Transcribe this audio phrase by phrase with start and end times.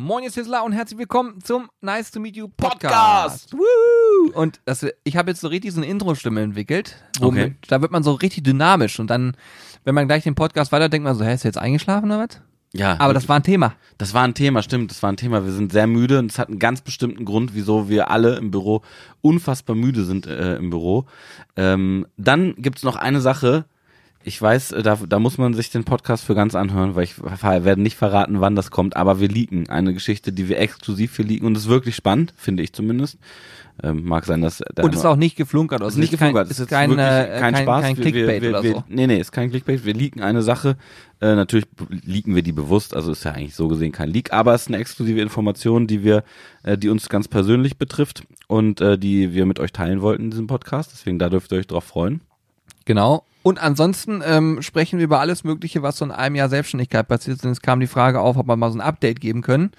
[0.00, 3.52] Moin, ihr Sizzler und herzlich willkommen zum Nice to Meet You Podcast.
[3.52, 4.30] Woo!
[4.32, 6.94] Und das, ich habe jetzt so richtig so eine Intro-Stimme entwickelt.
[7.18, 7.54] Womit, Okay.
[7.66, 9.36] Da wird man so richtig dynamisch und dann,
[9.82, 12.28] wenn man gleich den Podcast weiter denkt man so, hä, ist du jetzt eingeschlafen oder
[12.28, 12.40] was?
[12.74, 13.74] Ja, Aber das war ein Thema.
[13.96, 15.44] das war ein Thema, stimmt, das war ein Thema.
[15.44, 18.52] Wir sind sehr müde und es hat einen ganz bestimmten Grund, wieso wir alle im
[18.52, 18.82] Büro
[19.20, 21.06] unfassbar müde sind äh, im Büro.
[21.56, 23.64] Ähm, dann gibt's noch eine Sache.
[24.28, 27.18] Ich weiß, äh, da, da muss man sich den Podcast für ganz anhören, weil ich
[27.22, 31.22] werde nicht verraten, wann das kommt, aber wir leaken eine Geschichte, die wir exklusiv für
[31.22, 33.18] leaken und ist wirklich spannend, finde ich zumindest.
[33.82, 35.80] Ähm, mag sein, dass Und ist auch nicht geflunkert.
[35.80, 37.82] Also ist nicht kein- geflunkert, ist, jetzt kein, wirklich äh, kein, kein, Spaß.
[37.82, 38.84] kein Clickbait wir, wir, oder wir, so.
[38.88, 39.86] Nee, nee, ist kein Clickbait.
[39.86, 40.76] Wir leaken eine Sache.
[41.22, 41.66] Äh, natürlich
[42.04, 44.68] leaken wir die bewusst, also ist ja eigentlich so gesehen kein Leak, aber es ist
[44.68, 46.22] eine exklusive Information, die wir,
[46.64, 50.30] äh, die uns ganz persönlich betrifft und äh, die wir mit euch teilen wollten in
[50.32, 50.90] diesem Podcast.
[50.92, 52.20] Deswegen da dürft ihr euch drauf freuen.
[52.88, 53.26] Genau.
[53.42, 57.36] Und ansonsten ähm, sprechen wir über alles Mögliche, was so in einem Jahr Selbstständigkeit passiert
[57.36, 57.44] ist.
[57.44, 59.72] Und es kam die Frage auf, ob wir mal so ein Update geben können.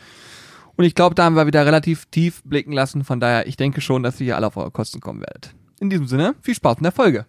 [0.76, 3.04] Und ich glaube, da haben wir wieder relativ tief blicken lassen.
[3.04, 5.56] Von daher, ich denke schon, dass ihr hier alle auf eure Kosten kommen werdet.
[5.80, 7.26] In diesem Sinne, viel Spaß in der Folge.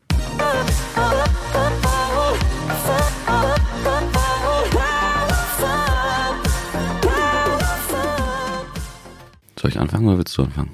[9.58, 10.68] Soll ich anfangen oder willst du anfangen?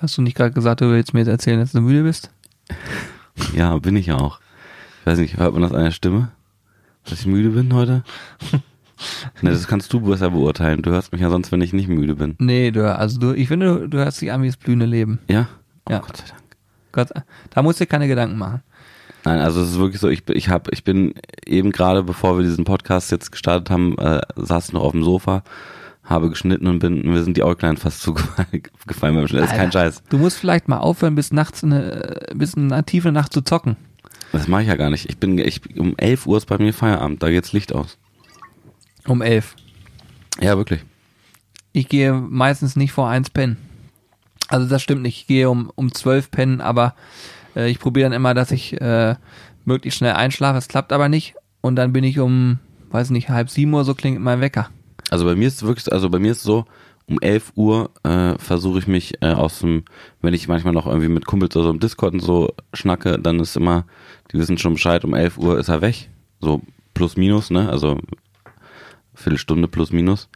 [0.00, 2.30] Hast du nicht gerade gesagt, du willst mir jetzt erzählen, dass du müde bist?
[3.52, 4.43] Ja, bin ich ja auch.
[5.04, 6.28] Ich weiß nicht, hört man das an der Stimme?
[7.04, 8.04] Dass ich müde bin heute?
[9.42, 10.80] ne, das kannst du besser beurteilen.
[10.80, 12.36] Du hörst mich ja sonst, wenn ich nicht müde bin.
[12.38, 15.18] Nee, du, also du, ich finde, du, du hörst wie das blühende Leben.
[15.28, 15.48] Ja?
[15.86, 15.98] Oh, Ja.
[15.98, 16.40] Gott sei Dank.
[16.92, 17.10] Gott,
[17.50, 18.62] da musst du dir keine Gedanken machen.
[19.26, 21.12] Nein, also es ist wirklich so, ich, bin- ich hab, ich bin
[21.44, 25.42] eben gerade, bevor wir diesen Podcast jetzt gestartet haben, äh, saß noch auf dem Sofa,
[26.04, 28.62] habe geschnitten und bin, mir sind die Äuglein fast zugefallen
[29.00, 29.42] beim Schnitt.
[29.42, 30.02] Das ist kein Scheiß.
[30.08, 33.76] Du musst vielleicht mal aufhören, bis nachts eine, bis in eine tiefe Nacht zu zocken.
[34.34, 35.08] Das mache ich ja gar nicht.
[35.08, 37.98] Ich bin, ich, um 11 Uhr ist bei mir Feierabend, da geht's Licht aus.
[39.06, 39.54] Um elf.
[40.40, 40.80] Ja, wirklich.
[41.72, 43.58] Ich gehe meistens nicht vor eins pennen.
[44.48, 45.18] Also das stimmt nicht.
[45.18, 46.94] Ich gehe um, um zwölf pennen, aber
[47.54, 49.14] äh, ich probiere dann immer, dass ich äh,
[49.64, 50.58] möglichst schnell einschlafe.
[50.58, 51.34] Es klappt aber nicht.
[51.60, 52.58] Und dann bin ich um,
[52.90, 54.68] weiß nicht, halb sieben Uhr, so klingt mein Wecker.
[55.10, 56.64] Also bei mir ist es wirklich, also bei mir ist es so,
[57.06, 59.84] um 11 Uhr äh, versuche ich mich äh, aus dem,
[60.22, 63.40] wenn ich manchmal noch irgendwie mit Kumpels oder so im Discord und so schnacke, dann
[63.40, 63.84] ist immer,
[64.32, 66.08] die wissen schon Bescheid, um 11 Uhr ist er weg.
[66.40, 66.62] So
[66.94, 67.68] plus minus, ne?
[67.68, 67.98] Also
[69.14, 70.28] Viertelstunde plus minus.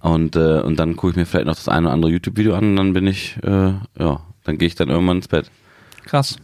[0.00, 2.64] Und, äh, und dann gucke ich mir vielleicht noch das eine oder andere YouTube-Video an
[2.70, 5.50] und dann bin ich, äh, ja, dann gehe ich dann irgendwann ins Bett.
[6.04, 6.36] Krass.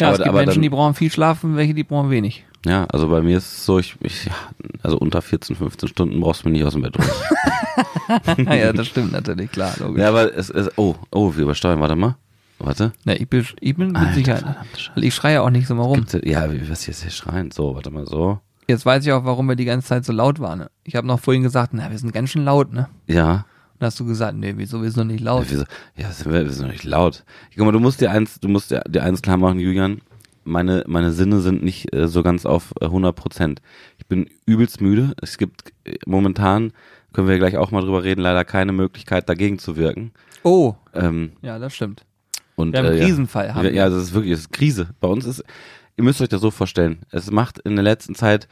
[0.00, 2.44] Ja, Aber- es gibt Menschen, dann- die brauchen viel schlafen, welche, die brauchen wenig.
[2.66, 4.28] Ja, also bei mir ist es so, ich, ich
[4.82, 8.46] also unter 14, 15 Stunden brauchst du mich nicht aus dem Bett holen.
[8.58, 10.00] ja, das stimmt natürlich, klar, logisch.
[10.02, 12.16] ja, aber es ist, oh, oh, wir übersteuern, warte mal.
[12.58, 12.92] Warte.
[13.04, 14.44] Ne, ich bin, ich bin mit Sicherheit.
[14.94, 16.04] Weil ich schreie auch nicht so mal rum.
[16.24, 17.52] Ja, wie- was jetzt hier schreien?
[17.52, 18.40] So, warte mal, so.
[18.66, 20.58] Jetzt weiß ich auch, warum wir die ganze Zeit so laut waren.
[20.58, 20.70] Ne?
[20.82, 22.88] Ich habe noch vorhin gesagt, na, wir sind ganz schön laut, ne?
[23.06, 23.46] Ja.
[23.78, 25.44] Und hast du gesagt, nee, wieso, wir sind noch nicht laut.
[25.46, 25.64] Ja, wieso?
[25.96, 27.24] ja sind wir, wir sind doch nicht laut.
[27.56, 30.00] Guck mal, du musst dir eins, du musst dir, dir eins klar machen, Julian.
[30.48, 33.62] Meine, meine Sinne sind nicht äh, so ganz auf äh, 100 Prozent.
[33.98, 35.14] Ich bin übelst müde.
[35.20, 36.72] Es gibt äh, momentan,
[37.12, 40.12] können wir gleich auch mal drüber reden, leider keine Möglichkeit dagegen zu wirken.
[40.42, 42.04] Oh, Ähm, ja, das stimmt.
[42.56, 43.06] und, Wir haben einen äh, ja.
[43.06, 43.54] Krisenfall.
[43.54, 44.88] Haben Ja, ja, das ist wirklich, das ist Krise.
[45.00, 45.44] Bei uns ist,
[45.96, 47.00] ihr müsst euch das so vorstellen.
[47.10, 48.48] Es macht in der letzten Zeit,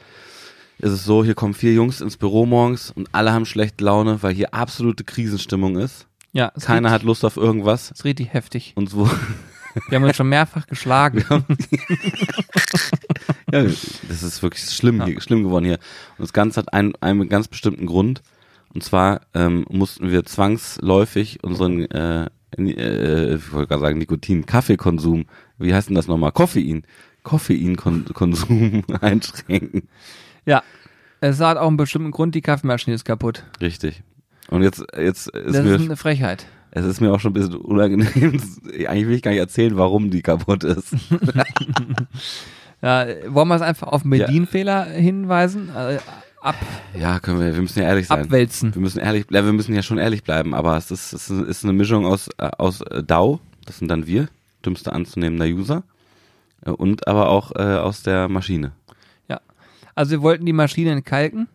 [0.79, 4.23] ist es so, hier kommen vier Jungs ins Büro morgens und alle haben schlechte Laune,
[4.23, 6.07] weil hier absolute Krisenstimmung ist.
[6.33, 7.91] ja, es Keiner hat Lust auf irgendwas.
[7.93, 8.73] ist richtig heftig.
[8.77, 9.09] Und so,
[9.89, 11.25] Wir haben uns schon mehrfach geschlagen.
[13.53, 15.79] ja, das ist wirklich schlimm hier, schlimm geworden hier.
[16.19, 18.23] Und das Ganze hat einen, einen ganz bestimmten Grund.
[18.75, 22.27] Und zwar ähm, mussten wir zwangsläufig unseren, äh,
[22.59, 25.27] äh, ich wollte gerade sagen Nikotin, Kaffeekonsum,
[25.59, 26.33] wie heißt denn das nochmal?
[26.33, 26.85] Koffein,
[27.23, 29.89] Koffeinkonsum einschränken.
[30.45, 30.63] Ja.
[31.21, 33.45] Es hat auch einen bestimmten Grund, die Kaffeemaschine ist kaputt.
[33.61, 34.03] Richtig.
[34.49, 36.47] Und jetzt, jetzt ist Das mir, ist eine Frechheit.
[36.81, 38.41] Es ist mir auch schon ein bisschen unangenehm.
[38.87, 40.95] Eigentlich will ich gar nicht erzählen, warum die kaputt ist.
[42.83, 44.29] Ja, wollen wir es einfach auf einen Ja.
[44.29, 45.71] Hinweisen?
[45.75, 45.99] Äh,
[46.43, 46.57] ab,
[46.97, 48.21] Ja, können wir, wir müssen ja ehrlich sein.
[48.21, 48.75] abwälzen.
[48.75, 51.65] Wir müssen ehrlich, ja, wir müssen ja schon ehrlich bleiben, aber es ist, es ist
[51.65, 54.29] eine Mischung aus, äh, aus äh, DAO, das sind dann wir,
[54.65, 55.85] dümmste anzunehmender User,
[56.67, 58.73] und aber auch äh, aus der Maschine.
[59.99, 61.49] Also wir wollten die Maschine entkalken,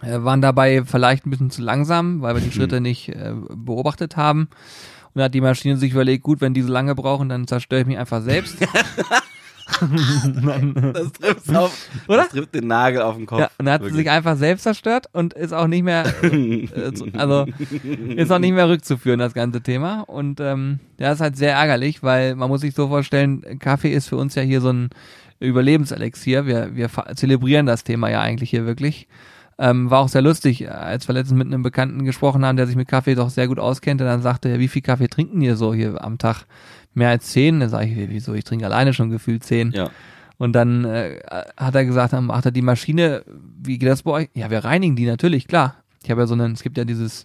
[0.00, 4.42] waren dabei vielleicht ein bisschen zu langsam, weil wir die Schritte nicht äh, beobachtet haben.
[4.42, 7.80] Und dann hat die Maschine sich überlegt, gut, wenn die so lange brauchen, dann zerstöre
[7.80, 8.58] ich mich einfach selbst.
[9.80, 12.18] Das trifft auf, Oder?
[12.18, 13.40] Das trifft den Nagel auf den Kopf.
[13.40, 16.68] Ja, und dann hat sie sich einfach selbst zerstört und ist auch nicht mehr, äh,
[17.14, 17.46] also
[18.14, 20.02] ist auch nicht mehr rückzuführen, das ganze Thema.
[20.02, 24.08] Und ähm, ja, ist halt sehr ärgerlich, weil man muss sich so vorstellen, Kaffee ist
[24.08, 24.90] für uns ja hier so ein
[25.40, 26.46] Überlebenselixier.
[26.46, 29.08] Wir, wir zelebrieren das Thema ja eigentlich hier wirklich.
[29.58, 32.76] Ähm, war auch sehr lustig, als wir letztens mit einem Bekannten gesprochen haben, der sich
[32.76, 35.56] mit Kaffee doch sehr gut auskennt, und dann sagte er, wie viel Kaffee trinken ihr
[35.56, 36.44] so hier am Tag?
[36.92, 37.60] Mehr als zehn?
[37.60, 38.34] Dann sage ich, wieso?
[38.34, 39.72] Ich trinke alleine schon gefühlt zehn.
[39.72, 39.90] Ja.
[40.38, 41.20] Und dann äh,
[41.56, 43.22] hat er gesagt, dann macht er die Maschine,
[43.62, 44.28] wie geht das bei euch?
[44.34, 45.76] Ja, wir reinigen die natürlich, klar.
[46.02, 47.24] Ich habe ja so einen, es gibt ja dieses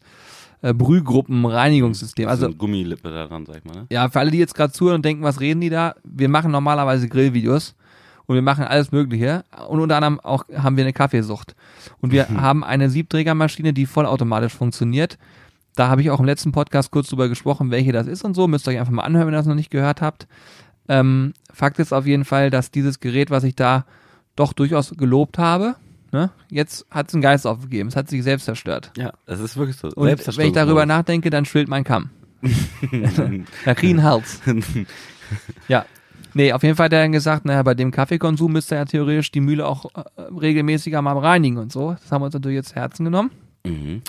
[0.62, 2.28] äh, Brühgruppenreinigungssystem.
[2.28, 3.76] Also Also eine Gummilippe da dran, sag ich mal.
[3.76, 3.88] Ne?
[3.92, 5.96] ja, für alle, die jetzt gerade zuhören und denken, was reden die da?
[6.04, 7.76] Wir machen normalerweise Grillvideos
[8.26, 9.44] und wir machen alles Mögliche.
[9.68, 11.56] Und unter anderem auch haben wir eine Kaffeesucht.
[12.00, 15.18] Und wir haben eine Siebträgermaschine, die vollautomatisch funktioniert.
[15.76, 18.48] Da habe ich auch im letzten Podcast kurz drüber gesprochen, welche das ist und so.
[18.48, 20.28] Müsst ihr euch einfach mal anhören, wenn ihr das noch nicht gehört habt.
[20.88, 23.86] Ähm, Fakt ist auf jeden Fall, dass dieses Gerät, was ich da
[24.36, 25.76] doch durchaus gelobt habe,
[26.12, 27.90] ne, jetzt hat es einen Geist aufgegeben.
[27.90, 28.92] Es hat sich selbst zerstört.
[28.98, 29.90] Ja, das ist wirklich so.
[29.90, 30.08] Und
[30.38, 32.10] wenn ich darüber nachdenke, dann schwillt mein Kamm.
[33.66, 34.42] Da krieg ich einen Hals.
[35.70, 35.86] Ja.
[36.34, 38.86] Nee, auf jeden Fall hat er dann gesagt, naja, bei dem Kaffeekonsum müsste er ja
[38.86, 41.92] theoretisch die Mühle auch äh, regelmäßiger mal reinigen und so.
[42.02, 43.32] Das haben wir uns natürlich jetzt zu Herzen genommen.
[43.66, 44.02] mhm.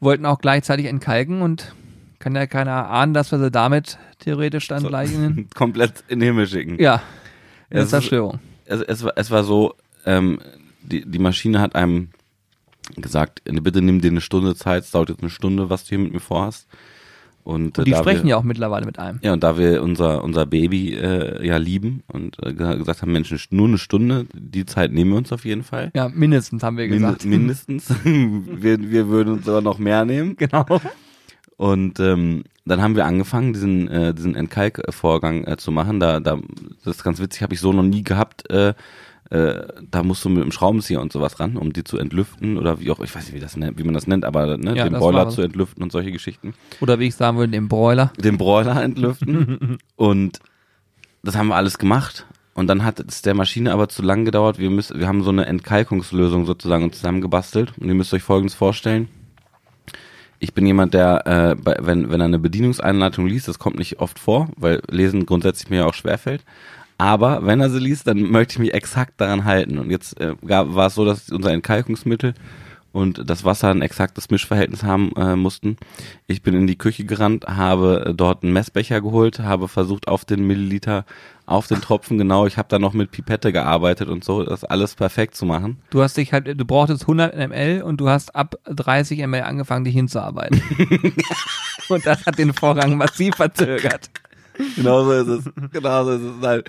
[0.00, 1.74] Wollten auch gleichzeitig entkalken und
[2.20, 4.88] kann ja keiner ahnen, dass wir sie damit theoretisch dann So.
[4.88, 6.80] gleich in, komplett in den Himmel schicken.
[6.80, 7.02] ja,
[7.70, 8.38] in es ist- Zerstörung.
[8.64, 9.74] es, es, war, es war so,
[10.06, 10.38] ähm,
[10.82, 12.10] die, die Maschine hat einem
[12.96, 15.98] gesagt, bitte nimm dir eine Stunde Zeit, es dauert jetzt eine Stunde, was du hier
[15.98, 16.66] mit mir vorhast.
[17.48, 19.20] Und, äh, Und die da sprechen wir, ja auch mittlerweile mit einem.
[19.22, 23.10] Ja, und da wir unser, unser Baby äh, ja lieben und äh, ge- gesagt haben,
[23.10, 25.90] Mensch, nur eine Stunde, die Zeit nehmen wir uns auf jeden Fall.
[25.94, 27.24] Ja, mindestens haben wir gesagt.
[27.24, 27.88] mindestens.
[28.04, 30.36] wir, wir würden uns aber noch mehr nehmen.
[30.36, 30.66] genau.
[31.56, 36.00] Und ähm, dann haben wir angefangen, diesen, äh, diesen Entkalkvorgang äh, zu machen.
[36.00, 36.38] Da, da,
[36.84, 38.50] das ist ganz witzig, habe ich so noch nie gehabt.
[38.50, 38.74] Äh,
[39.30, 42.80] äh, da musst du mit dem Schraubenzieher und sowas ran, um die zu entlüften oder
[42.80, 44.84] wie auch, ich weiß nicht, wie, das nennt, wie man das nennt, aber ne, Ja,
[44.84, 46.54] den Boiler war- zu entlüften und solche Geschichten.
[46.80, 48.12] Oder wie ich sagen würde, den Broiler.
[48.18, 49.78] Den Broiler entlüften.
[49.96, 50.38] und
[51.22, 52.26] das haben wir alles gemacht.
[52.54, 54.58] Und dann hat es der Maschine aber zu lang gedauert.
[54.58, 57.72] Wir, müssen, wir haben so eine Entkalkungslösung sozusagen zusammengebastelt.
[57.78, 59.08] Und ihr müsst euch Folgendes vorstellen.
[60.40, 64.00] Ich bin jemand, der, äh, bei, wenn, wenn er eine Bedienungseinleitung liest, das kommt nicht
[64.00, 66.44] oft vor, weil Lesen grundsätzlich mir ja auch schwerfällt.
[66.98, 69.78] Aber wenn er sie liest, dann möchte ich mich exakt daran halten.
[69.78, 72.34] Und jetzt äh, war es so, dass unser Entkalkungsmittel
[72.92, 75.76] und das Wasser ein exaktes Mischverhältnis haben äh, mussten.
[76.26, 80.24] Ich bin in die Küche gerannt, habe äh, dort einen Messbecher geholt, habe versucht auf
[80.24, 81.04] den Milliliter,
[81.46, 82.46] auf den Tropfen genau.
[82.46, 85.78] Ich habe da noch mit Pipette gearbeitet und so, das alles perfekt zu machen.
[85.90, 89.84] Du hast dich halt, du brauchtest 100 ml und du hast ab 30 ml angefangen,
[89.84, 90.60] dich hinzuarbeiten.
[91.88, 94.10] und das hat den Vorgang massiv verzögert.
[94.76, 95.52] Genau so ist es.
[95.72, 96.68] Genau so ist es halt.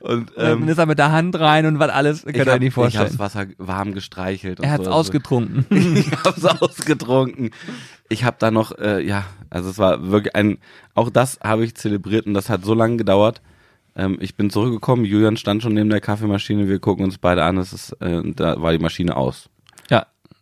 [0.00, 2.52] Und Ähm, dann ist er mit der Hand rein und was alles, könnt ich ihr
[2.52, 3.04] euch nicht ich vorstellen.
[3.06, 4.60] hab's Wasser warm gestreichelt.
[4.60, 4.90] er und hat's so.
[4.90, 5.66] ausgetrunken.
[5.96, 7.50] ich hab's ausgetrunken.
[8.08, 10.58] Ich habe da noch, äh, ja, also es war wirklich ein,
[10.94, 13.42] auch das habe ich zelebriert und das hat so lange gedauert.
[13.96, 17.56] Ähm, ich bin zurückgekommen, Julian stand schon neben der Kaffeemaschine, wir gucken uns beide an,
[17.58, 19.48] es ist, äh, da war die Maschine aus.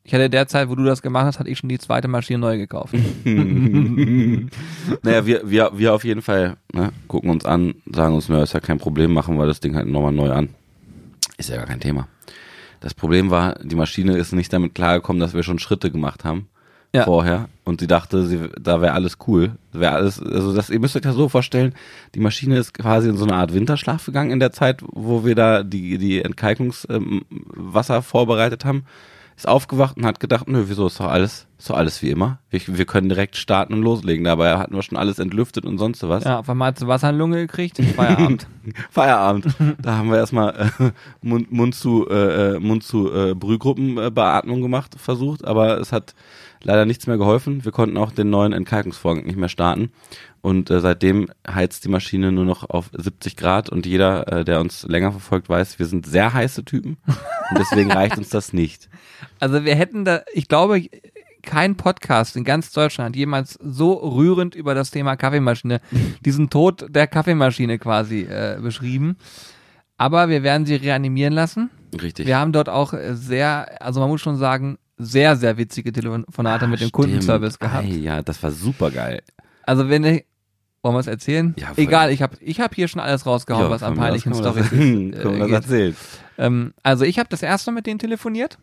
[0.06, 2.58] Ich hatte derzeit, wo du das gemacht hast, hatte ich schon die zweite Maschine neu
[2.58, 2.94] gekauft.
[5.02, 8.52] Naja, wir, wir, wir auf jeden Fall ne, gucken uns an, sagen uns, na, ist
[8.52, 10.50] ja kein Problem, machen wir das Ding halt nochmal neu an.
[11.38, 12.06] Ist ja gar kein Thema.
[12.80, 16.48] Das Problem war, die Maschine ist nicht damit klargekommen, dass wir schon Schritte gemacht haben
[16.92, 17.04] Ja.
[17.04, 19.52] vorher und sie dachte, sie, da wäre alles cool.
[19.72, 21.74] Wäre alles, also das, ihr müsst euch das so vorstellen,
[22.14, 25.34] die Maschine ist quasi in so eine Art Winterschlaf gegangen in der Zeit, wo wir
[25.34, 28.84] da die, die Entkalkungswasser ähm, vorbereitet haben.
[29.36, 32.38] Ist aufgewacht und hat gedacht, nö, wieso ist doch alles, doch alles wie immer.
[32.50, 34.25] Wir, wir können direkt starten und loslegen.
[34.25, 36.25] Dabei hatten wir schon alles entlüftet und sonst was.
[36.25, 37.78] Ja, auf einmal hat sie Wasser in Lunge gekriegt.
[37.96, 38.46] Feierabend.
[38.90, 39.46] Feierabend.
[39.80, 40.90] da haben wir erstmal äh,
[41.23, 46.14] Mund, Mund zu äh, äh, Mund zu äh, Brühgruppenbeatmung gemacht, versucht, aber es hat
[46.62, 47.64] leider nichts mehr geholfen.
[47.64, 49.90] Wir konnten auch den neuen Entkalkungsvorgang nicht mehr starten
[50.44, 54.61] und äh, seitdem heizt die Maschine nur noch auf 70 Grad und jeder, äh, der
[54.61, 58.90] uns länger verfolgt, weiß, wir sind sehr heiße Typen und deswegen reicht uns das nicht.
[59.40, 60.82] Also wir hätten da, ich glaube,
[61.44, 65.80] kein Podcast in ganz Deutschland jemals so rührend über das Thema Kaffeemaschine,
[66.24, 69.16] diesen Tod der Kaffeemaschine quasi äh, beschrieben.
[69.96, 71.70] Aber wir werden sie reanimieren lassen.
[72.00, 72.26] Richtig.
[72.26, 76.80] Wir haben dort auch sehr, also man muss schon sagen, sehr, sehr witzige Telefonate mit
[76.80, 77.84] dem Kundenservice gehabt.
[77.84, 79.22] Ei, ja, das war super geil.
[79.62, 80.24] Also wenn ich,
[80.82, 81.54] wollen wir es erzählen?
[81.58, 81.72] Ja.
[81.76, 85.52] Egal, ich habe ich hab hier schon alles rausgehauen, was an peinlichen Storys Können äh,
[85.52, 85.96] erzählen.
[86.38, 88.58] Ähm, also ich habe das erste Mal mit denen telefoniert.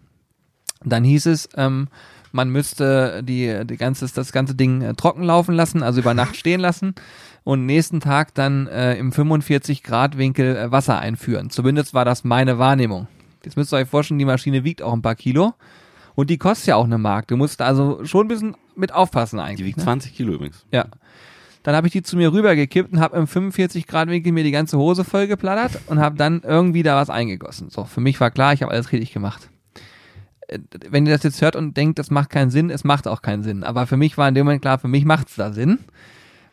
[0.83, 1.87] Dann hieß es, ähm,
[2.31, 6.35] man müsste die, die ganze, das ganze Ding äh, trocken laufen lassen, also über Nacht
[6.37, 6.95] stehen lassen
[7.43, 11.49] und nächsten Tag dann äh, im 45 Grad Winkel äh, Wasser einführen.
[11.49, 13.07] Zumindest war das meine Wahrnehmung.
[13.43, 15.53] Jetzt müsst ihr euch vorstellen, die Maschine wiegt auch ein paar Kilo
[16.15, 17.27] und die kostet ja auch eine Mark.
[17.27, 19.57] Du musst also schon ein bisschen mit aufpassen eigentlich.
[19.57, 19.83] Die wiegt ne?
[19.83, 20.65] 20 Kilo übrigens.
[20.71, 20.85] Ja.
[21.63, 24.51] Dann habe ich die zu mir rübergekippt und habe im 45 Grad Winkel mir die
[24.51, 27.69] ganze Hose voll geplattert und habe dann irgendwie da was eingegossen.
[27.69, 29.49] So, für mich war klar, ich habe alles richtig gemacht.
[30.89, 33.43] Wenn ihr das jetzt hört und denkt, das macht keinen Sinn, es macht auch keinen
[33.43, 33.63] Sinn.
[33.63, 35.79] Aber für mich war in dem Moment klar, für mich macht's da Sinn.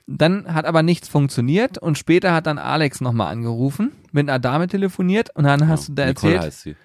[0.06, 4.66] Dann hat aber nichts funktioniert und später hat dann Alex nochmal angerufen, mit einer Dame
[4.66, 6.46] telefoniert und dann hast du da Nicole erzählt.
[6.46, 6.76] heißt sie.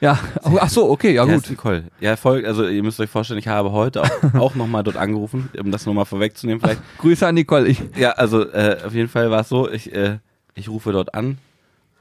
[0.00, 1.44] Ja, oh, ach so, okay, ja Ja, gut.
[1.44, 1.84] ist Nicole.
[2.00, 5.48] Ja, voll, also ihr müsst euch vorstellen, ich habe heute auch, auch nochmal dort angerufen,
[5.60, 6.82] um das nochmal vorwegzunehmen vielleicht.
[6.98, 7.68] Grüße an Nicole.
[7.68, 10.18] Ich, Ja, also äh, auf jeden Fall war es so, ich, äh,
[10.56, 11.38] ich rufe dort an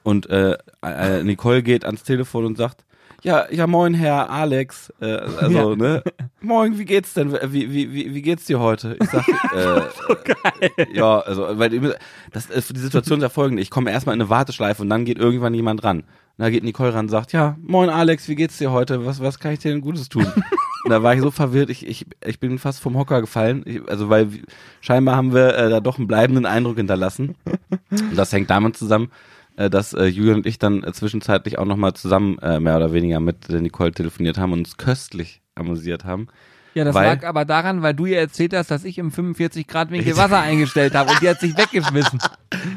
[0.02, 2.84] und äh, äh, Nicole geht ans Telefon und sagt,
[3.24, 4.92] ja, ja, moin, Herr Alex.
[5.02, 5.76] Äh, also, Ja.
[5.76, 6.04] ne?
[6.42, 7.32] Moin, wie geht's denn?
[7.32, 8.98] Wie, wie, wie, wie geht's dir heute?
[9.00, 9.82] Ich sag, äh,
[10.94, 11.92] ja, also, weil die-
[12.32, 13.62] das ist die Situation ist ja folgende.
[13.62, 16.00] Ich komme erstmal in eine Warteschleife und dann geht irgendwann jemand ran.
[16.00, 16.06] Und
[16.38, 19.06] da geht Nicole ran und sagt, ja, moin Alex, wie geht's dir heute?
[19.06, 20.26] Was, was kann ich dir denn Gutes tun?
[20.84, 23.62] Und da war ich so verwirrt, ich, ich, ich bin fast vom Hocker gefallen.
[23.68, 24.30] Ich, also, weil
[24.80, 27.36] scheinbar haben wir äh, da doch einen bleibenden Eindruck hinterlassen.
[27.92, 29.12] Und das hängt damit zusammen,
[29.70, 33.20] dass äh, Julian und ich dann äh, zwischenzeitlich auch nochmal zusammen äh, mehr oder weniger
[33.20, 36.28] mit der Nicole telefoniert haben und uns köstlich amüsiert haben.
[36.74, 39.68] ja, das Weil- lag aber daran, weil du ihr erzählt hast, dass ich im 45
[39.68, 42.20] Grad Winkel Wasser eingestellt habe und die hat sich weggeschmissen.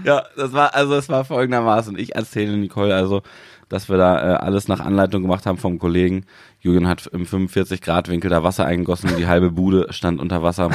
[0.04, 1.98] Ja, das war, also es war folgendermaßen.
[1.98, 3.22] Ich erzähle Nicole also,
[3.68, 6.26] dass wir da äh, alles nach Anleitung gemacht haben vom Kollegen.
[6.60, 10.70] Julian hat im 45 Grad Winkel da Wasser eingegossen, die halbe Bude stand unter Wasser.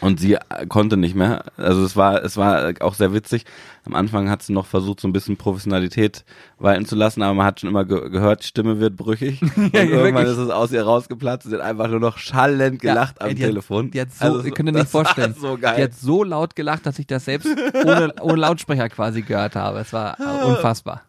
[0.00, 1.44] Und sie äh, konnte nicht mehr.
[1.56, 3.44] Also es war, es war auch sehr witzig.
[3.84, 6.24] Am Anfang hat sie noch versucht, so ein bisschen Professionalität
[6.58, 9.40] walten zu lassen, aber man hat schon immer ge gehört, die Stimme wird brüchig.
[9.56, 10.28] und irgendwann wirklich.
[10.28, 11.48] ist es aus ihr rausgeplatzt.
[11.48, 13.90] Sie hat einfach nur noch schallend gelacht Ja, am die hat- Telefon.
[13.90, 15.34] Die hat so, Also ihr könnt euch nicht vorstellen.
[15.38, 15.56] So.
[15.56, 17.46] Die hat so laut gelacht, dass ich das selbst
[17.84, 19.80] ohne, ohne Lautsprecher quasi gehört habe.
[19.80, 21.02] Es war unfassbar.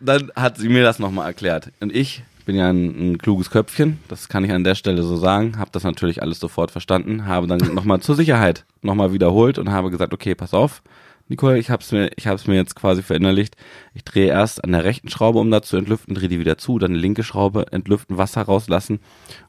[0.00, 1.70] dann hat sie mir das nochmal erklärt.
[1.80, 5.18] Und ich bin ja ein, ein kluges Köpfchen, das kann ich an der Stelle so
[5.18, 9.70] sagen, habe das natürlich alles sofort verstanden, habe dann nochmal zur Sicherheit nochmal wiederholt und
[9.70, 10.82] habe gesagt, okay, pass auf,
[11.28, 13.54] Nicole, ich habe es mir, ich habe es mir jetzt quasi verinnerlicht.
[13.92, 16.78] Ich drehe erst an der rechten Schraube, um da zu entlüften, drehe die wieder zu,
[16.78, 19.00] dann linke Schraube entlüften, Wasser rauslassen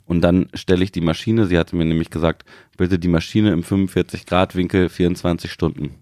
[0.06, 1.46] und dann stelle ich die Maschine.
[1.46, 2.44] Sie hatte mir nämlich gesagt,
[2.76, 5.96] bitte die Maschine im 45 Grad Winkel 24 Stunden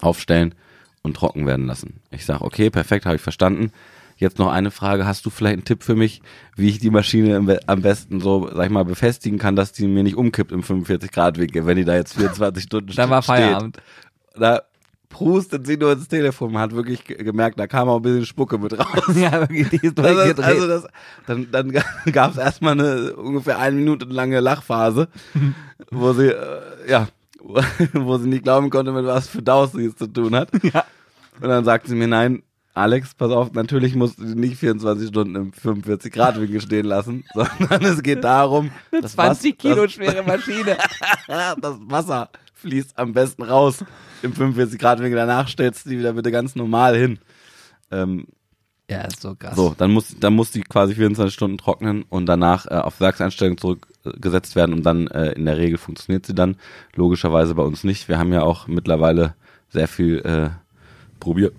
[0.00, 0.56] aufstellen
[1.02, 2.00] und trocken werden lassen.
[2.10, 3.70] Ich sage, okay, perfekt, habe ich verstanden.
[4.18, 6.22] Jetzt noch eine Frage, hast du vielleicht einen Tipp für mich,
[6.56, 9.72] wie ich die Maschine am be- am besten so, sag ich mal, befestigen kann, dass
[9.72, 13.10] die mir nicht umkippt im 45 Grad Winkel, wenn die da jetzt 24 Stunden Dann
[13.10, 13.36] war steht.
[13.36, 13.78] Feierabend.
[14.36, 14.62] Da
[15.08, 18.26] prustet sie nur ins Telefon, man hat wirklich ge- gemerkt, da kam auch ein bisschen
[18.26, 18.86] Spucke mit raus.
[19.14, 20.44] ja, wirklich, die ist Das ist, durchgedreht.
[20.46, 20.86] also das,
[21.26, 21.72] dann dann
[22.12, 25.08] gab es erstmal eine ungefähr eine Minute lange Lachphase,
[25.90, 26.60] wo sie, äh,
[26.90, 27.08] ja,
[27.94, 30.50] wo sie nicht glauben konnte, mit was für Daus sie es zu tun hat.
[30.62, 30.84] Ja.
[31.40, 32.42] Und dann sagte sie mir, nein,
[32.74, 36.86] Alex, pass auf, natürlich musst du die nicht 24 Stunden im 45 Grad Winkel stehen
[36.86, 40.76] lassen, sondern es geht darum, dass 20 Kilo das, schwere Maschine.
[41.26, 43.84] das Wasser fließt am besten raus
[44.22, 45.16] im 45 Grad Winkel.
[45.16, 47.18] Danach stellst du die wieder bitte ganz normal hin.
[47.90, 48.26] Ähm,
[48.90, 49.56] Ja, ist so krass.
[49.56, 53.58] so, dann muss, dann muss die quasi 24 Stunden trocknen und danach äh, auf Werkseinstellung
[53.58, 56.56] zurückgesetzt werden und dann äh, in der Regel funktioniert sie dann.
[56.94, 58.08] Logischerweise bei uns nicht.
[58.08, 59.34] Wir haben ja auch mittlerweile
[59.70, 60.50] sehr viel äh,
[61.20, 61.54] probiert,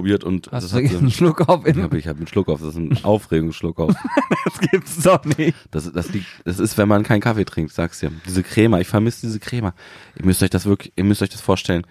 [0.00, 2.16] probiert und Hast das du hat einen so, Schluck auf ich in, habe ich hab
[2.16, 3.94] einen Schluck auf, das ist ein Aufregungsschluck auf.
[4.44, 5.54] das gibt's doch nicht.
[5.70, 8.10] Das, das, liegt, das ist, wenn man keinen Kaffee trinkt, sag's dir.
[8.26, 9.74] Diese Crema, ich vermisse diese Crema.
[10.16, 11.86] Ihr müsst euch das wirklich, ihr müsst euch das vorstellen.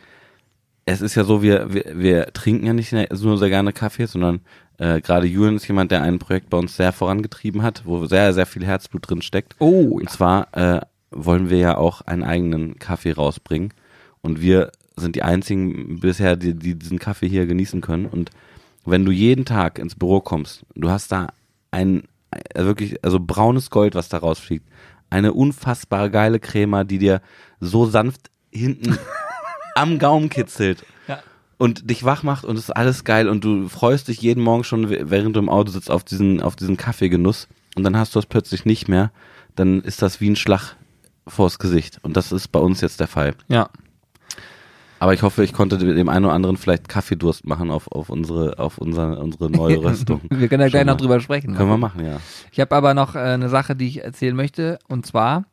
[0.86, 4.42] Es ist ja so, wir, wir, wir trinken ja nicht nur sehr gerne Kaffee, sondern
[4.80, 8.34] äh, gerade Julian ist jemand, der ein Projekt bei uns sehr vorangetrieben hat, wo sehr,
[8.34, 9.56] sehr viel Herzblut drin steckt.
[9.60, 13.72] Oh, Und zwar äh, wollen wir ja auch einen eigenen Kaffee rausbringen.
[14.22, 18.06] Und wir sind die einzigen bisher, die, die diesen Kaffee hier genießen können.
[18.06, 18.30] Und
[18.86, 21.28] wenn du jeden Tag ins Büro kommst, du hast da
[21.72, 24.68] ein äh, wirklich, also braunes Gold, was da rausfliegt.
[25.10, 27.22] Eine unfassbar geile Crema, die dir
[27.60, 28.98] so sanft hinten
[29.76, 31.20] am Gaumen kitzelt Ja.
[31.58, 34.64] und dich wach macht und es ist alles geil und du freust dich jeden Morgen
[34.64, 38.20] schon, während du im Auto sitzt, auf diesen, auf diesen Kaffeegenuss und dann hast du
[38.20, 39.12] es plötzlich nicht mehr,
[39.56, 40.76] dann ist das wie ein Schlag
[41.28, 43.34] vors Gesicht und das ist bei uns jetzt der Fall.
[43.48, 43.70] ja.
[45.00, 48.60] Aber ich hoffe, ich konnte dem einen oder anderen vielleicht Kaffeedurst machen auf, auf unsere,
[48.60, 50.22] auf unsere, unsere neue Röstung.
[50.30, 51.56] Wir können ja gleich noch drüber sprechen.
[51.56, 52.20] Können wir machen, ja.
[52.52, 54.78] Ich habe aber noch äh, eine Sache, die ich erzählen möchte.
[54.90, 55.46] Und zwar,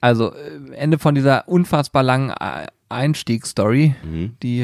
[0.00, 4.36] also äh, Ende von dieser unfassbar langen äh, Einstiegsstory, Mhm.
[4.42, 4.62] die,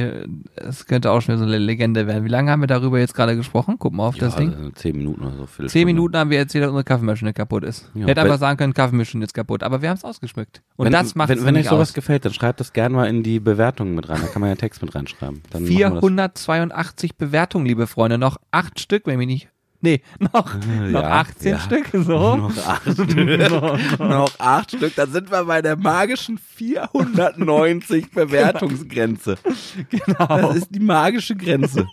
[0.56, 2.24] es könnte auch schon so eine Legende werden.
[2.24, 3.76] Wie lange haben wir darüber jetzt gerade gesprochen?
[3.78, 4.54] Guck mal auf das ja, Ding.
[4.54, 5.66] also zehn Minuten oder so.
[5.66, 5.86] Zehn.
[5.86, 7.90] Minuten haben wir erzählt, dass unsere Kaffeemaschine kaputt ist.
[7.94, 9.62] Ja, wir hätten weil- einfach sagen können, Kaffeemaschine ist kaputt.
[9.62, 10.62] Aber wir haben es ausgeschmückt.
[10.76, 11.94] Und wenn, das macht wenn, wenn euch sowas aus.
[11.94, 14.20] gefällt, dann schreibt das gerne mal in die Bewertungen mit rein.
[14.20, 15.42] Da kann man ja Text mit reinschreiben.
[15.50, 16.00] Dann machen wir das.
[16.00, 18.18] 482 Bewertungen, liebe Freunde.
[18.18, 19.48] Noch acht Stück, wenn mich nicht.
[19.82, 20.54] Nee, noch,
[20.90, 21.58] noch Ja, 18 ja.
[21.58, 21.88] Stück.
[21.92, 22.36] So.
[22.36, 23.98] Noch acht Stück.
[23.98, 24.94] Noch acht Stück.
[24.94, 29.38] Dann sind wir bei der magischen 490 Bewertungsgrenze.
[29.88, 30.26] Genau.
[30.26, 31.86] Das ist die magische Grenze.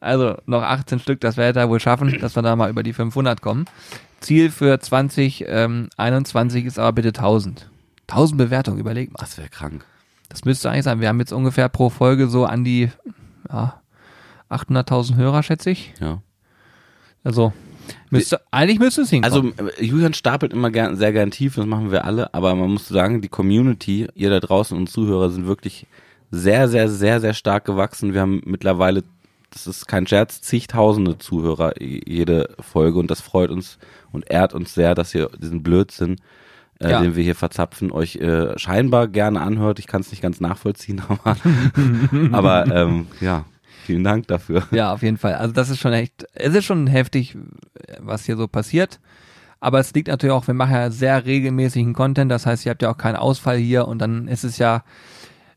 [0.00, 2.92] Also noch 18 Stück, das werden wir wohl schaffen, dass wir da mal über die
[2.92, 3.64] 500 kommen.
[4.20, 7.70] Ziel für 2021 ist aber bitte 1000.
[8.08, 9.18] 1000 Bewertungen, überleg mal.
[9.20, 9.84] Das wäre krank.
[10.28, 11.00] Das müsste eigentlich sein.
[11.00, 12.90] Wir haben jetzt ungefähr pro Folge so an die
[13.48, 13.80] ja,
[14.50, 15.94] 800.000 Hörer, schätze ich.
[16.00, 16.20] Ja.
[17.26, 17.52] Also
[18.10, 19.52] müsste, eigentlich müsste es hinkommen.
[19.58, 22.86] Also Julian stapelt immer gern, sehr gern tief, das machen wir alle, aber man muss
[22.86, 25.86] sagen, die Community, ihr da draußen und Zuhörer sind wirklich
[26.30, 28.14] sehr, sehr, sehr, sehr stark gewachsen.
[28.14, 29.02] Wir haben mittlerweile,
[29.50, 33.78] das ist kein Scherz, zigtausende Zuhörer jede Folge und das freut uns
[34.12, 36.16] und ehrt uns sehr, dass ihr diesen Blödsinn,
[36.78, 37.00] äh, Ja.
[37.00, 39.80] den wir hier verzapfen, euch äh, scheinbar gerne anhört.
[39.80, 41.36] Ich kann es nicht ganz nachvollziehen, aber,
[42.32, 43.44] aber ähm, ja,
[43.86, 44.64] vielen Dank dafür.
[44.70, 45.34] Ja, auf jeden Fall.
[45.34, 47.36] Also das ist schon echt, es ist schon heftig,
[48.00, 49.00] was hier so passiert.
[49.60, 52.82] Aber es liegt natürlich auch, wir machen ja sehr regelmäßigen Content, das heißt, ihr habt
[52.82, 54.84] ja auch keinen Ausfall hier und dann ist es ja,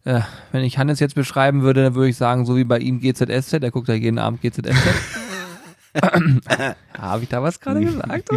[0.05, 0.21] äh,
[0.51, 3.59] wenn ich Hannes jetzt beschreiben würde, dann würde ich sagen, so wie bei ihm GZSZ,
[3.62, 4.74] der guckt ja jeden Abend GZSZ.
[6.97, 8.29] Habe ich da was gerade gesagt?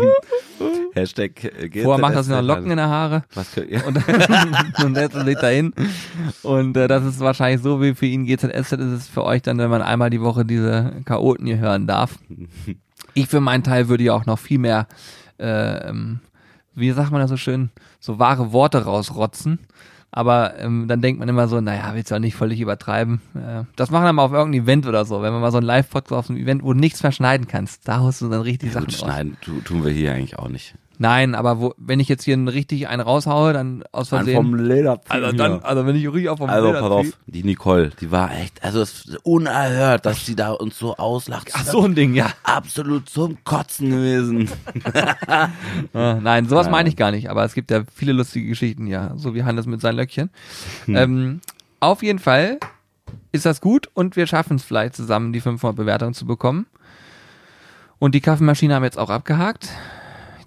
[0.94, 3.86] Hashtag äh, Vorher macht er sich noch Locken in der Haare Was könnt ihr?
[3.86, 3.96] und,
[4.84, 5.72] und setzt sich dahin.
[6.42, 9.58] Und äh, das ist wahrscheinlich so wie für ihn GZSZ ist es für euch dann,
[9.58, 12.18] wenn man einmal die Woche diese Chaoten hier hören darf.
[13.14, 14.86] Ich für meinen Teil würde ja auch noch viel mehr,
[15.38, 15.92] äh,
[16.74, 19.58] wie sagt man das so schön, so wahre Worte rausrotzen.
[20.14, 23.22] Aber ähm, dann denkt man immer so, naja, willst du auch nicht völlig übertreiben.
[23.34, 25.22] Äh, das machen wir mal auf irgendeinem Event oder so.
[25.22, 27.88] Wenn man mal so ein Live-Podcast auf einem Event, wo du nichts mehr schneiden kannst,
[27.88, 29.14] da haust du dann richtig Ja, gut, Sachen raus.
[29.14, 30.74] schneiden tu, tun wir hier eigentlich auch nicht.
[31.02, 34.56] Nein, aber wo, wenn ich jetzt hier einen richtig einen raushaue, dann aus Versehen.
[34.56, 35.00] Leder.
[35.08, 38.12] also dann, also wenn ich richtig auf vom Also Leder pass auf, die Nicole, die
[38.12, 41.50] war echt, also es ist unerhört, dass sie da uns so auslacht.
[41.54, 42.30] Ach so ein Ding, ja.
[42.44, 44.48] Absolut zum Kotzen gewesen.
[44.84, 45.48] Äh,
[45.92, 49.34] nein, sowas meine ich gar nicht, aber es gibt ja viele lustige Geschichten, ja, so
[49.34, 50.30] wie Hannes mit seinen Löckchen.
[50.86, 51.40] Ähm,
[51.80, 52.60] auf jeden Fall
[53.32, 56.66] ist das gut und wir schaffen es vielleicht zusammen, die 500 Bewertungen zu bekommen.
[57.98, 59.68] Und die Kaffeemaschine haben wir jetzt auch abgehakt.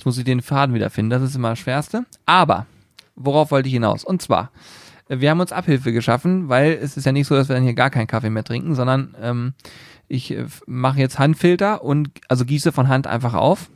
[0.05, 2.05] Muss ich den Faden wieder finden, das ist immer das Schwerste.
[2.25, 2.67] Aber,
[3.15, 4.03] worauf wollte ich hinaus?
[4.03, 4.51] Und zwar,
[5.07, 7.73] wir haben uns Abhilfe geschaffen, weil es ist ja nicht so, dass wir dann hier
[7.73, 9.53] gar keinen Kaffee mehr trinken, sondern ähm,
[10.07, 13.69] ich äh, mache jetzt Handfilter und also gieße von Hand einfach auf.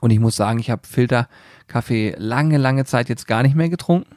[0.00, 4.14] Und ich muss sagen, ich habe Filterkaffee lange, lange Zeit jetzt gar nicht mehr getrunken.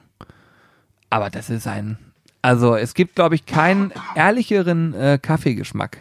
[1.10, 1.97] Aber das ist ein,
[2.41, 5.99] also es gibt, glaube ich, keinen ehrlicheren äh, Kaffeegeschmack.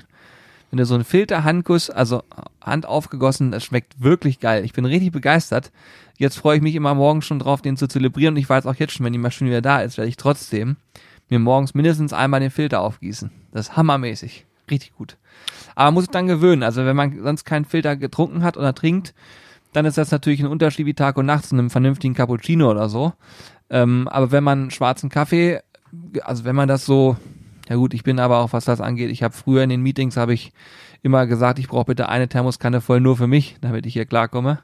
[0.71, 2.23] Wenn du so einen Filter-Handguss, also
[2.61, 4.65] Hand aufgegossen, das schmeckt wirklich geil.
[4.65, 5.71] Ich bin richtig begeistert.
[6.19, 8.35] Jetzt freue ich mich immer morgens schon drauf, den zu zelebrieren.
[8.35, 10.77] Und ich weiß auch jetzt schon, wenn die Maschine wieder da ist, werde ich trotzdem
[11.29, 13.31] mir morgens mindestens einmal den Filter aufgießen.
[13.53, 14.47] Das ist hammermäßig.
[14.71, 15.17] Richtig gut.
[15.75, 16.63] Aber man muss sich dann gewöhnen.
[16.63, 19.15] Also wenn man sonst keinen Filter getrunken hat oder trinkt,
[19.73, 22.89] dann ist das natürlich ein Unterschied wie Tag und Nacht zu einem vernünftigen Cappuccino oder
[22.89, 23.13] so.
[23.69, 25.61] Ähm, aber wenn man schwarzen Kaffee,
[26.23, 27.17] also wenn man das so,
[27.69, 30.17] ja gut, ich bin aber auch, was das angeht, ich habe früher in den Meetings
[30.17, 30.53] habe ich
[31.03, 34.61] immer gesagt, ich brauche bitte eine Thermoskanne voll nur für mich, damit ich hier klarkomme.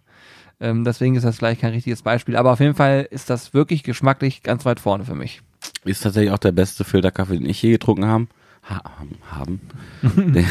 [0.61, 2.37] Ähm, deswegen ist das vielleicht kein richtiges Beispiel.
[2.37, 5.43] Aber auf jeden Fall ist das wirklich geschmacklich ganz weit vorne für mich.
[5.85, 8.27] Ist tatsächlich auch der beste Filterkaffee, den ich je getrunken habe.
[8.69, 8.81] Ha
[9.29, 9.61] haben.
[10.03, 10.47] den,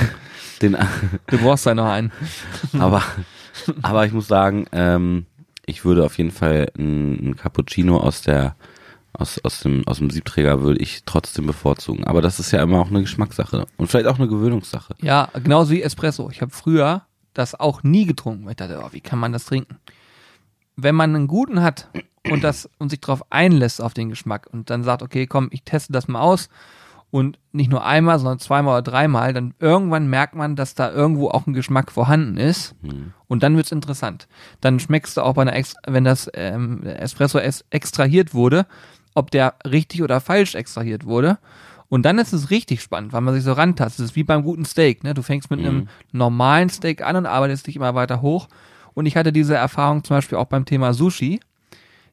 [0.61, 0.77] den,
[1.27, 2.11] Du brauchst da noch einen.
[2.77, 3.01] aber,
[3.81, 5.25] aber ich muss sagen, ähm,
[5.65, 8.55] ich würde auf jeden Fall ein, ein Cappuccino aus der
[9.13, 12.05] aus, aus, dem, aus dem Siebträger würde ich trotzdem bevorzugen.
[12.05, 14.95] Aber das ist ja immer auch eine Geschmackssache und vielleicht auch eine Gewöhnungssache.
[15.01, 16.29] Ja, genauso wie Espresso.
[16.31, 18.45] Ich habe früher das auch nie getrunken.
[18.45, 19.77] weil Ich dachte, oh, wie kann man das trinken?
[20.75, 21.89] Wenn man einen guten hat
[22.29, 25.63] und das und sich darauf einlässt auf den Geschmack und dann sagt, okay, komm, ich
[25.63, 26.49] teste das mal aus
[27.09, 31.29] und nicht nur einmal, sondern zweimal oder dreimal, dann irgendwann merkt man, dass da irgendwo
[31.29, 32.73] auch ein Geschmack vorhanden ist
[33.27, 34.27] und dann wird's interessant.
[34.61, 38.65] Dann schmeckst du auch bei einer, Ex wenn das ähm, Espresso es extrahiert wurde,
[39.13, 41.37] ob der richtig oder falsch extrahiert wurde.
[41.89, 44.05] Und dann ist es richtig spannend, weil man sich so rantastet.
[44.05, 45.03] Es ist wie beim guten Steak.
[45.03, 45.13] Ne?
[45.13, 48.47] Du fängst mit einem normalen Steak an und arbeitest dich immer weiter hoch.
[48.93, 51.41] Und ich hatte diese Erfahrung zum Beispiel auch beim Thema Sushi.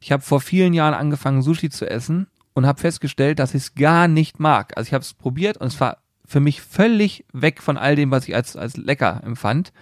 [0.00, 3.74] Ich habe vor vielen Jahren angefangen, Sushi zu essen und habe festgestellt, dass ich es
[3.76, 4.76] gar nicht mag.
[4.76, 8.10] Also ich habe es probiert und es war für mich völlig weg von all dem,
[8.10, 9.72] was ich als, als lecker empfand.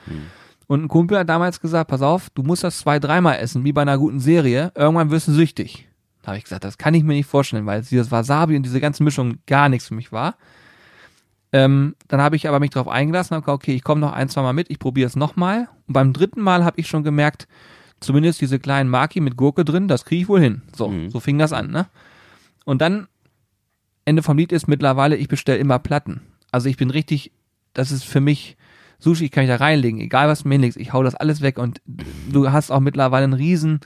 [0.66, 3.72] Und ein Kumpel hat damals gesagt, pass auf, du musst das zwei, dreimal essen, wie
[3.72, 4.72] bei einer guten Serie.
[4.74, 5.85] Irgendwann wirst du süchtig.
[6.26, 8.80] Da habe ich gesagt, das kann ich mir nicht vorstellen, weil dieses Wasabi und diese
[8.80, 10.34] ganze Mischung gar nichts für mich war.
[11.52, 14.12] Ähm, dann habe ich aber mich darauf eingelassen und habe gesagt, okay, ich komme noch
[14.12, 15.68] ein, zwei Mal mit, ich probiere es nochmal.
[15.86, 17.46] Und beim dritten Mal habe ich schon gemerkt,
[18.00, 20.62] zumindest diese kleinen Maki mit Gurke drin, das kriege ich wohl hin.
[20.74, 21.10] So, Mhm.
[21.10, 21.86] so fing das an, ne?
[22.64, 23.06] Und dann,
[24.04, 26.22] Ende vom Lied ist mittlerweile, ich bestelle immer Platten.
[26.50, 27.30] Also ich bin richtig,
[27.72, 28.56] das ist für mich,
[28.98, 31.56] Sushi kann ich da reinlegen, egal was du mir hinlegst, ich hau das alles weg
[31.56, 33.78] und du hast auch mittlerweile einen riesen,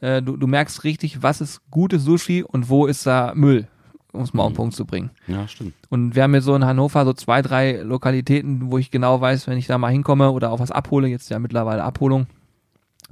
[0.00, 3.68] äh, du, du merkst richtig, was ist gutes Sushi und wo ist da Müll.
[4.12, 5.10] um es mal auf den Punkt zu bringen.
[5.26, 5.74] Ja, stimmt.
[5.88, 9.46] Und wir haben hier so in Hannover so zwei, drei Lokalitäten, wo ich genau weiß,
[9.46, 12.26] wenn ich da mal hinkomme oder auch was abhole, jetzt ja mittlerweile Abholung,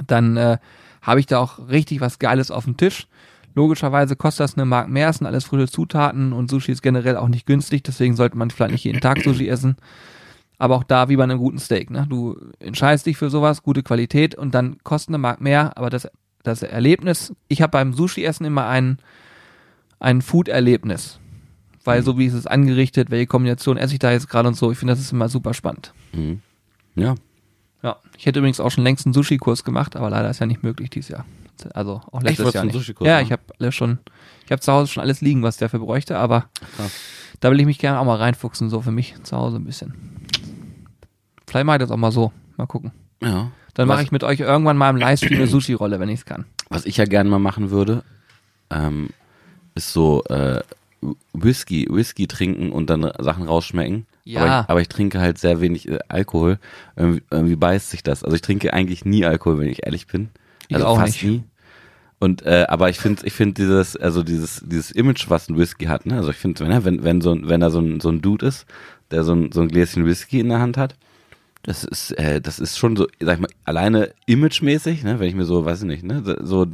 [0.06, 0.58] dann äh,
[1.02, 3.06] habe ich da auch richtig was Geiles auf dem Tisch.
[3.54, 7.16] Logischerweise kostet das eine Mark mehr, es sind alles frische Zutaten und Sushi ist generell
[7.16, 9.76] auch nicht günstig, deswegen sollte man vielleicht nicht jeden Tag Sushi essen.
[10.58, 12.06] Aber auch da wie bei einem guten Steak, ne?
[12.08, 16.08] Du entscheidest dich für sowas, gute Qualität und dann kostet eine Mark mehr, aber das,
[16.42, 18.98] das Erlebnis, ich habe beim Sushi-Essen immer ein,
[19.98, 21.18] ein Food-Erlebnis.
[21.84, 24.70] Weil so wie ist es angerichtet, welche Kombination esse ich da jetzt gerade und so,
[24.70, 25.94] ich finde, das ist immer super spannend.
[26.12, 26.42] Mhm.
[26.96, 27.14] Ja.
[27.82, 30.62] Ja, ich hätte übrigens auch schon längst einen Sushi-Kurs gemacht, aber leider ist ja nicht
[30.62, 31.24] möglich dieses Jahr.
[31.74, 33.00] Also auch letztes wolltest Jahr einen nicht.
[33.00, 33.24] Ja, machen?
[33.24, 33.98] ich habe alles schon,
[34.44, 36.46] ich habe zu Hause schon alles liegen, was ich dafür bräuchte, aber
[36.76, 36.92] Krass.
[37.40, 39.94] da will ich mich gerne auch mal reinfuchsen, so für mich zu Hause ein bisschen.
[41.46, 42.32] Vielleicht mache ich das auch mal so.
[42.56, 42.92] Mal gucken.
[43.22, 43.50] Ja.
[43.78, 46.44] Dann mache ich mit euch irgendwann mal im Livestream eine Sushi-Rolle, wenn ich es kann.
[46.68, 48.02] Was ich ja gerne mal machen würde,
[48.70, 49.08] ähm,
[49.74, 50.60] ist so äh,
[51.32, 54.06] Whisky, Whisky trinken und dann Sachen rausschmecken.
[54.24, 54.40] Ja.
[54.40, 56.58] Aber ich, aber ich trinke halt sehr wenig äh, Alkohol.
[56.96, 58.24] Irgendwie, irgendwie beißt sich das.
[58.24, 60.28] Also ich trinke eigentlich nie Alkohol, wenn ich ehrlich bin.
[60.68, 61.24] Ich Also auch fast nicht.
[61.24, 61.42] nie.
[62.18, 65.84] Und äh, aber ich finde, ich finde dieses, also dieses, dieses Image, was ein Whisky
[65.86, 66.16] hat, ne?
[66.16, 68.20] Also ich finde, wenn, er- wenn, wenn so, ein- wenn da so ein, so ein
[68.20, 68.66] Dude ist,
[69.12, 70.96] der so ein, so ein Gläschen Whisky in der Hand hat,
[71.62, 75.34] das ist, äh, das ist schon so, sag ich mal, alleine imagemäßig, ne, wenn ich
[75.34, 76.66] mir so, weiß ich nicht, ne, so,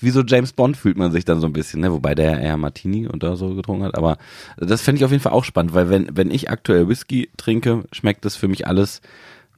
[0.00, 2.56] wie so James Bond fühlt man sich dann so ein bisschen, ne, wobei der eher
[2.56, 4.18] Martini und da so getrunken hat, aber
[4.56, 7.84] das fände ich auf jeden Fall auch spannend, weil wenn, wenn ich aktuell Whisky trinke,
[7.92, 9.00] schmeckt das für mich alles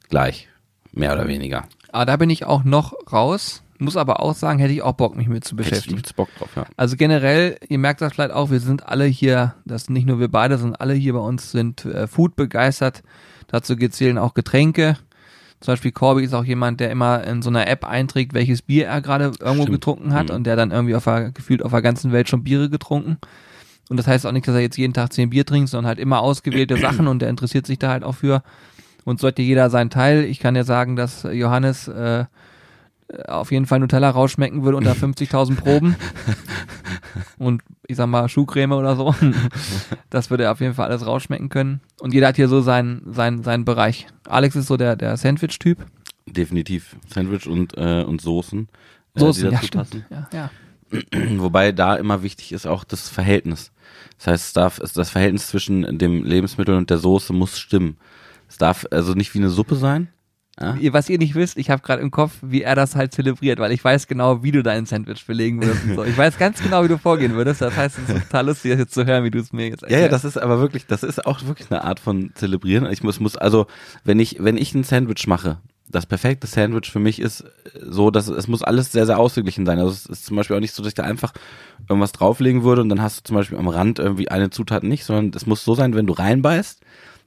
[0.08, 0.48] gleich.
[0.92, 1.64] Mehr oder weniger.
[1.92, 3.62] Aber da bin ich auch noch raus.
[3.78, 6.02] Muss aber auch sagen, hätte ich auch Bock, mich mit zu Hätte ich beschäftigen.
[6.16, 6.64] Bock drauf, ja.
[6.78, 10.18] Also generell, ihr merkt das vielleicht auch, wir sind alle hier, das sind nicht nur
[10.18, 13.02] wir beide, sondern alle hier bei uns sind äh, Food begeistert.
[13.48, 14.96] Dazu zählen auch Getränke.
[15.60, 18.86] Zum Beispiel Corby ist auch jemand, der immer in so einer App einträgt, welches Bier
[18.86, 19.70] er gerade irgendwo Stimmt.
[19.70, 20.34] getrunken hat Mhm.
[20.36, 23.16] und der dann irgendwie auf der, gefühlt auf der ganzen Welt schon Biere getrunken.
[23.88, 25.98] Und das heißt auch nicht, dass er jetzt jeden Tag zehn Bier trinkt, sondern halt
[25.98, 28.42] immer ausgewählte Sachen und der interessiert sich da halt auch für.
[29.04, 30.24] Und sollte jeder seinen Teil.
[30.24, 32.24] Ich kann ja sagen, dass Johannes äh,
[33.26, 35.96] auf jeden Fall Nutella rausschmecken würde unter 50.000 Proben.
[37.38, 39.14] Und ich sag mal Schuhcreme oder so.
[40.10, 41.80] Das würde er auf jeden Fall alles rausschmecken können.
[42.00, 44.06] Und jeder hat hier so seinen, seinen, seinen Bereich.
[44.26, 45.78] Alex ist so der, der Sandwich-Typ.
[46.26, 46.96] Definitiv.
[47.12, 48.68] Sandwich und, äh, und Soßen.
[49.14, 50.04] äh, Soßen, ja, stimmt.
[50.08, 50.50] Ja, ja.
[51.36, 53.72] Wobei da immer wichtig ist auch das Verhältnis.
[54.18, 57.98] Das heißt, es darf, das Verhältnis zwischen dem Lebensmittel und der Soße muss stimmen.
[58.48, 60.08] Es darf also nicht wie eine Suppe sein.
[60.58, 60.74] Ja?
[60.92, 63.72] Was ihr nicht wisst, ich habe gerade im Kopf, wie er das halt zelebriert, weil
[63.72, 66.04] ich weiß genau, wie du dein Sandwich belegen würdest und so.
[66.04, 67.60] Ich weiß ganz genau, wie du vorgehen würdest.
[67.60, 69.82] Das heißt, es ist total lustig, das jetzt zu hören, wie du es mir jetzt
[69.82, 70.24] Ja, ja, erklärst.
[70.24, 72.90] das ist aber wirklich, das ist auch wirklich eine Art von zelebrieren.
[72.90, 73.66] Ich muss, muss, also,
[74.04, 77.44] wenn ich, wenn ich ein Sandwich mache, das perfekte Sandwich für mich ist äh,
[77.82, 79.78] so, dass es muss alles sehr, sehr ausgeglichen sein.
[79.78, 81.32] Also es ist zum Beispiel auch nicht so, dass ich da einfach
[81.88, 85.04] irgendwas drauflegen würde und dann hast du zum Beispiel am Rand irgendwie eine Zutat nicht,
[85.04, 86.80] sondern es muss so sein, wenn du reinbeißt,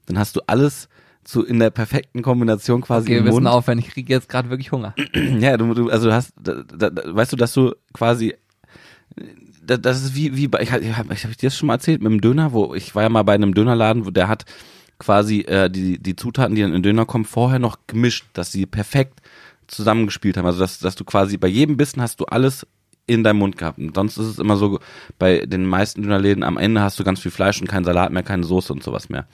[0.07, 0.89] dann hast du alles
[1.29, 3.47] zu, in der perfekten Kombination quasi Okay, wir im müssen Mund.
[3.47, 4.95] aufhören, ich kriege jetzt gerade wirklich Hunger.
[5.39, 8.33] Ja, du, du also du hast, da, da, da, weißt du, dass du quasi,
[9.63, 11.57] da, das ist wie, wie bei, ich, hab- ich habe ich, hab ich dir das
[11.57, 14.11] schon mal erzählt mit dem Döner, wo ich war ja mal bei einem Dönerladen, wo
[14.11, 14.45] der hat
[14.97, 18.65] quasi äh, die, die Zutaten, die in den Döner kommen, vorher noch gemischt, dass sie
[18.65, 19.21] perfekt
[19.67, 20.45] zusammengespielt haben.
[20.45, 22.65] Also dass, dass du quasi bei jedem Bissen hast du alles
[23.09, 23.79] in deinem Mund gehabt.
[23.79, 24.79] Und sonst ist es immer so,
[25.17, 28.21] bei den meisten Dönerläden am Ende hast du ganz viel Fleisch und keinen Salat mehr,
[28.23, 29.25] keine Soße und sowas mehr.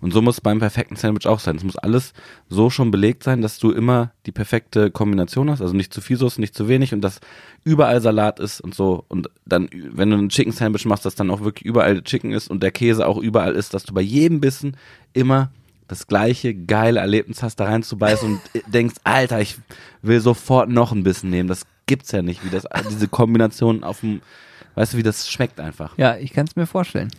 [0.00, 1.56] Und so muss es beim perfekten Sandwich auch sein.
[1.56, 2.12] Es muss alles
[2.48, 5.60] so schon belegt sein, dass du immer die perfekte Kombination hast.
[5.60, 7.20] Also nicht zu viel Soße, nicht zu wenig und dass
[7.64, 9.04] überall Salat ist und so.
[9.08, 12.48] Und dann, wenn du ein Chicken Sandwich machst, dass dann auch wirklich überall Chicken ist
[12.48, 14.76] und der Käse auch überall ist, dass du bei jedem Bissen
[15.12, 15.50] immer
[15.88, 18.40] das gleiche geile Erlebnis hast, da reinzubeißen und
[18.72, 19.56] denkst, Alter, ich
[20.02, 21.48] will sofort noch ein Bissen nehmen.
[21.48, 24.22] Das gibt's ja nicht, wie das, diese Kombination auf dem,
[24.74, 25.96] weißt du, wie das schmeckt einfach.
[25.98, 27.10] Ja, ich kann es mir vorstellen.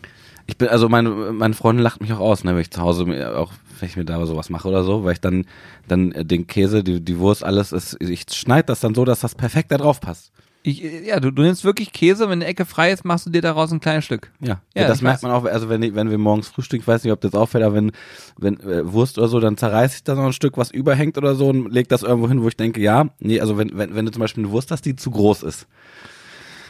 [0.48, 3.06] Ich bin, also meine, meine Freundin lacht mich auch aus, ne, wenn ich zu Hause
[3.06, 5.46] mir auch, wenn ich mir da sowas mache oder so, weil ich dann,
[5.88, 9.22] dann äh, den Käse, die, die Wurst, alles, ist, ich schneide das dann so, dass
[9.22, 10.32] das perfekt da drauf passt.
[10.68, 13.42] Ich, ja, du, du nimmst wirklich Käse, wenn eine Ecke frei ist, machst du dir
[13.42, 14.32] daraus ein kleines Stück.
[14.40, 16.88] Ja, Ja, ja, das merkt man auch, also wenn, ich- wenn wir morgens frühstücken, ich
[16.88, 17.92] weiß nicht, ob das auffällt, aber wenn,
[18.38, 21.36] wenn äh, Wurst oder so, dann zerreiß ich da noch ein Stück, was überhängt oder
[21.36, 24.06] so und leg das irgendwo hin, wo ich denke, ja, nee, also wenn, wenn, wenn
[24.06, 25.68] du zum Beispiel eine Wurst hast, die zu groß ist,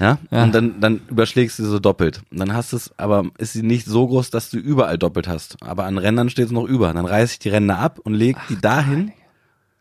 [0.01, 0.43] ja, Ja.
[0.43, 2.21] und dann, dann überschlägst du sie so doppelt.
[2.29, 5.27] Und dann hast du es, aber ist sie nicht so groß, dass du überall doppelt
[5.29, 5.55] hast.
[5.63, 6.93] Aber an Rändern steht es noch über.
[6.93, 9.13] Dann reiß ich die Ränder ab und leg die dahin,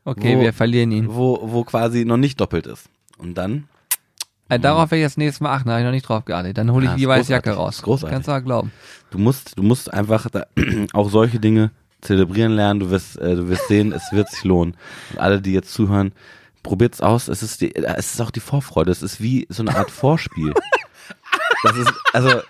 [0.04, 1.06] Okay, Wo- wir verlieren ihn.
[1.08, 2.88] wo, wo quasi noch nicht doppelt ist.
[3.18, 3.64] Und dann,
[4.54, 6.58] Äh, darauf werde ich das nächste Mal achten, da habe ich noch nicht drauf geachtet.
[6.58, 7.82] Dann hole ich Ja, die weiße Jacke raus.
[7.82, 8.12] Großartig.
[8.14, 8.72] Kannst du auch glauben.
[9.10, 10.46] du musst, du musst einfach da,
[10.92, 12.80] auch solche Dinge zelebrieren lernen.
[12.80, 14.76] Du wirst, äh, du wirst sehen, es wird sich lohnen.
[15.12, 16.12] Und alle, die jetzt zuhören,
[16.62, 17.28] probiert's aus.
[17.28, 18.90] Es ist die, es ist auch die Vorfreude.
[18.90, 20.52] Es ist wie so eine Art Vorspiel.
[21.62, 22.28] Das ist, also,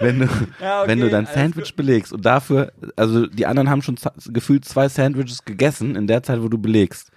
[0.00, 0.28] wenn du,
[0.60, 4.64] Ja, okay, wenn du dein Sandwich belegst und dafür, also die anderen haben schon gefühlt
[4.64, 7.10] zwei Sandwiches gegessen in der Zeit, wo du belegst.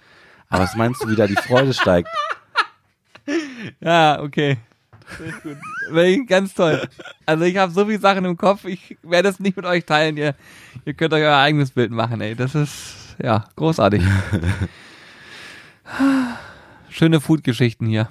[0.48, 2.08] Aber was meinst du, wie da die Freude steigt?
[3.80, 4.58] Ja, okay.
[5.26, 5.56] Ist gut.
[6.26, 6.88] Ganz toll.
[7.26, 10.16] Also ich habe so viele Sachen im Kopf, ich werde es nicht mit euch teilen.
[10.16, 10.34] Ihr,
[10.84, 12.34] ihr könnt euch euer eigenes Bild machen, ey.
[12.34, 14.02] Das ist, ja, großartig.
[16.88, 18.08] Schöne Food-Geschichten hier.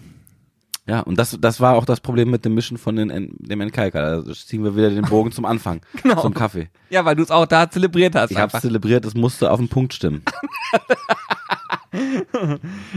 [0.88, 4.04] Ja, und das, das war auch das Problem mit dem Mischen von den, dem Entkalker.
[4.04, 6.22] Also ziehen wir wieder den Bogen zum Anfang, Genau.
[6.22, 6.70] zum Kaffee.
[6.90, 8.32] Ja, weil du es auch da zelebriert hast.
[8.32, 8.62] Ich habe einfach.
[8.62, 10.24] zelebriert, es musste auf den Punkt stimmen.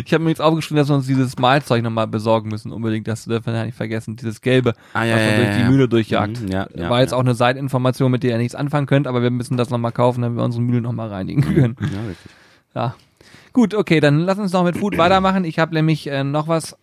[0.05, 2.73] Ich habe mir jetzt aufgeschrieben, dass wir uns dieses Malzeug nochmal besorgen müssen.
[2.73, 4.17] Unbedingt, das dürfen wir ja nicht vergessen.
[4.17, 5.65] Dieses Gelbe, Ah, ja, was man ja, durch die.
[5.65, 6.43] Mühle durchjagt.
[6.43, 9.31] Mhm, ja, War jetzt auch eine Seitinformation, mit der ihr nichts anfangen könnt, aber wir
[9.31, 11.77] müssen das nochmal kaufen, damit wir unsere Mühle nochmal reinigen können.
[11.81, 12.31] Ja, richtig.
[12.75, 12.95] Ja.
[13.53, 15.45] Gut, okay, dann lass uns noch mit Food weitermachen.
[15.45, 16.77] Ich habe nämlich äh, noch was,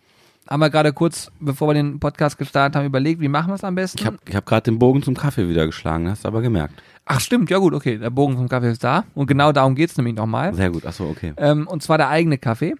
[0.48, 3.64] haben wir gerade kurz, bevor wir den Podcast gestartet haben, überlegt, wie machen wir es
[3.64, 3.98] am besten?
[3.98, 6.82] Ich habe ich hab gerade den Bogen zum Kaffee wieder geschlagen, hast aber gemerkt.
[7.04, 9.04] Ach stimmt, ja gut, okay, der Bogen vom Kaffee ist da.
[9.14, 10.54] Und genau darum geht's nämlich nochmal.
[10.54, 11.32] Sehr gut, achso, okay.
[11.36, 12.74] Ähm, und zwar der eigene Kaffee.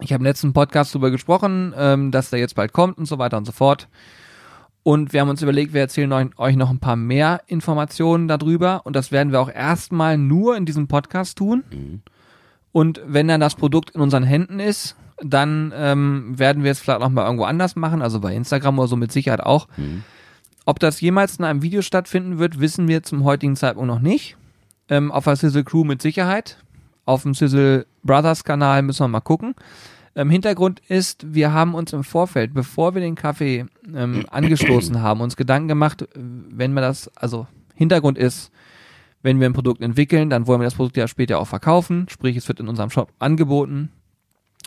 [0.00, 3.18] Ich habe im letzten Podcast darüber gesprochen, ähm, dass der jetzt bald kommt und so
[3.18, 3.88] weiter und so fort.
[4.82, 8.80] Und wir haben uns überlegt, wir erzählen euch, noch ein paar mehr Informationen darüber.
[8.84, 11.64] Und das werden wir auch erstmal nur in diesem Podcast tun.
[12.72, 17.00] Und wenn dann das Produkt in unseren Händen ist, dann ähm, werden wir es vielleicht
[17.00, 19.68] noch mal irgendwo anders machen, also bei Instagram oder so mit Sicherheit auch.
[20.70, 24.36] Ob das jemals in einem Video stattfinden wird, wissen wir zum heutigen Zeitpunkt noch nicht.
[24.88, 26.58] Ähm, auf der Sizzle Crew mit Sicherheit.
[27.06, 29.56] Auf dem Sizzle Brothers Kanal müssen wir mal gucken.
[30.14, 35.22] Ähm, Hintergrund ist, wir haben uns im Vorfeld, bevor wir den Kaffee ähm, angestoßen haben,
[35.22, 38.52] uns Gedanken gemacht, wenn wir das, also Hintergrund ist,
[39.22, 42.36] wenn wir ein Produkt entwickeln, dann wollen wir das Produkt ja später auch verkaufen, sprich
[42.36, 43.90] es wird in unserem Shop angeboten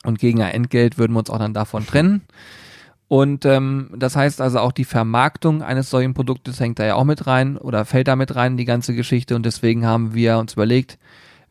[0.04, 2.24] und gegen ein Entgelt würden wir uns auch dann davon trennen.
[3.14, 7.04] Und ähm, das heißt also auch die Vermarktung eines solchen Produktes hängt da ja auch
[7.04, 9.36] mit rein oder fällt da mit rein, die ganze Geschichte.
[9.36, 10.98] Und deswegen haben wir uns überlegt,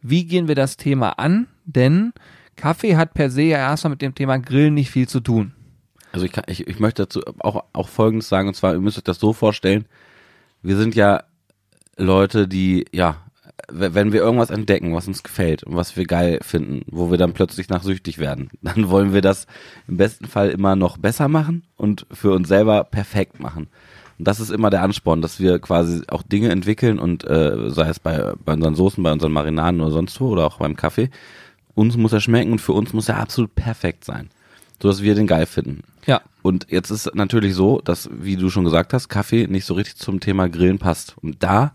[0.00, 1.46] wie gehen wir das Thema an?
[1.64, 2.14] Denn
[2.56, 5.52] Kaffee hat per se ja erstmal mit dem Thema Grillen nicht viel zu tun.
[6.10, 8.98] Also ich, kann, ich, ich möchte dazu auch, auch Folgendes sagen, und zwar, ihr müsst
[8.98, 9.84] euch das so vorstellen,
[10.62, 11.22] wir sind ja
[11.96, 13.18] Leute, die, ja,
[13.68, 17.32] wenn wir irgendwas entdecken, was uns gefällt und was wir geil finden, wo wir dann
[17.32, 19.46] plötzlich nach süchtig werden, dann wollen wir das
[19.88, 23.68] im besten Fall immer noch besser machen und für uns selber perfekt machen.
[24.18, 27.88] Und das ist immer der Ansporn, dass wir quasi auch Dinge entwickeln und äh, sei
[27.88, 31.10] es bei, bei unseren Soßen, bei unseren Marinaden oder sonst wo oder auch beim Kaffee,
[31.74, 34.28] uns muss er schmecken und für uns muss er absolut perfekt sein,
[34.80, 35.82] so dass wir den geil finden.
[36.06, 36.20] Ja.
[36.42, 39.96] Und jetzt ist natürlich so, dass, wie du schon gesagt hast, Kaffee nicht so richtig
[39.96, 41.16] zum Thema Grillen passt.
[41.22, 41.72] Und da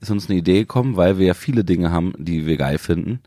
[0.00, 3.20] ist uns eine Idee gekommen, weil wir ja viele Dinge haben, die wir geil finden,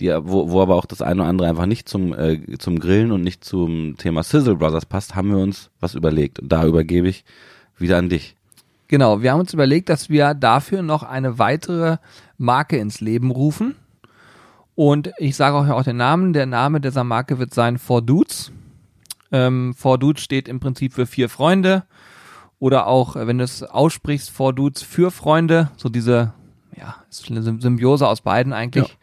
[0.00, 3.12] die, wo, wo aber auch das eine oder andere einfach nicht zum, äh, zum Grillen
[3.12, 6.40] und nicht zum Thema Sizzle Brothers passt, haben wir uns was überlegt.
[6.40, 7.24] Und da übergebe ich
[7.78, 8.36] wieder an dich.
[8.88, 11.98] Genau, wir haben uns überlegt, dass wir dafür noch eine weitere
[12.38, 13.76] Marke ins Leben rufen.
[14.74, 16.32] Und ich sage euch auch den Namen.
[16.32, 18.50] Der Name dieser Marke wird sein Four Dudes.
[19.30, 21.84] Ähm, Four Dudes steht im Prinzip für vier Freunde.
[22.58, 25.70] Oder auch, äh, wenn du es aussprichst, Four Dudes für Freunde.
[25.76, 26.32] So diese,
[26.76, 28.96] ja, ist eine Sym- Symbiose aus beiden eigentlich.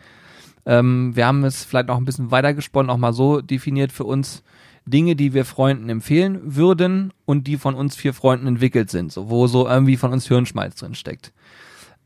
[0.66, 4.06] Ähm, wir haben es vielleicht noch ein bisschen weiter gesponnen, auch mal so definiert für
[4.06, 4.44] uns.
[4.86, 9.30] Dinge, die wir Freunden empfehlen würden und die von uns vier Freunden entwickelt sind, so,
[9.30, 11.34] wo so irgendwie von uns Hirnschmalz drin steckt.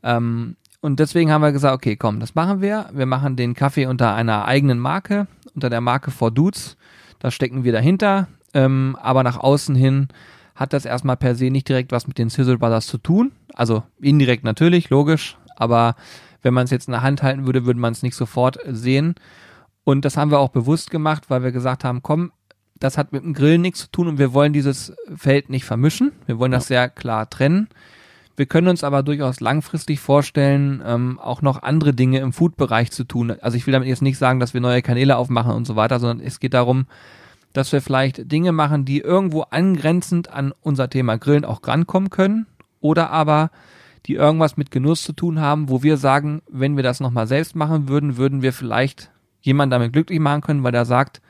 [0.04, 2.90] Ähm, und deswegen haben wir gesagt, okay, komm, das machen wir.
[2.92, 6.76] Wir machen den Kaffee unter einer eigenen Marke, unter der Marke For Dudes.
[7.20, 8.28] Da stecken wir dahinter.
[8.54, 10.10] Ähm, aber nach außen hin
[10.56, 13.34] hat das erstmal per se nicht direkt was mit den Sizzle Brothers zu tun.
[13.54, 15.38] Also indirekt natürlich, logisch.
[15.58, 15.96] Aber
[16.42, 19.16] wenn man es jetzt in der Hand halten würde, würde man es nicht sofort sehen.
[19.84, 22.32] Und das haben wir auch bewusst gemacht, weil wir gesagt haben, komm,
[22.80, 26.12] das hat mit dem Grillen nichts zu tun und wir wollen dieses Feld nicht vermischen.
[26.26, 27.70] Wir wollen das sehr klar trennen.
[28.38, 33.06] Wir können uns aber durchaus langfristig vorstellen, ähm, auch noch andere Dinge im Food-Bereich zu
[33.06, 33.32] tun.
[33.42, 36.00] Also ich will damit jetzt nicht sagen, dass wir neue Kanäle aufmachen und so weiter,
[36.00, 36.86] sondern es geht darum,
[37.56, 42.48] dass wir vielleicht Dinge machen, die irgendwo angrenzend an unser Thema Grillen auch rankommen können
[42.82, 43.50] oder aber
[44.06, 47.56] die irgendwas mit Genuss zu tun haben, wo wir sagen, wenn wir das nochmal selbst
[47.56, 49.10] machen würden, würden wir vielleicht
[49.42, 51.22] jemanden damit glücklich machen können, weil der sagt,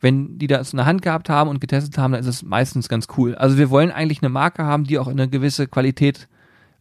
[0.00, 2.88] wenn die das in der Hand gehabt haben und getestet haben, dann ist es meistens
[2.88, 3.34] ganz cool.
[3.34, 6.28] Also wir wollen eigentlich eine Marke haben, die auch eine gewisse Qualität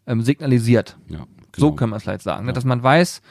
[0.07, 0.97] ähm, signalisiert.
[1.07, 1.75] Ja, So genau.
[1.75, 2.53] können wir es vielleicht sagen, ne?
[2.53, 3.21] dass man weiß,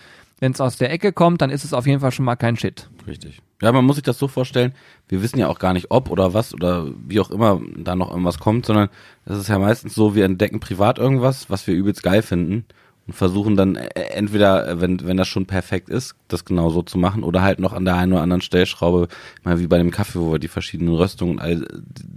[0.40, 2.56] wenn es aus der Ecke kommt, dann ist es auf jeden Fall schon mal kein
[2.56, 2.88] Shit.
[3.06, 3.40] Richtig.
[3.60, 4.72] Ja, man muss sich das so vorstellen,
[5.08, 8.10] wir wissen ja auch gar nicht, ob oder was oder wie auch immer da noch
[8.10, 8.88] irgendwas kommt, sondern
[9.24, 12.64] es ist ja meistens so, wir entdecken privat irgendwas, was wir übelst geil finden
[13.08, 16.82] und versuchen dann äh, entweder, äh, wenn, wenn das schon perfekt ist, das genau so
[16.82, 19.08] zu machen oder halt noch an der einen oder anderen Stellschraube,
[19.42, 21.66] mal wie bei dem Kaffee, wo wir die verschiedenen Röstungen und all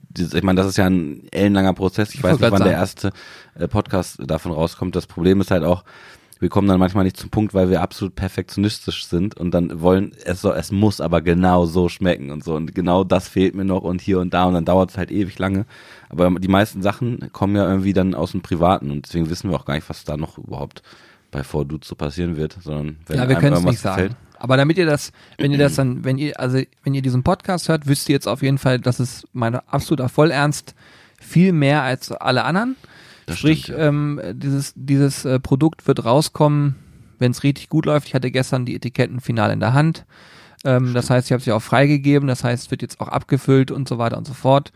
[0.09, 2.13] dieses, ich meine, das ist ja ein ellenlanger Prozess.
[2.13, 3.11] Ich weiß wollte nicht, wann grad der erste
[3.55, 4.95] äh, Podcast davon rauskommt.
[4.95, 5.85] Das Problem ist halt auch,
[6.41, 10.11] wir kommen dann manchmal nicht zum Punkt, weil wir absolut perfektionistisch sind und dann wollen,
[10.25, 12.55] es soll, es muss aber genau so schmecken und so.
[12.55, 15.11] Und genau das fehlt mir noch und hier und da und dann dauert es halt
[15.11, 15.65] ewig lange.
[16.09, 19.55] Aber die meisten Sachen kommen ja irgendwie dann aus dem Privaten und deswegen wissen wir
[19.55, 20.81] auch gar nicht, was da noch überhaupt
[21.29, 23.95] bei Four Dudes so passieren wird, sondern wenn ja, wir können es nicht sagen.
[24.09, 27.21] gefällt- Aber damit ihr das, wenn ihr das dann, wenn ihr, also wenn ihr diesen
[27.23, 30.73] Podcast hört, wisst ihr jetzt auf jeden Fall, dass es mein absoluter Vollernst
[31.19, 32.75] viel mehr als alle anderen.
[33.25, 33.87] Das Sprich, stimmt, ja.
[33.87, 36.75] ähm, dieses, dieses äh, Produkt wird rauskommen,
[37.19, 38.07] wenn es richtig gut läuft.
[38.07, 40.05] Ich hatte gestern die Etiketten final in der Hand.
[40.63, 42.27] Ähm, das heißt, ich habe sie auch freigegeben.
[42.27, 44.71] Das heißt, es wird jetzt auch abgefüllt und so weiter und so fort.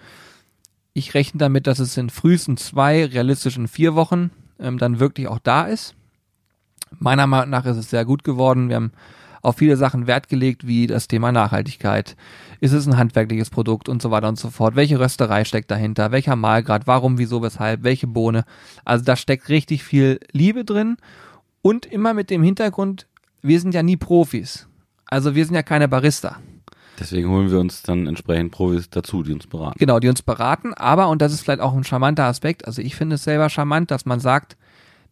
[0.93, 5.27] Ich rechne damit, dass es in frühestens zwei, realistisch in vier Wochen ähm, dann wirklich
[5.27, 5.95] auch da ist.
[6.99, 8.69] Meiner Meinung nach ist es sehr gut geworden.
[8.69, 8.91] Wir haben
[9.41, 12.15] auf viele Sachen Wert gelegt, wie das Thema Nachhaltigkeit.
[12.59, 14.75] Ist es ein handwerkliches Produkt und so weiter und so fort?
[14.75, 16.11] Welche Rösterei steckt dahinter?
[16.11, 16.87] Welcher Mahlgrad?
[16.87, 17.83] Warum, wieso, weshalb?
[17.83, 18.45] Welche Bohne?
[18.83, 20.97] Also da steckt richtig viel Liebe drin
[21.61, 23.07] und immer mit dem Hintergrund,
[23.41, 24.67] wir sind ja nie Profis.
[25.07, 26.37] Also wir sind ja keine Barista.
[26.99, 29.77] Deswegen holen wir uns dann entsprechend Profis dazu, die uns beraten.
[29.77, 32.95] Genau, die uns beraten, aber, und das ist vielleicht auch ein charmanter Aspekt, also ich
[32.95, 34.55] finde es selber charmant, dass man sagt,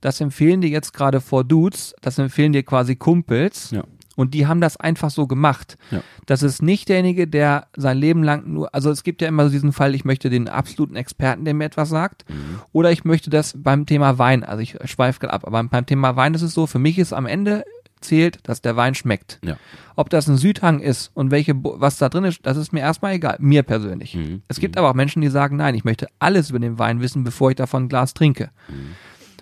[0.01, 3.71] das empfehlen dir jetzt gerade vor Dudes, das empfehlen dir quasi Kumpels.
[3.71, 3.83] Ja.
[4.15, 5.77] Und die haben das einfach so gemacht.
[5.89, 6.01] Ja.
[6.27, 9.49] Das ist nicht derjenige, der sein Leben lang nur, also es gibt ja immer so
[9.51, 12.59] diesen Fall, ich möchte den absoluten Experten, der mir etwas sagt, Mhm.
[12.71, 16.15] oder ich möchte das beim Thema Wein, also ich schweife gerade ab, aber beim Thema
[16.15, 17.63] Wein ist es so, für mich ist am Ende
[18.01, 19.39] zählt, dass der Wein schmeckt.
[19.43, 19.57] Ja.
[19.95, 23.13] Ob das ein Südhang ist und welche, was da drin ist, das ist mir erstmal
[23.13, 24.13] egal, mir persönlich.
[24.13, 24.41] Mhm.
[24.47, 27.23] Es gibt aber auch Menschen, die sagen, nein, ich möchte alles über den Wein wissen,
[27.23, 28.51] bevor ich davon ein Glas trinke.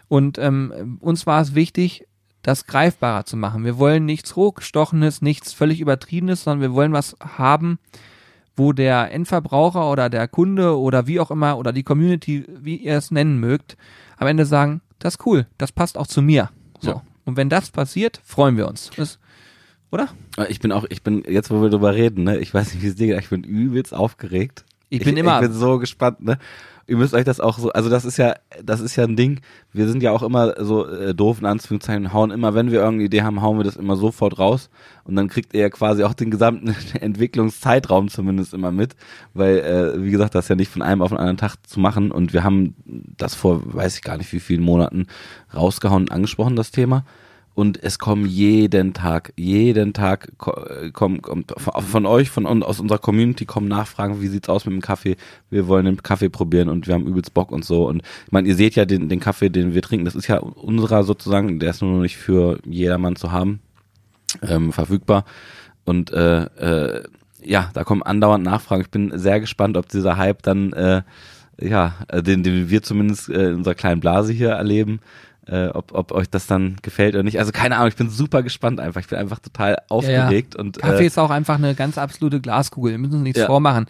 [0.07, 2.05] Und ähm, uns war es wichtig,
[2.41, 3.63] das greifbarer zu machen.
[3.65, 7.79] Wir wollen nichts hochgestochenes, nichts völlig übertriebenes, sondern wir wollen was haben,
[8.55, 12.97] wo der Endverbraucher oder der Kunde oder wie auch immer oder die Community, wie ihr
[12.97, 13.77] es nennen mögt,
[14.17, 16.49] am Ende sagen, das ist cool, das passt auch zu mir.
[16.79, 16.91] So.
[16.91, 17.01] Ja.
[17.25, 18.89] Und wenn das passiert, freuen wir uns.
[18.97, 19.19] Das,
[19.91, 20.09] oder?
[20.49, 22.87] Ich bin auch, ich bin, jetzt wo wir drüber reden, ne, ich weiß nicht, wie
[22.87, 24.65] es dir geht, ich bin übelst aufgeregt.
[24.89, 26.37] Ich bin immer- Ich bin so gespannt, ne?
[26.87, 29.41] Ihr müsst euch das auch so, also das ist ja, das ist ja ein Ding.
[29.71, 33.05] Wir sind ja auch immer so äh, doof in Anführungszeichen, hauen immer, wenn wir irgendeine
[33.05, 34.69] Idee haben, hauen wir das immer sofort raus.
[35.03, 38.95] Und dann kriegt ihr ja quasi auch den gesamten Entwicklungszeitraum zumindest immer mit,
[39.33, 41.79] weil, äh, wie gesagt, das ist ja nicht von einem auf den anderen Tag zu
[41.79, 42.11] machen.
[42.11, 42.75] Und wir haben
[43.17, 45.07] das vor, weiß ich gar nicht wie vielen Monaten
[45.53, 47.05] rausgehauen und angesprochen, das Thema.
[47.53, 52.97] Und es kommen jeden Tag, jeden Tag äh, kommen, kommt von euch, von aus unserer
[52.97, 55.17] Community kommen Nachfragen, wie sieht's aus mit dem Kaffee?
[55.49, 57.87] Wir wollen den Kaffee probieren und wir haben übelst Bock und so.
[57.87, 60.37] Und ich meine, ihr seht ja den, den Kaffee, den wir trinken, das ist ja
[60.37, 63.59] unserer sozusagen, der ist nur noch nicht für jedermann zu haben,
[64.41, 65.25] ähm, verfügbar.
[65.83, 67.03] Und äh, äh,
[67.43, 68.81] ja, da kommen andauernd Nachfragen.
[68.81, 71.01] Ich bin sehr gespannt, ob dieser Hype dann, äh,
[71.59, 74.99] ja, äh, den, den wir zumindest äh, in unserer kleinen Blase hier erleben,
[75.51, 77.37] äh, ob, ob euch das dann gefällt oder nicht.
[77.39, 79.01] Also keine Ahnung, ich bin super gespannt einfach.
[79.01, 82.91] Ich bin einfach total aufgeregt und Kaffee äh, ist auch einfach eine ganz absolute Glaskugel.
[82.93, 83.47] Wir müssen uns nichts Ja.
[83.47, 83.87] vormachen.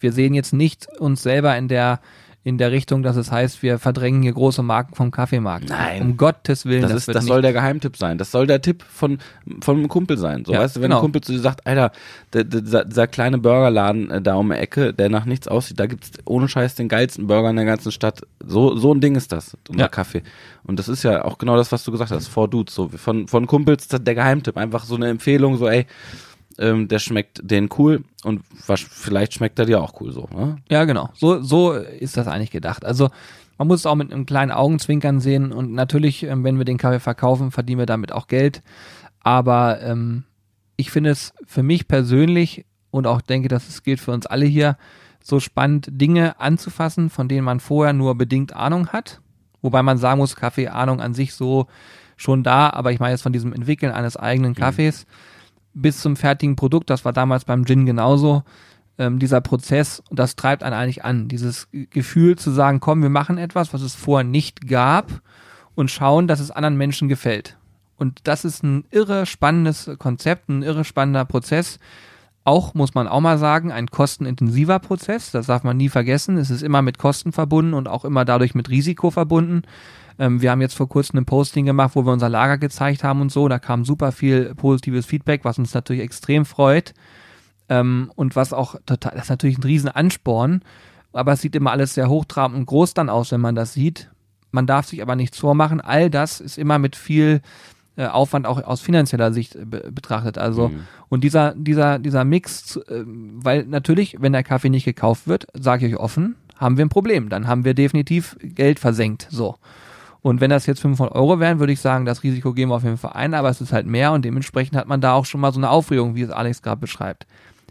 [0.00, 2.00] Wir sehen jetzt nicht uns selber in der
[2.44, 5.68] in der Richtung, dass es heißt, wir verdrängen hier große Marken vom Kaffeemarkt.
[5.68, 6.02] Nein.
[6.02, 8.18] Um Gottes Willen, das, das, ist, das soll der Geheimtipp sein.
[8.18, 9.18] Das soll der Tipp von,
[9.60, 10.44] von einem Kumpel sein.
[10.44, 10.98] So, Ja, weißt du, wenn genau.
[10.98, 11.92] ein Kumpel zu dir sagt, Alter,
[12.32, 15.86] der, der, dieser, kleine Burgerladen äh, da um die Ecke, der nach nichts aussieht, da
[15.86, 18.22] gibt's ohne Scheiß den geilsten Burger in der ganzen Stadt.
[18.44, 19.88] So, so ein Ding ist das, unser Ja.
[19.88, 20.22] Kaffee.
[20.64, 23.28] Und das ist ja auch genau das, was du gesagt hast, Four Dudes, so von,
[23.28, 24.56] von Kumpels der Geheimtipp.
[24.56, 25.86] Einfach so eine Empfehlung, so, ey,
[26.58, 30.28] ähm, der schmeckt den cool und was, vielleicht schmeckt er dir auch cool so.
[30.34, 30.56] Ne?
[30.70, 31.10] Ja, genau.
[31.14, 32.84] So, so ist das eigentlich gedacht.
[32.84, 33.10] Also
[33.58, 36.78] man muss es auch mit einem kleinen Augenzwinkern sehen und natürlich, ähm, wenn wir den
[36.78, 38.62] Kaffee verkaufen, verdienen wir damit auch Geld.
[39.20, 40.24] Aber ähm,
[40.76, 44.46] ich finde es für mich persönlich und auch denke, dass es gilt für uns alle
[44.46, 44.76] hier,
[45.24, 49.20] so spannend, Dinge anzufassen, von denen man vorher nur bedingt Ahnung hat.
[49.60, 51.68] Wobei man sagen muss, Kaffee-Ahnung an sich so
[52.16, 55.06] schon da, aber ich meine jetzt von diesem Entwickeln eines eigenen Kaffees
[55.74, 58.42] bis zum fertigen Produkt, das war damals beim Gin genauso,
[58.98, 63.38] ähm, dieser Prozess, das treibt einen eigentlich an, dieses Gefühl zu sagen, komm, wir machen
[63.38, 65.22] etwas, was es vorher nicht gab
[65.74, 67.56] und schauen, dass es anderen Menschen gefällt.
[67.96, 71.78] Und das ist ein irre spannendes Konzept, ein irre spannender Prozess.
[72.44, 75.30] Auch, muss man auch mal sagen, ein kostenintensiver Prozess.
[75.30, 76.36] Das darf man nie vergessen.
[76.36, 79.62] Es ist immer mit Kosten verbunden und auch immer dadurch mit Risiko verbunden.
[80.18, 83.20] Ähm, wir haben jetzt vor kurzem ein Posting gemacht, wo wir unser Lager gezeigt haben
[83.20, 83.48] und so.
[83.48, 86.94] Da kam super viel positives Feedback, was uns natürlich extrem freut.
[87.68, 90.62] Ähm, und was auch total, das ist natürlich ein riesen Ansporn.
[91.12, 94.10] Aber es sieht immer alles sehr hochtrabend und groß dann aus, wenn man das sieht.
[94.50, 95.80] Man darf sich aber nichts vormachen.
[95.80, 97.40] All das ist immer mit viel
[97.96, 100.38] äh, Aufwand auch aus finanzieller Sicht äh, be betrachtet.
[100.38, 100.80] Also Mhm.
[101.10, 105.86] und dieser dieser dieser Mix, ähm, weil natürlich, wenn der Kaffee nicht gekauft wird, sage
[105.86, 107.28] ich euch offen, haben wir ein Problem.
[107.28, 109.26] Dann haben wir definitiv Geld versenkt.
[109.30, 109.56] So.
[110.22, 112.84] Und wenn das jetzt 500 Euro wären, würde ich sagen, das Risiko gehen wir auf
[112.84, 115.40] jeden Fall ein, aber es ist halt mehr und dementsprechend hat man da auch schon
[115.40, 117.26] mal so eine Aufregung, wie es Alex gerade beschreibt.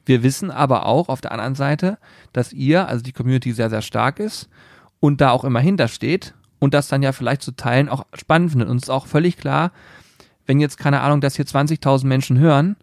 [0.06, 1.98] Wir wissen aber auch auf der anderen Seite,
[2.34, 4.50] dass ihr, also die Community sehr, sehr stark ist
[5.00, 8.70] und da auch immer hintersteht und das dann ja vielleicht zu teilen auch spannend findet.
[8.70, 9.72] Uns ist auch völlig klar,
[10.46, 12.76] wenn jetzt, keine Ahnung, dass hier 20.000 Menschen hören,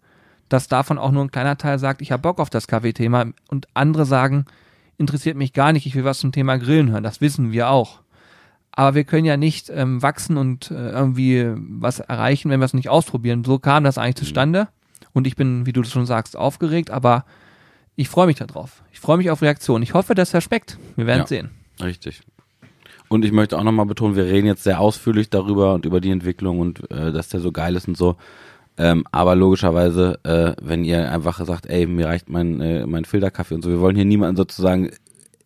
[0.47, 3.67] dass davon auch nur ein kleiner Teil sagt, ich habe Bock auf das Kaffeethema und
[3.75, 4.45] andere sagen,
[4.97, 7.03] interessiert mich gar nicht, ich will was zum Thema Grillen hören.
[7.03, 8.01] Das wissen wir auch.
[8.79, 12.73] Aber wir können ja nicht ähm, wachsen und äh, irgendwie was erreichen, wenn wir es
[12.73, 13.43] nicht ausprobieren.
[13.43, 14.69] So kam das eigentlich zustande.
[15.11, 17.25] Und ich bin, wie du schon sagst, aufgeregt, aber
[17.97, 18.81] ich freue mich darauf.
[18.93, 19.83] Ich freue mich auf Reaktionen.
[19.83, 20.77] Ich hoffe, dass er schmeckt.
[20.95, 21.49] Wir werden ja, sehen.
[21.83, 22.21] Richtig.
[23.09, 26.11] Und ich möchte auch nochmal betonen, wir reden jetzt sehr ausführlich darüber und über die
[26.11, 28.15] Entwicklung und äh, dass der so geil ist und so.
[28.77, 33.55] Ähm, aber logischerweise, äh, wenn ihr einfach sagt, ey, mir reicht mein, äh, mein Filterkaffee
[33.55, 34.89] und so, wir wollen hier niemanden sozusagen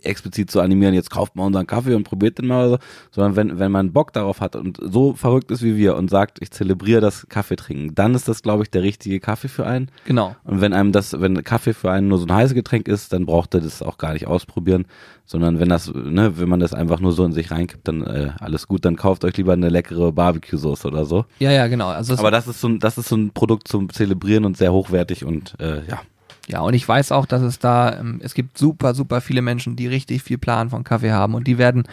[0.05, 2.77] explizit zu animieren, jetzt kauft mal unseren Kaffee und probiert den mal, so,
[3.11, 6.39] sondern wenn, wenn man Bock darauf hat und so verrückt ist wie wir und sagt,
[6.41, 9.89] ich zelebriere das Kaffee trinken, dann ist das, glaube ich, der richtige Kaffee für einen.
[10.05, 10.35] Genau.
[10.43, 13.25] Und wenn einem das, wenn Kaffee für einen nur so ein heißes Getränk ist, dann
[13.25, 14.85] braucht er das auch gar nicht ausprobieren,
[15.25, 18.31] sondern wenn das, ne, wenn man das einfach nur so in sich reinkippt, dann äh,
[18.39, 21.25] alles gut, dann kauft euch lieber eine leckere Barbecue-Soße oder so.
[21.39, 21.89] Ja, ja, genau.
[21.89, 24.73] Also Aber das ist so ein, das ist so ein Produkt zum Zelebrieren und sehr
[24.73, 26.01] hochwertig und äh, ja.
[26.47, 29.75] Ja, und ich weiß auch, dass es da, ähm, es gibt super, super viele Menschen,
[29.75, 31.83] die richtig viel Plan von Kaffee haben und die werden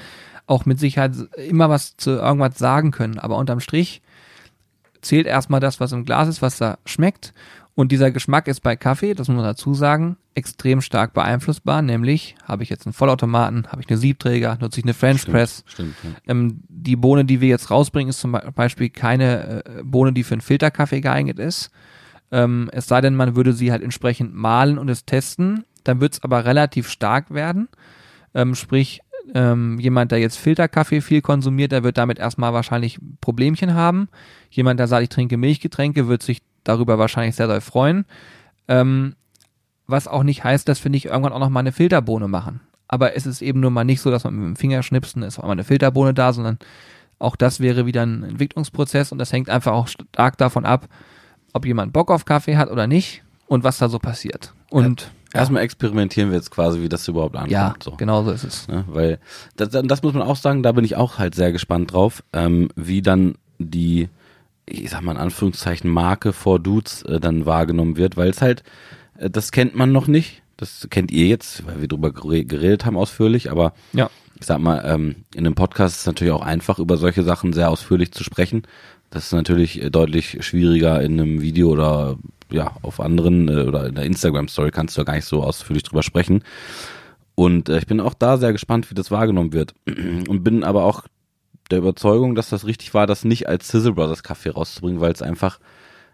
[0.47, 3.19] auch mit Sicherheit immer was zu irgendwas sagen können.
[3.19, 4.03] Aber unterm Strich
[5.01, 7.33] zählt erstmal das, was im Glas ist, was da schmeckt.
[7.77, 11.83] Und dieser Geschmack ist bei Kaffee, das muss man dazu sagen, extrem stark beeinflussbar.
[11.83, 15.37] Nämlich, habe ich jetzt einen Vollautomaten, habe ich eine Siebträger, nutze ich eine French stimmt,
[15.37, 15.65] Press.
[15.67, 16.11] Stimmt, ja.
[16.27, 20.35] ähm, die Bohne, die wir jetzt rausbringen, ist zum Beispiel keine äh, Bohne, die für
[20.35, 21.71] einen Filterkaffee geeignet ist.
[22.33, 25.65] Ähm, es sei denn, man würde sie halt entsprechend malen und es testen.
[25.85, 27.69] Dann wird es aber relativ stark werden.
[28.35, 29.01] Ähm, sprich,
[29.35, 34.09] ähm, jemand, der jetzt Filterkaffee viel konsumiert, der wird damit erstmal wahrscheinlich Problemchen haben.
[34.51, 38.05] Jemand, der sagt, ich trinke Milchgetränke, wird sich darüber wahrscheinlich sehr, sehr freuen.
[38.69, 39.15] Ähm,
[39.87, 42.61] was auch nicht heißt, dass wir nicht irgendwann auch noch mal eine Filterbohne machen.
[42.87, 45.39] Aber es ist eben nur mal nicht so, dass man mit dem Finger schnipsen, ist
[45.39, 46.59] auch mal eine Filterbohne da, sondern
[47.19, 50.89] auch das wäre wieder ein Entwicklungsprozess und das hängt einfach auch stark davon ab,
[51.53, 54.55] ob jemand Bock auf Kaffee hat oder nicht und was da so passiert.
[54.71, 55.41] Und ja.
[55.41, 57.53] erstmal experimentieren wir jetzt quasi, wie das überhaupt ankommt.
[57.53, 57.93] Ja, so.
[57.97, 58.67] genau so ist es.
[58.71, 59.19] Ja, weil
[59.57, 62.69] das, das, muss man auch sagen, da bin ich auch halt sehr gespannt drauf, ähm,
[62.77, 64.09] wie dann die,
[64.67, 68.63] ich sag mal in Anführungszeichen, Marke vor Dudes äh, dann wahrgenommen wird, weil es halt,
[69.19, 70.43] äh, das kennt man noch nicht.
[70.57, 74.11] Das kennt ihr jetzt, weil wir drüber geredet haben ausführlich, aber ja.
[74.39, 77.55] ich sag mal, ähm, in einem Podcast ist es natürlich auch einfach, über solche Sachen
[77.55, 78.65] sehr ausführlich zu sprechen,
[79.11, 82.17] das ist natürlich äh, deutlich schwieriger in einem Video oder
[82.51, 85.83] ja, auf anderen äh, oder in der Instagram-Story kannst du ja gar nicht so ausführlich
[85.83, 86.43] drüber sprechen.
[87.35, 89.75] Und äh, ich bin auch da sehr gespannt, wie das wahrgenommen wird.
[90.29, 91.05] Und bin aber auch
[91.71, 95.23] der Überzeugung, dass das richtig war, das nicht als Sizzle Brothers Kaffee rauszubringen, weil es
[95.23, 95.61] einfach,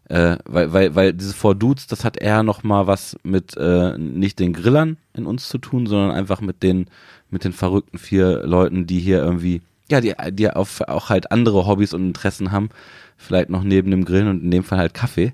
[0.09, 4.39] äh, weil, weil, weil diese Four Dudes, das hat eher nochmal was mit äh, nicht
[4.39, 6.87] den Grillern in uns zu tun, sondern einfach mit den,
[7.31, 11.67] mit den verrückten vier Leuten, die hier irgendwie ja, die, die auf, auch halt andere
[11.67, 12.71] Hobbys und Interessen haben,
[13.17, 15.33] vielleicht noch neben dem Grillen und in dem Fall halt Kaffee.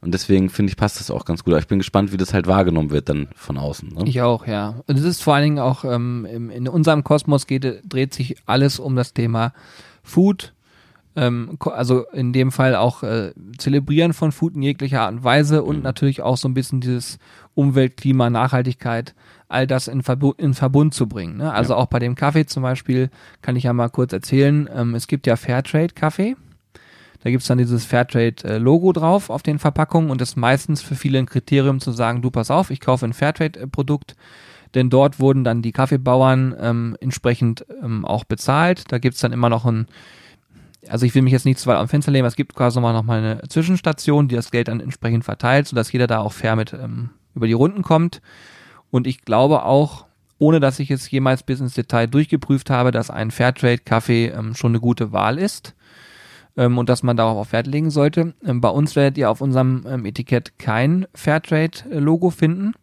[0.00, 1.54] Und deswegen finde ich, passt das auch ganz gut.
[1.54, 3.88] Aber ich bin gespannt, wie das halt wahrgenommen wird dann von außen.
[3.88, 4.04] Ne?
[4.06, 4.76] Ich auch, ja.
[4.86, 8.78] Und es ist vor allen Dingen auch ähm, in unserem Kosmos geht, dreht sich alles
[8.78, 9.52] um das Thema
[10.04, 10.54] Food.
[11.16, 15.64] Ähm, also in dem Fall auch äh, Zelebrieren von Food in jeglicher Art und Weise
[15.64, 15.82] und mhm.
[15.82, 17.18] natürlich auch so ein bisschen dieses
[17.54, 19.16] Umwelt, Klima, Nachhaltigkeit
[19.48, 21.38] all das in, Verbu in Verbund zu bringen.
[21.38, 21.52] Ne?
[21.52, 21.78] Also ja.
[21.78, 23.10] auch bei dem Kaffee zum Beispiel
[23.42, 26.36] kann ich ja mal kurz erzählen, ähm, es gibt ja Fairtrade-Kaffee.
[27.20, 31.18] Da gibt's dann dieses Fairtrade-Logo drauf auf den Verpackungen und das ist meistens für viele
[31.18, 34.14] ein Kriterium zu sagen, du pass auf, ich kaufe ein Fairtrade-Produkt,
[34.74, 38.92] denn dort wurden dann die Kaffeebauern ähm, entsprechend ähm, auch bezahlt.
[38.92, 39.88] Da gibt's dann immer noch ein,
[40.88, 42.92] also ich will mich jetzt nicht zu weit am Fenster lehnen, es gibt quasi nochmal
[42.92, 46.54] noch mal eine Zwischenstation, die das Geld dann entsprechend verteilt, sodass jeder da auch fair
[46.54, 48.20] mit ähm, über die Runden kommt.
[48.90, 50.06] Und ich glaube auch,
[50.38, 54.72] ohne dass ich es jemals bis ins Detail durchgeprüft habe, dass ein Fairtrade-Kaffee ähm, schon
[54.72, 55.74] eine gute Wahl ist
[56.56, 58.34] ähm, und dass man darauf auch Wert legen sollte.
[58.44, 62.74] Ähm, bei uns werdet ihr auf unserem ähm, Etikett kein Fairtrade-Logo finden.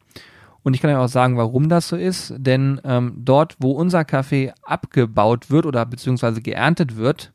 [0.63, 2.33] Und ich kann euch auch sagen, warum das so ist.
[2.37, 7.31] Denn ähm, dort, wo unser Kaffee abgebaut wird oder beziehungsweise geerntet wird,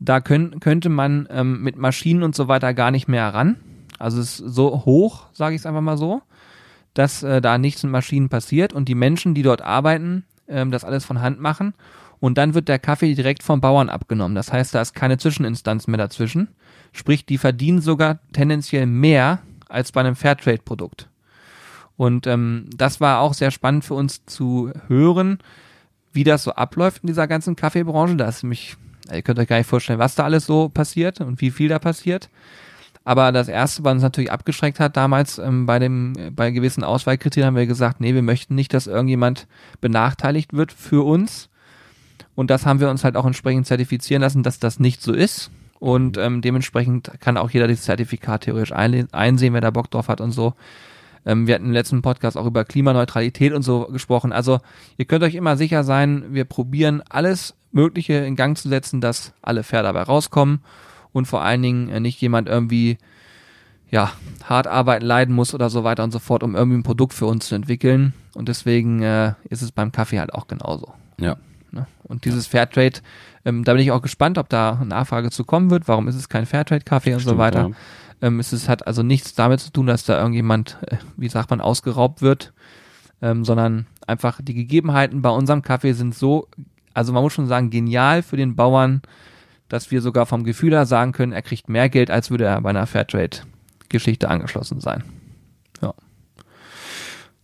[0.00, 3.56] da können, könnte man ähm, mit Maschinen und so weiter gar nicht mehr ran.
[3.98, 6.22] Also es ist so hoch, sage ich es einfach mal so
[6.94, 10.84] dass äh, da nichts mit Maschinen passiert und die Menschen, die dort arbeiten, ähm, das
[10.84, 11.74] alles von Hand machen.
[12.18, 14.34] Und dann wird der Kaffee direkt vom Bauern abgenommen.
[14.34, 16.48] Das heißt, da ist keine Zwischeninstanz mehr dazwischen.
[16.92, 21.08] Sprich, die verdienen sogar tendenziell mehr als bei einem Fairtrade-Produkt.
[21.96, 25.38] Und ähm, das war auch sehr spannend für uns zu hören,
[26.12, 28.16] wie das so abläuft in dieser ganzen Kaffeebranche.
[28.16, 28.76] Da ist nämlich,
[29.12, 31.78] ihr könnt euch gar nicht vorstellen, was da alles so passiert und wie viel da
[31.78, 32.28] passiert.
[33.10, 37.48] Aber das erste, was uns natürlich abgeschreckt hat damals ähm, bei dem, bei gewissen Auswahlkriterien
[37.48, 39.48] haben wir gesagt, nee, wir möchten nicht, dass irgendjemand
[39.80, 41.48] benachteiligt wird für uns.
[42.36, 45.50] Und das haben wir uns halt auch entsprechend zertifizieren lassen, dass das nicht so ist.
[45.80, 50.20] Und ähm, dementsprechend kann auch jeder dieses Zertifikat theoretisch einsehen, wer da Bock drauf hat
[50.20, 50.54] und so.
[51.26, 54.32] Ähm, wir hatten im letzten Podcast auch über Klimaneutralität und so gesprochen.
[54.32, 54.60] Also
[54.98, 59.32] ihr könnt euch immer sicher sein, wir probieren alles Mögliche in Gang zu setzen, dass
[59.42, 60.60] alle fair dabei rauskommen
[61.12, 62.98] und vor allen Dingen äh, nicht jemand irgendwie
[63.90, 64.12] ja,
[64.44, 67.26] hart arbeiten, leiden muss oder so weiter und so fort, um irgendwie ein Produkt für
[67.26, 68.14] uns zu entwickeln.
[68.34, 70.94] Und deswegen äh, ist es beim Kaffee halt auch genauso.
[71.18, 71.36] Ja.
[71.72, 71.86] Ne?
[72.04, 73.00] Und dieses Fairtrade,
[73.44, 75.88] ähm, da bin ich auch gespannt, ob da eine Nachfrage zu kommen wird.
[75.88, 77.68] Warum ist es kein Fairtrade-Kaffee und so weiter?
[77.68, 78.28] Ja.
[78.28, 81.50] Ähm, es ist, hat also nichts damit zu tun, dass da irgendjemand, äh, wie sagt
[81.50, 82.52] man, ausgeraubt wird,
[83.22, 86.48] ähm, sondern einfach die Gegebenheiten bei unserem Kaffee sind so,
[86.94, 89.02] also man muss schon sagen, genial für den Bauern,
[89.70, 92.60] dass wir sogar vom Gefühl her sagen können, er kriegt mehr Geld, als würde er
[92.60, 95.04] bei einer Fairtrade-Geschichte angeschlossen sein.
[95.80, 95.94] Ja.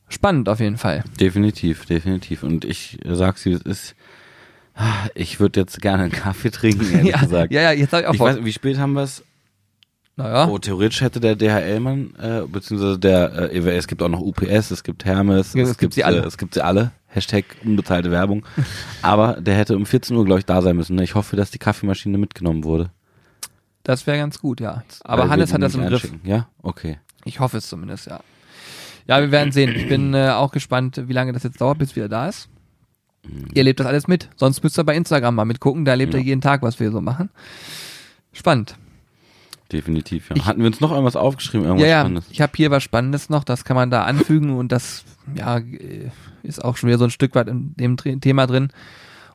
[0.08, 1.04] Spannend auf jeden Fall.
[1.18, 2.42] Definitiv, definitiv.
[2.42, 3.94] Und ich sag's dir, es ist,
[5.14, 7.52] ich würde jetzt gerne einen Kaffee trinken, ehrlich ja, gesagt.
[7.52, 9.24] Ja, ja, jetzt habe ich auch ich weiß, Wie spät haben wir es?
[10.16, 10.48] Naja.
[10.48, 14.82] Oh, theoretisch hätte der DHL-Mann, äh, beziehungsweise der, äh, es gibt auch noch UPS, es
[14.82, 16.22] gibt Hermes, ja, es, es gibt sie alle.
[16.22, 16.92] Äh, es gibt sie alle.
[17.16, 18.44] Hashtag unbezahlte Werbung.
[19.02, 20.98] Aber der hätte um 14 Uhr, glaube ich, da sein müssen.
[21.00, 22.90] Ich hoffe, dass die Kaffeemaschine mitgenommen wurde.
[23.82, 24.84] Das wäre ganz gut, ja.
[25.02, 26.12] Aber Weil Hannes hat das im Griff.
[26.24, 26.98] Ja, okay.
[27.24, 28.20] Ich hoffe es zumindest, ja.
[29.08, 29.74] Ja, wir werden sehen.
[29.74, 32.48] Ich bin äh, auch gespannt, wie lange das jetzt dauert, bis wieder da ist.
[33.54, 34.28] Ihr lebt das alles mit.
[34.36, 35.84] Sonst müsst ihr bei Instagram mal mitgucken.
[35.84, 36.20] Da lebt ja.
[36.20, 37.30] ihr jeden Tag, was wir so machen.
[38.32, 38.76] Spannend.
[39.72, 40.36] Definitiv, ja.
[40.36, 41.66] Ich, Hatten wir uns noch irgendwas aufgeschrieben?
[41.66, 42.26] Irgendwas ja, ja, Spannendes?
[42.30, 45.04] ich habe hier was Spannendes noch, das kann man da anfügen und das
[45.34, 45.60] ja,
[46.47, 48.68] ist auch schon wieder so ein Stück weit in dem Thema drin.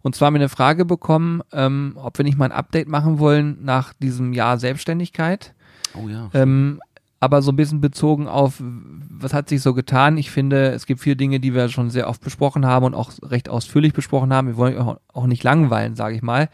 [0.01, 3.19] Und zwar haben wir eine Frage bekommen, ähm, ob wir nicht mal ein Update machen
[3.19, 5.53] wollen nach diesem Jahr Selbstständigkeit.
[5.93, 6.29] Oh ja.
[6.33, 6.81] Ähm,
[7.19, 10.17] aber so ein bisschen bezogen auf, was hat sich so getan?
[10.17, 13.11] Ich finde, es gibt viele Dinge, die wir schon sehr oft besprochen haben und auch
[13.21, 14.47] recht ausführlich besprochen haben.
[14.47, 16.49] Wir wollen auch, auch nicht langweilen, sage ich mal.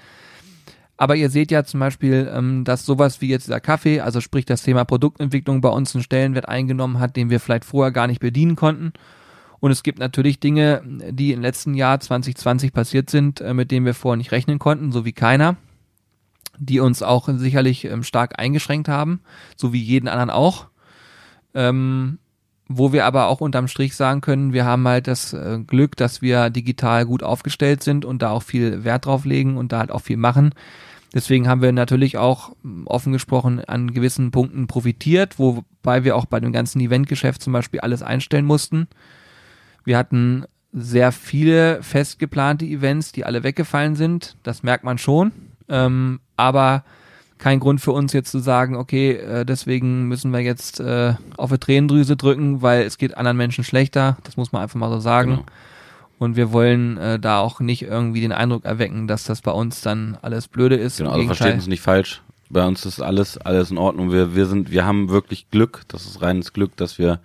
[0.98, 4.46] Aber ihr seht ja zum Beispiel, ähm, dass sowas wie jetzt dieser Kaffee, also sprich
[4.46, 8.20] das Thema Produktentwicklung bei uns einen Stellenwert eingenommen hat, den wir vielleicht vorher gar nicht
[8.20, 8.92] bedienen konnten.
[9.60, 13.86] Und es gibt natürlich Dinge, die im letzten Jahr 2020 passiert sind, äh, mit denen
[13.86, 15.56] wir vorher nicht rechnen konnten, so wie keiner,
[16.60, 19.22] die uns auch sicherlich ähm, stark eingeschränkt haben,
[19.56, 20.68] so wie jeden anderen auch.
[21.54, 22.20] Ähm,
[22.70, 26.22] wo wir aber auch unterm Strich sagen können, wir haben halt das äh, Glück, dass
[26.22, 29.92] wir digital gut aufgestellt sind und da auch viel Wert drauf legen und da halt
[29.92, 30.54] auch viel machen.
[31.14, 32.52] Deswegen haben wir natürlich auch
[32.86, 37.80] offen gesprochen an gewissen Punkten profitiert, wobei wir auch bei dem ganzen Eventgeschäft zum Beispiel
[37.80, 38.88] alles einstellen mussten.
[39.88, 44.36] Wir hatten sehr viele fest geplante Events, die alle weggefallen sind.
[44.44, 45.32] Das merkt man schon.
[45.70, 46.84] Ähm, aber
[47.38, 51.52] kein Grund für uns jetzt zu sagen, okay, äh, deswegen müssen wir jetzt äh, auf
[51.52, 54.18] eine Tränendrüse drücken, weil es geht anderen Menschen schlechter.
[54.26, 55.30] Das muss man einfach mal so sagen.
[55.30, 55.46] Genau.
[56.20, 59.80] Und wir wollen äh, da auch nicht irgendwie den Eindruck erwecken, dass das bei uns
[59.80, 60.98] dann alles blöde ist.
[60.98, 62.22] Genau, also versteht uns nicht falsch.
[62.50, 64.12] Bei uns ist alles, alles in Ordnung.
[64.12, 65.84] Wir, wir sind, wir haben wirklich Glück.
[65.88, 67.22] Das ist reines Glück, dass wir,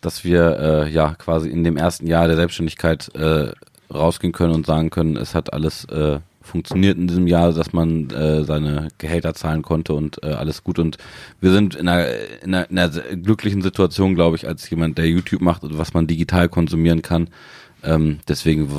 [0.00, 3.52] dass wir äh, ja quasi in dem ersten Jahr der Selbstständigkeit äh,
[3.92, 8.10] rausgehen können und sagen können, es hat alles äh, funktioniert in diesem Jahr, dass man
[8.10, 10.78] äh, seine Gehälter zahlen konnte und äh, alles gut.
[10.78, 10.98] Und
[11.40, 12.08] wir sind in einer,
[12.42, 15.94] in einer, in einer glücklichen Situation, glaube ich, als jemand, der YouTube macht und was
[15.94, 17.28] man digital konsumieren kann.
[17.84, 18.70] Ähm, deswegen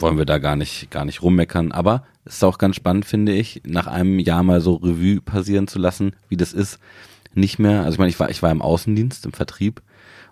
[0.00, 1.70] wollen wir da gar nicht, gar nicht rummeckern.
[1.72, 5.68] Aber es ist auch ganz spannend, finde ich, nach einem Jahr mal so Revue passieren
[5.68, 6.78] zu lassen, wie das ist.
[7.32, 9.82] Nicht mehr, also ich meine, ich war, ich war im Außendienst, im Vertrieb.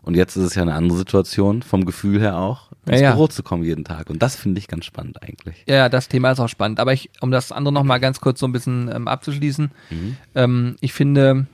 [0.09, 3.27] Und jetzt ist es ja eine andere Situation, vom Gefühl her auch, ins ja, Büro
[3.27, 4.09] zu kommen jeden Tag.
[4.09, 5.63] Und das finde ich ganz spannend eigentlich.
[5.69, 6.81] Ja, das Thema ist auch spannend.
[6.81, 10.17] Aber ich, um das andere nochmal ganz kurz so ein bisschen ähm, abzuschließen, mhm.
[10.35, 11.47] ähm, ich finde,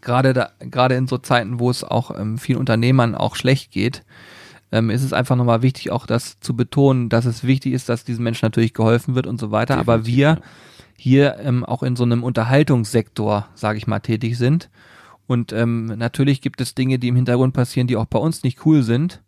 [0.00, 4.04] gerade gerade in so Zeiten, wo es auch ähm, vielen Unternehmern auch schlecht geht,
[4.72, 8.04] ähm, ist es einfach nochmal wichtig, auch das zu betonen, dass es wichtig ist, dass
[8.04, 9.76] diesen Menschen natürlich geholfen wird und so weiter.
[9.76, 10.38] Definitiv, aber wir ja.
[10.96, 14.70] hier ähm, auch in so einem Unterhaltungssektor, sage ich mal, tätig sind.
[15.30, 18.66] Und ähm, natürlich gibt es Dinge, die im Hintergrund passieren, die auch bei uns nicht
[18.66, 19.22] cool sind.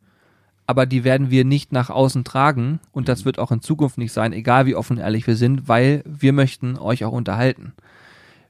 [0.67, 2.81] Aber die werden wir nicht nach außen tragen.
[2.91, 3.27] Und das mhm.
[3.27, 6.33] wird auch in Zukunft nicht sein, egal wie offen und ehrlich wir sind, weil wir
[6.33, 7.73] möchten euch auch unterhalten.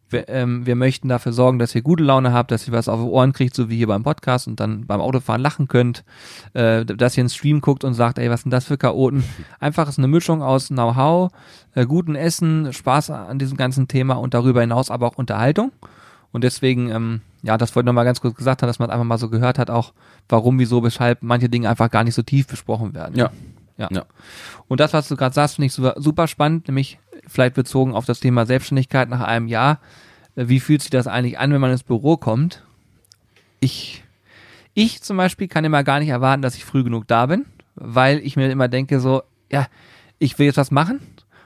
[0.09, 3.01] Wir, ähm, wir möchten dafür sorgen, dass ihr gute Laune habt, dass ihr was auf
[3.01, 6.05] die Ohren kriegt, so wie hier beim Podcast und dann beim Autofahren lachen könnt,
[6.55, 9.25] äh, dass ihr einen Stream guckt und sagt, ey, was sind das für Chaoten?
[9.61, 11.31] Einfach ist eine Mischung aus Know-how,
[11.75, 15.71] äh, guten Essen, Spaß an diesem ganzen Thema und darüber hinaus aber auch Unterhaltung.
[16.31, 19.05] Und deswegen, ähm, ja, das wollte ich nochmal ganz kurz gesagt haben, dass man einfach
[19.05, 19.93] mal so gehört hat, auch
[20.29, 23.17] warum, wieso, weshalb manche Dinge einfach gar nicht so tief besprochen werden.
[23.17, 23.31] Ja.
[23.77, 23.89] Ja.
[23.91, 24.05] Ja.
[24.69, 28.05] Und das, was du gerade sagst, finde ich super, super spannend, nämlich vielleicht bezogen auf
[28.05, 29.81] das Thema Selbstständigkeit nach einem Jahr.
[30.37, 32.63] Äh, Wie fühlt sich das eigentlich an, wenn man ins Büro kommt?
[33.61, 34.05] Ich,
[34.75, 38.19] ich zum Beispiel kann immer gar nicht erwarten, dass ich früh genug da bin, weil
[38.19, 39.67] ich mir immer denke so, ja,
[40.19, 41.01] ich will jetzt was machen.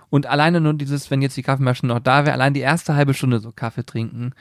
[0.08, 3.14] Und alleine nur dieses, wenn jetzt die Kaffeemaschine noch da wäre, allein die erste halbe
[3.14, 4.32] Stunde so Kaffee trinken,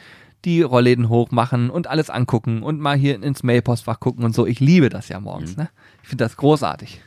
[0.46, 4.46] die Rollläden hochmachen und alles angucken und mal hier ins Mailpostfach gucken und so.
[4.46, 5.70] Ich liebe das ja morgens, ne?
[6.04, 7.02] Ich finde das großartig.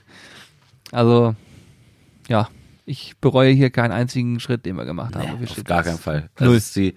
[0.91, 1.34] Also,
[2.28, 2.49] ja,
[2.84, 5.39] ich bereue hier keinen einzigen Schritt, den wir gemacht haben.
[5.39, 6.30] Hier Auf gar keinen Fall.
[6.36, 6.57] Das Null.
[6.57, 6.95] ist die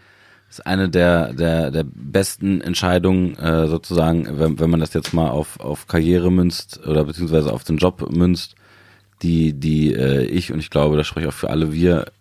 [0.50, 5.30] ist eine der der der besten Entscheidungen äh, sozusagen, wenn, wenn man das jetzt mal
[5.30, 8.56] auf auf Karriere münzt oder beziehungsweise auf den Job münzt,
[9.22, 12.12] die die äh, ich und ich glaube, das spreche ich auch für alle wir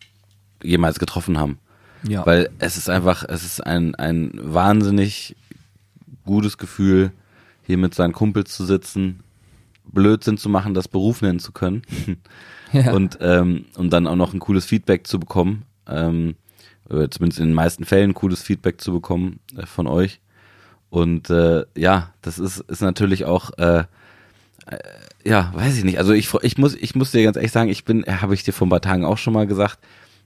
[0.63, 1.59] jemals getroffen haben.
[2.03, 2.25] Ja.
[2.27, 5.37] Weil es ist einfach, es ist ein, ein wahnsinnig
[6.25, 7.13] gutes Gefühl,
[7.67, 9.21] hier mit seinen Kumpels zu sitzen,
[9.85, 11.83] Blödsinn zu machen, das Beruf nennen zu können.
[12.73, 12.93] ja.
[12.93, 15.65] und, ähm, und dann auch noch ein cooles Feedback zu bekommen.
[15.87, 16.37] Ähm,
[16.89, 20.21] oder zumindest in den meisten Fällen cooles Feedback zu bekommen äh, von euch.
[20.91, 23.85] Und äh, ja, das ist, ist natürlich auch, äh,
[24.67, 24.79] äh,
[25.25, 25.99] ja, weiß ich nicht.
[25.99, 28.53] Also ich, ich muss, ich muss dir ganz ehrlich sagen, ich bin, habe ich dir
[28.53, 29.79] vor ein paar Tagen auch schon mal gesagt,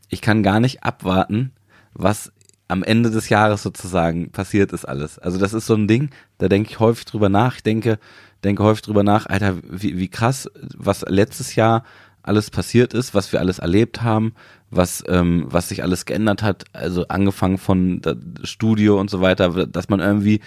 [0.08, 1.52] ich kann gar nicht abwarten,
[1.94, 2.32] was
[2.68, 5.18] am Ende des Jahres sozusagen passiert ist alles.
[5.18, 7.56] Also das ist so ein Ding, da denke ich häufig drüber nach.
[7.56, 7.98] Ich denke,
[8.42, 11.84] denke häufig drüber nach, Alter, wie, wie krass, was letztes Jahr
[12.22, 14.34] alles passiert ist, was wir alles erlebt haben,
[14.70, 18.00] was, ähm, was sich alles geändert hat, also angefangen von
[18.42, 20.40] Studio und so weiter, dass man irgendwie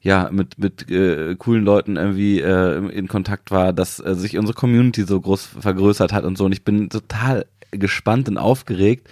[0.00, 4.54] ja mit mit äh, coolen Leuten irgendwie äh, in Kontakt war, dass äh, sich unsere
[4.54, 9.08] Community so groß vergrößert hat und so und ich bin total gespannt und aufgeregt,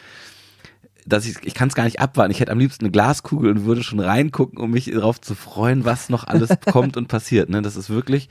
[1.06, 2.32] dass ich ich kann es gar nicht abwarten.
[2.32, 5.84] Ich hätte am liebsten eine Glaskugel und würde schon reingucken, um mich darauf zu freuen,
[5.84, 7.48] was noch alles kommt und passiert.
[7.48, 8.28] Ne, das ist wirklich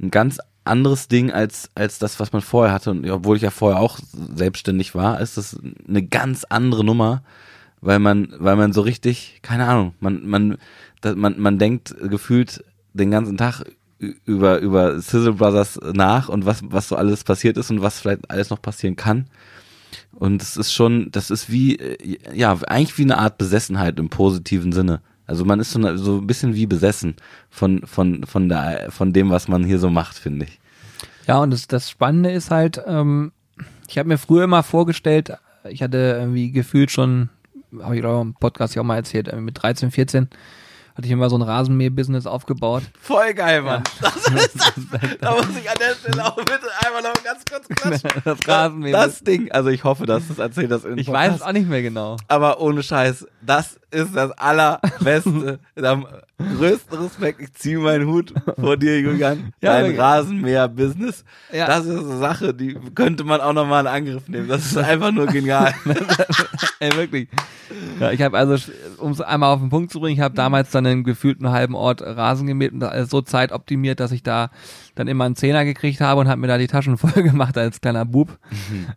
[0.00, 2.92] ein ganz anderes Ding als als das, was man vorher hatte.
[2.92, 3.98] Und obwohl ich ja vorher auch
[4.34, 5.58] selbstständig war, ist das
[5.88, 7.22] eine ganz andere Nummer,
[7.80, 10.58] weil man weil man so richtig keine Ahnung, man man
[11.00, 13.64] das, man man denkt gefühlt den ganzen Tag
[13.98, 18.30] über über Sizzle Brothers nach und was was so alles passiert ist und was vielleicht
[18.30, 19.26] alles noch passieren kann.
[20.12, 24.08] Und es ist schon, das ist wie, äh, ja, eigentlich wie eine Art Besessenheit im
[24.08, 25.00] positiven Sinne.
[25.26, 27.16] Also man ist so, ein bisschen wie besessen
[27.48, 30.60] von, von, von der, von dem, was man hier so macht, finde ich.
[31.26, 33.32] Ja, und das, das Spannende ist halt, ähm,
[33.88, 35.32] ich habe mir früher immer vorgestellt,
[35.68, 37.30] ich hatte irgendwie gefühlt schon,
[37.80, 40.28] habe ich glaube im Podcast ja auch mal erzählt, mit 13, 14
[40.94, 42.84] hatte ich immer so ein Rasenmäher-Business aufgebaut.
[43.00, 43.82] Voll geil, Mann.
[44.00, 44.58] Das ist,
[45.20, 47.68] da muss ich an der Stelle auch bitte einmal noch ganz kurz
[48.00, 48.22] klatschen.
[48.24, 48.92] Das Rasenmäher.
[48.92, 50.84] Das Ding, also ich hoffe, dass du es erzählt hast.
[50.84, 52.16] in ich weiß es auch nicht mehr genau.
[52.28, 55.58] aber ohne Scheiß, das ist das allerbeste.
[55.82, 56.06] Am
[56.58, 59.52] größten Respekt, ich ziehe meinen Hut vor dir, Julian.
[59.60, 59.98] Ja, Dein.
[59.98, 61.24] Rasenmäher-Business.
[61.52, 61.66] Ja.
[61.66, 64.48] Das ist eine Sache, die könnte man auch nochmal in Angriff nehmen.
[64.48, 65.74] Das ist einfach nur genial.
[66.80, 67.28] Ey, wirklich.
[67.98, 70.70] Ja, ich habe also, um es einmal auf den Punkt zu bringen, ich habe damals
[70.70, 74.50] dann einen gefühlten halben Ort Rasen gemäht und so zeitoptimiert, dass ich da
[74.94, 77.80] dann immer einen Zehner gekriegt habe und habe mir da die Taschen voll gemacht als
[77.80, 78.38] kleiner Bub.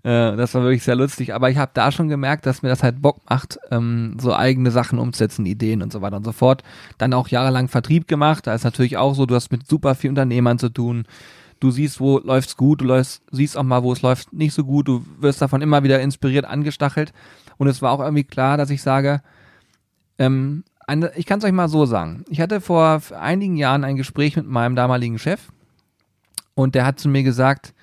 [0.03, 1.33] Äh, das war wirklich sehr lustig.
[1.33, 4.71] Aber ich habe da schon gemerkt, dass mir das halt Bock macht, ähm, so eigene
[4.71, 6.63] Sachen umzusetzen, Ideen und so weiter und so fort.
[6.97, 8.47] Dann auch jahrelang Vertrieb gemacht.
[8.47, 11.05] Da ist natürlich auch so, du hast mit super vielen Unternehmern zu tun.
[11.59, 14.63] Du siehst, wo läuft's gut, du läufst, siehst auch mal, wo es läuft nicht so
[14.63, 14.87] gut.
[14.87, 17.13] Du wirst davon immer wieder inspiriert, angestachelt.
[17.57, 19.21] Und es war auch irgendwie klar, dass ich sage,
[20.19, 22.23] ähm, eine, ich kann es euch mal so sagen.
[22.29, 25.49] Ich hatte vor einigen Jahren ein Gespräch mit meinem damaligen Chef
[26.57, 27.75] und der hat zu mir gesagt,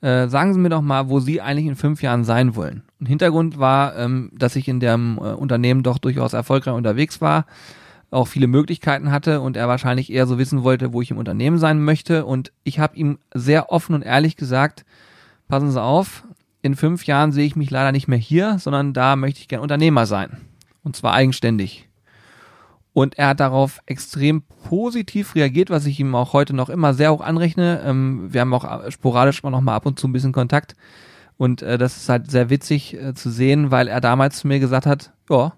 [0.00, 2.84] äh, sagen Sie mir doch mal, wo Sie eigentlich in fünf Jahren sein wollen.
[3.00, 7.44] Und Hintergrund war, ähm, dass ich in dem äh, Unternehmen doch durchaus erfolgreich unterwegs war,
[8.12, 11.58] auch viele Möglichkeiten hatte und er wahrscheinlich eher so wissen wollte, wo ich im Unternehmen
[11.58, 12.24] sein möchte.
[12.24, 14.84] Und ich habe ihm sehr offen und ehrlich gesagt,
[15.48, 16.22] passen Sie auf,
[16.62, 19.60] in fünf Jahren sehe ich mich leider nicht mehr hier, sondern da möchte ich gern
[19.60, 20.36] Unternehmer sein.
[20.84, 21.88] Und zwar eigenständig.
[22.94, 27.12] Und er hat darauf extrem positiv reagiert, was ich ihm auch heute noch immer sehr
[27.12, 27.82] hoch anrechne.
[27.84, 30.76] Ähm, wir haben auch sporadisch immer noch mal ab und zu ein bisschen Kontakt.
[31.36, 34.60] Und äh, das ist halt sehr witzig äh, zu sehen, weil er damals zu mir
[34.60, 35.54] gesagt hat, ja,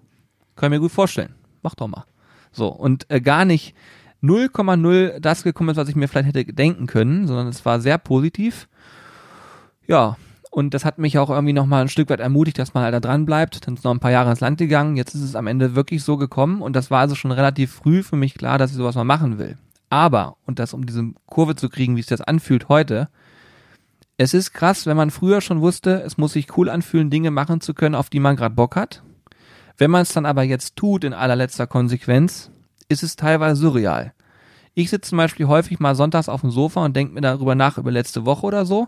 [0.55, 1.35] kann mir gut vorstellen.
[1.61, 2.05] Mach doch mal.
[2.51, 3.75] So, und äh, gar nicht
[4.23, 7.99] 0,0 das gekommen ist, was ich mir vielleicht hätte denken können, sondern es war sehr
[7.99, 8.67] positiv.
[9.85, 10.17] Ja,
[10.57, 12.99] und das hat mich auch irgendwie nochmal ein Stück weit ermutigt, dass man halt da
[12.99, 13.67] dran bleibt.
[13.67, 14.97] Dann ist noch ein paar Jahre ins Land gegangen.
[14.97, 16.63] Jetzt ist es am Ende wirklich so gekommen.
[16.63, 19.37] Und das war also schon relativ früh für mich klar, dass ich sowas mal machen
[19.37, 19.59] will.
[19.91, 23.07] Aber, und das um diese Kurve zu kriegen, wie es das anfühlt heute,
[24.17, 27.61] es ist krass, wenn man früher schon wusste, es muss sich cool anfühlen, Dinge machen
[27.61, 29.03] zu können, auf die man gerade Bock hat.
[29.77, 32.49] Wenn man es dann aber jetzt tut in allerletzter Konsequenz,
[32.89, 34.11] ist es teilweise surreal.
[34.79, 37.79] Ich sitze zum Beispiel häufig mal sonntags auf dem Sofa und denke mir darüber nach,
[37.79, 38.87] über letzte Woche oder so.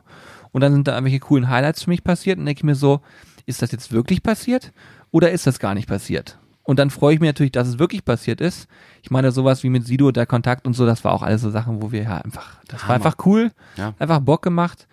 [0.52, 3.02] Und dann sind da irgendwelche coolen Highlights für mich passiert und denke mir so,
[3.46, 4.72] ist das jetzt wirklich passiert
[5.12, 6.38] oder ist das gar nicht passiert?
[6.64, 8.68] Und dann freue ich mich natürlich, dass es wirklich passiert ist.
[9.02, 11.50] Ich meine, sowas wie mit Sido, der Kontakt und so, das war auch alles so
[11.50, 12.94] Sachen, wo wir ja einfach, das war Hammer.
[12.96, 13.94] einfach cool, Ja.
[13.98, 14.88] einfach Bock gemacht.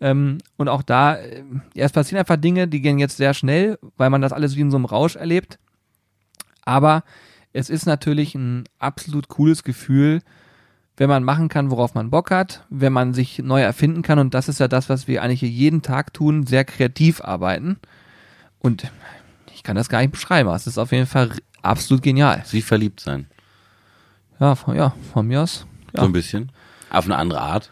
[0.00, 1.42] Ähm, und auch da, äh,
[1.74, 4.60] ja, es passieren einfach Dinge, die gehen jetzt sehr schnell, weil man das alles wie
[4.60, 5.58] in so einem Rausch erlebt.
[6.64, 7.02] Aber
[7.52, 10.20] es ist natürlich ein absolut cooles Gefühl,
[10.96, 14.18] wenn man machen kann, worauf man Bock hat, wenn man sich neu erfinden kann.
[14.18, 17.78] Und das ist ja das, was wir eigentlich hier jeden Tag tun, sehr kreativ arbeiten.
[18.60, 18.90] Und
[19.54, 20.48] ich kann das gar nicht beschreiben.
[20.48, 21.30] aber Es ist auf jeden Fall
[21.62, 22.42] absolut genial.
[22.46, 23.26] Sie verliebt sein.
[24.40, 25.66] Ja, von, ja, von mir aus.
[25.94, 26.00] Ja.
[26.00, 26.50] So ein bisschen.
[26.90, 27.70] Auf eine andere Art.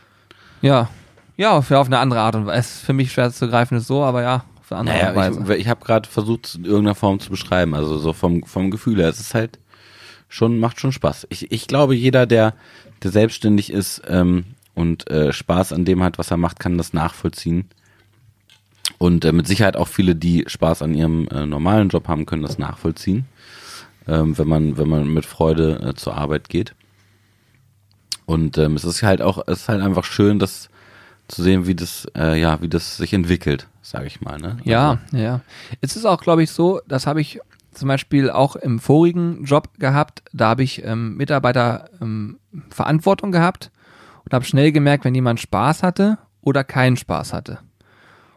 [0.61, 0.89] Ja.
[1.37, 2.59] Ja, auf, ja, auf eine andere Art und Weise.
[2.61, 5.15] Es ist für mich schwer zu greifen, ist so, aber ja, auf eine andere Naja,
[5.17, 5.55] Weise.
[5.55, 7.75] ich, ich habe gerade versucht, es in irgendeiner Form zu beschreiben.
[7.75, 9.09] Also so vom, vom Gefühl her.
[9.09, 9.59] Es ist halt
[10.35, 11.29] schon, macht schon Spaß.
[11.31, 12.55] Ich, ich glaube, jeder, der,
[13.03, 16.93] der selbstständig ist ähm, und äh, Spaß an dem hat, was er macht, kann das
[16.93, 17.69] nachvollziehen.
[18.99, 22.43] Und äh, mit Sicherheit auch viele, die Spaß an ihrem äh, normalen Job haben, können
[22.43, 23.27] das nachvollziehen,
[24.09, 26.75] ähm, wenn man wenn man mit Freude äh, zur Arbeit geht.
[28.27, 30.69] Und ähm, es ist halt auch, es ist halt einfach schön, das
[31.29, 34.39] zu sehen, wie das, äh, ja, wie das sich entwickelt, sage ich mal.
[34.39, 34.59] Ne?
[34.65, 35.43] Ja, ja.
[35.81, 37.41] Es ist auch, glaube ich, so, das habe ich
[37.75, 40.23] zum Beispiel auch im vorigen Job gehabt.
[40.33, 42.39] Da habe ich ähm, Mitarbeiter ähm,
[42.71, 43.71] gehabt
[44.25, 47.59] und habe schnell gemerkt, wenn jemand Spaß hatte oder keinen Spaß hatte.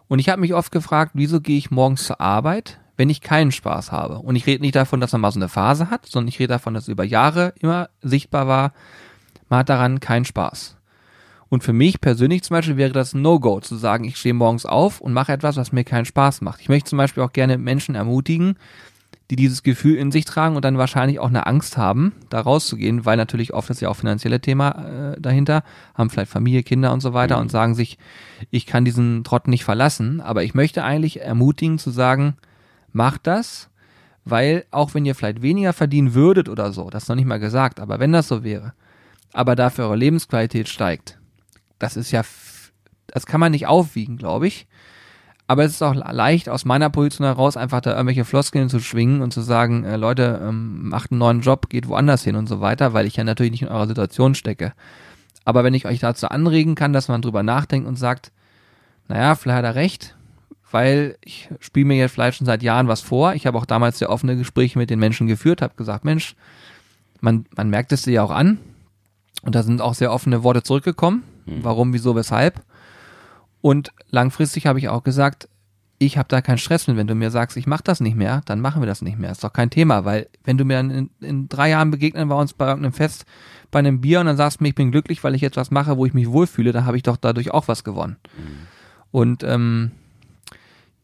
[0.07, 3.51] Und ich habe mich oft gefragt, wieso gehe ich morgens zur Arbeit, wenn ich keinen
[3.51, 4.19] Spaß habe?
[4.19, 6.53] Und ich rede nicht davon, dass man mal so eine Phase hat, sondern ich rede
[6.53, 8.73] davon, dass über Jahre immer sichtbar war,
[9.49, 10.77] man hat daran keinen Spaß.
[11.49, 14.99] Und für mich persönlich zum Beispiel wäre das No-Go, zu sagen, ich stehe morgens auf
[14.99, 16.61] und mache etwas, was mir keinen Spaß macht.
[16.61, 18.57] Ich möchte zum Beispiel auch gerne Menschen ermutigen,
[19.29, 23.05] die dieses Gefühl in sich tragen und dann wahrscheinlich auch eine Angst haben, da rauszugehen,
[23.05, 25.63] weil natürlich oft ist ja auch finanzielle Thema äh, dahinter,
[25.95, 27.97] haben vielleicht Familie, Kinder und so weiter und sagen sich,
[28.51, 32.37] ich kann diesen Trott nicht verlassen, aber ich möchte eigentlich ermutigen zu sagen,
[32.93, 33.69] macht das,
[34.23, 37.39] weil auch wenn ihr vielleicht weniger verdienen würdet oder so, das ist noch nicht mal
[37.39, 38.73] gesagt, aber wenn das so wäre,
[39.33, 41.19] aber dafür eure Lebensqualität steigt,
[41.79, 42.23] das ist ja,
[43.07, 44.67] das kann man nicht aufwiegen, glaube ich.
[45.47, 49.21] Aber es ist auch leicht aus meiner Position heraus einfach da irgendwelche Floskeln zu schwingen
[49.21, 52.59] und zu sagen, äh, Leute, ähm, macht einen neuen Job, geht woanders hin und so
[52.59, 54.73] weiter, weil ich ja natürlich nicht in eurer Situation stecke.
[55.45, 58.33] Aber wenn ich euch dazu anregen kann, dass man drüber nachdenkt und sagt,
[59.07, 60.17] naja, vielleicht hat er recht,
[60.69, 63.33] weil ich spiele mir jetzt vielleicht schon seit Jahren was vor.
[63.33, 66.35] Ich habe auch damals sehr offene Gespräche mit den Menschen geführt, habe gesagt, Mensch,
[67.21, 68.59] man, man merkt es dir ja auch an.
[69.43, 71.23] Und da sind auch sehr offene Worte zurückgekommen.
[71.45, 72.61] Warum, wieso, weshalb.
[73.61, 75.49] Und langfristig habe ich auch gesagt,
[75.99, 76.95] ich habe da keinen Stress mit.
[76.95, 79.31] Wenn du mir sagst, ich mache das nicht mehr, dann machen wir das nicht mehr.
[79.31, 82.37] Ist doch kein Thema, weil wenn du mir dann in, in drei Jahren begegnen wir
[82.37, 83.25] uns bei irgendeinem Fest,
[83.71, 85.71] bei einem Bier und dann sagst du mir, ich bin glücklich, weil ich jetzt was
[85.71, 88.17] mache, wo ich mich wohlfühle, dann habe ich doch dadurch auch was gewonnen.
[89.11, 89.91] Und ähm,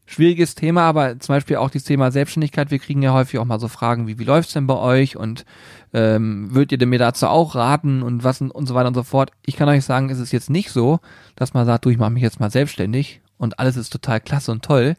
[0.06, 2.72] schwieriges Thema, aber zum Beispiel auch das Thema Selbstständigkeit.
[2.72, 5.46] Wir kriegen ja häufig auch mal so Fragen wie, wie läuft's denn bei euch und
[5.94, 9.04] ähm, würdet ihr denn mir dazu auch raten und was und, so weiter und so
[9.04, 9.32] fort.
[9.46, 11.00] Ich kann euch sagen, es ist jetzt nicht so,
[11.36, 14.52] dass man sagt, du, ich mache mich jetzt mal selbstständig und alles ist total klasse
[14.52, 14.96] und toll.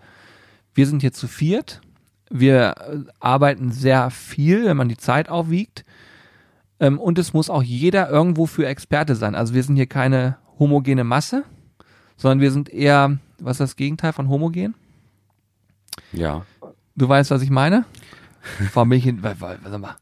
[0.73, 1.81] Wir sind hier zu viert.
[2.31, 5.85] Wir äh, arbeiten sehr viel, wenn man die Zeit aufwiegt.
[6.81, 9.35] Ähm, und es muss auch jeder irgendwo für Experte sein.
[9.35, 11.45] Also wir sind hier keine homogene Masse,
[12.17, 14.75] sondern wir sind eher, was ist das Gegenteil von homogen?
[16.13, 16.45] Ja.
[16.97, 17.85] Du weißt, was ich meine?
[18.75, 19.97] Warum bin ich hin, wa- wa- sag mal,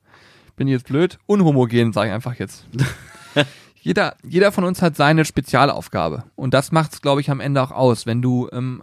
[0.56, 1.18] bin jetzt blöd?
[1.26, 2.66] Unhomogen, sage ich einfach jetzt.
[3.80, 6.24] jeder, jeder von uns hat seine Spezialaufgabe.
[6.36, 8.04] Und das macht es, glaube ich, am Ende auch aus.
[8.06, 8.82] Wenn du ähm,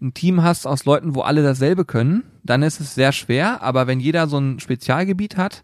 [0.00, 3.62] ein Team hast aus Leuten, wo alle dasselbe können, dann ist es sehr schwer.
[3.62, 5.62] Aber wenn jeder so ein Spezialgebiet hat,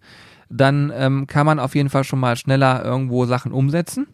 [0.48, 4.06] dann ähm, kann man auf jeden Fall schon mal schneller irgendwo Sachen umsetzen.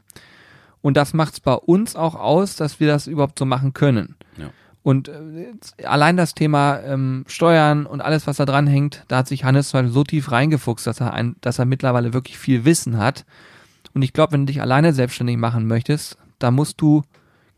[0.82, 4.16] Und das macht es bei uns auch aus, dass wir das überhaupt so machen können.
[4.86, 5.52] Und äh,
[5.84, 9.70] allein das Thema ähm, Steuern und alles, was da dran hängt, da hat sich Hannes
[9.70, 13.24] so tief reingefuchst, dass er, ein, dass er mittlerweile wirklich viel Wissen hat.
[13.94, 17.02] Und ich glaube, wenn du dich alleine selbstständig machen möchtest, da musst du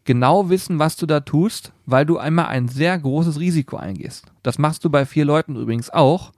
[0.05, 4.24] genau wissen, was du da tust, weil du einmal ein sehr großes Risiko eingehst.
[4.43, 6.33] Das machst du bei vier Leuten übrigens auch.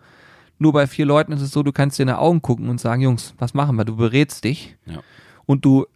[0.58, 2.80] Nur bei vier Leuten ist es so, du kannst dir in die Augen gucken und
[2.80, 3.84] sagen, Jungs, was machen wir?
[3.84, 4.98] Du berätst dich Ja.
[5.46, 5.86] und du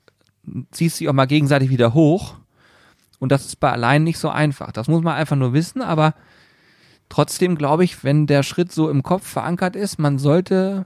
[0.71, 2.37] ziehst dich auch mal gegenseitig wieder hoch.
[3.25, 4.71] Und das ist bei allein nicht so einfach.
[4.71, 6.13] Das muss man einfach nur wissen, aber
[7.09, 10.85] trotzdem glaube ich, wenn der Schritt so im Kopf verankert ist, man sollte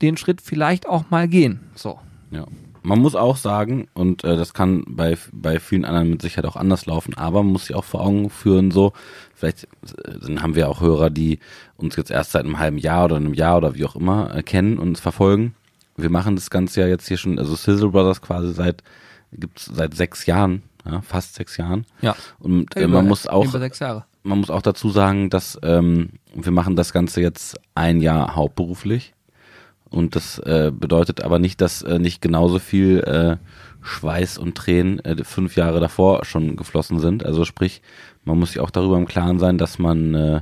[0.00, 1.60] den Schritt vielleicht auch mal gehen.
[1.76, 2.00] So.
[2.32, 2.46] Ja.
[2.82, 6.56] Man muss auch sagen, und äh, das kann bei, bei vielen anderen mit Sicherheit auch
[6.56, 8.92] anders laufen, aber man muss sich auch vor Augen führen, so,
[9.36, 9.68] vielleicht
[10.04, 11.38] äh, haben wir auch Hörer, die
[11.76, 14.42] uns jetzt erst seit einem halben Jahr oder einem Jahr oder wie auch immer äh,
[14.42, 15.54] kennen und uns verfolgen.
[15.96, 18.82] Wir machen das Ganze ja jetzt hier schon, also Sizzle Brothers quasi seit,
[19.30, 21.86] gibt's seit sechs Jahren, ja, fast sechs Jahren.
[22.00, 22.16] Ja.
[22.38, 23.44] Und äh, Über- man muss auch
[24.24, 29.14] man muss auch dazu sagen, dass ähm, wir machen das Ganze jetzt ein Jahr hauptberuflich.
[29.90, 33.36] Und das äh, bedeutet aber nicht, dass äh, nicht genauso viel äh,
[33.82, 37.26] Schweiß und Tränen äh, fünf Jahre davor schon geflossen sind.
[37.26, 37.82] Also sprich,
[38.24, 40.40] man muss sich auch darüber im Klaren sein, dass man äh,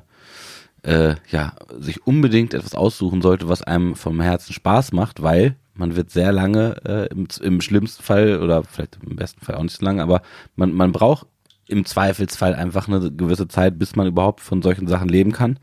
[0.82, 5.96] äh, ja sich unbedingt etwas aussuchen sollte, was einem vom Herzen Spaß macht, weil man
[5.96, 9.76] wird sehr lange äh, im, im schlimmsten Fall oder vielleicht im besten Fall auch nicht
[9.76, 10.22] so lange, aber
[10.54, 11.26] man, man braucht
[11.66, 15.58] im Zweifelsfall einfach eine gewisse Zeit, bis man überhaupt von solchen Sachen leben kann.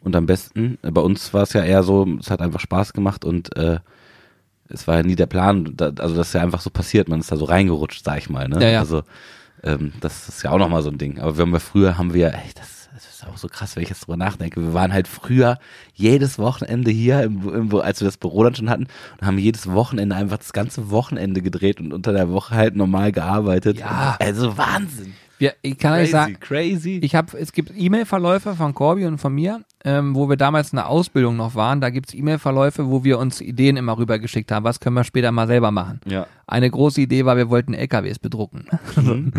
[0.00, 3.24] Und am besten, bei uns war es ja eher so, es hat einfach Spaß gemacht
[3.24, 3.78] und äh,
[4.68, 7.20] es war ja nie der Plan, da, also das ist ja einfach so passiert, man
[7.20, 8.48] ist da so reingerutscht, sag ich mal.
[8.48, 8.62] Ne?
[8.62, 8.78] Ja, ja.
[8.80, 9.02] Also
[9.62, 11.20] ähm, das ist ja auch nochmal so ein Ding.
[11.20, 13.82] Aber wir haben ja früher, haben wir, ey, das, das ist auch so krass, wenn
[13.82, 14.60] ich jetzt drüber nachdenke.
[14.60, 15.58] Wir waren halt früher
[15.94, 18.86] jedes Wochenende hier, im, im, als wir das Büro dann schon hatten,
[19.18, 23.12] und haben jedes Wochenende einfach das ganze Wochenende gedreht und unter der Woche halt normal
[23.12, 23.78] gearbeitet.
[23.78, 24.16] Ja.
[24.20, 25.14] Also Wahnsinn.
[25.42, 27.00] Wir, ich kann euch sagen, crazy.
[27.02, 30.76] ich habe, es gibt E-Mail-Verläufe von Corby und von mir, ähm, wo wir damals in
[30.76, 31.80] der Ausbildung noch waren.
[31.80, 34.62] Da gibt's E-Mail-Verläufe, wo wir uns Ideen immer rübergeschickt haben.
[34.62, 36.00] Was können wir später mal selber machen?
[36.04, 36.28] ja.
[36.46, 38.66] Eine große Idee war, wir wollten LKWs bedrucken.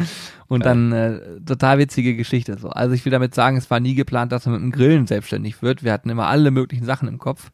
[0.49, 2.57] und dann äh, total witzige Geschichte.
[2.59, 2.67] So.
[2.67, 5.61] Also ich will damit sagen, es war nie geplant, dass man mit dem Grillen selbstständig
[5.61, 5.83] wird.
[5.85, 7.51] Wir hatten immer alle möglichen Sachen im Kopf,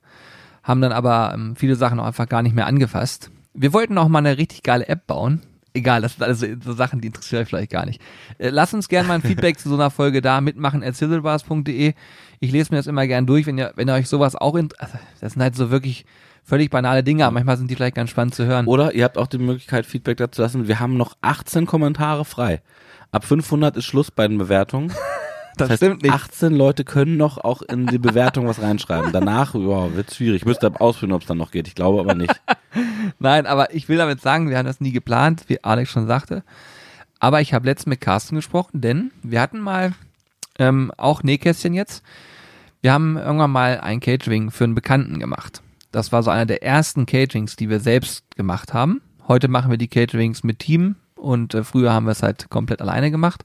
[0.63, 3.29] haben dann aber ähm, viele Sachen auch einfach gar nicht mehr angefasst.
[3.53, 5.43] Wir wollten auch mal eine richtig geile App bauen.
[5.73, 8.01] Egal, das sind alles so, Sachen, die interessieren euch vielleicht gar nicht.
[8.37, 11.93] Äh, lasst uns gerne mal ein Feedback zu so einer Folge da mitmachen at sizzlebars.de.
[12.39, 14.69] Ich lese mir das immer gern durch, wenn ihr, wenn ihr euch sowas auch, in,
[14.79, 16.05] also das sind halt so wirklich
[16.43, 18.65] völlig banale Dinge, aber manchmal sind die vielleicht ganz spannend zu hören.
[18.65, 20.67] Oder ihr habt auch die Möglichkeit, Feedback dazu zu lassen.
[20.67, 22.61] Wir haben noch 18 Kommentare frei.
[23.11, 24.91] Ab 500 ist Schluss bei den Bewertungen.
[25.57, 26.13] das heißt, stimmt nicht.
[26.13, 29.11] 18 Leute können noch auch in die Bewertung was reinschreiben.
[29.11, 30.41] Danach ja, wird schwierig.
[30.41, 31.67] Ich müsste ausführen, ob es dann noch geht.
[31.67, 32.33] Ich glaube aber nicht.
[33.19, 36.43] Nein, aber ich will damit sagen, wir haben das nie geplant, wie Alex schon sagte.
[37.19, 39.93] Aber ich habe letztens mit Carsten gesprochen, denn wir hatten mal
[40.57, 42.01] ähm, auch Nähkästchen jetzt.
[42.81, 45.61] Wir haben irgendwann mal ein Catering für einen Bekannten gemacht.
[45.91, 49.01] Das war so einer der ersten Caterings, die wir selbst gemacht haben.
[49.27, 52.81] Heute machen wir die Caterings mit Team und äh, früher haben wir es halt komplett
[52.81, 53.43] alleine gemacht.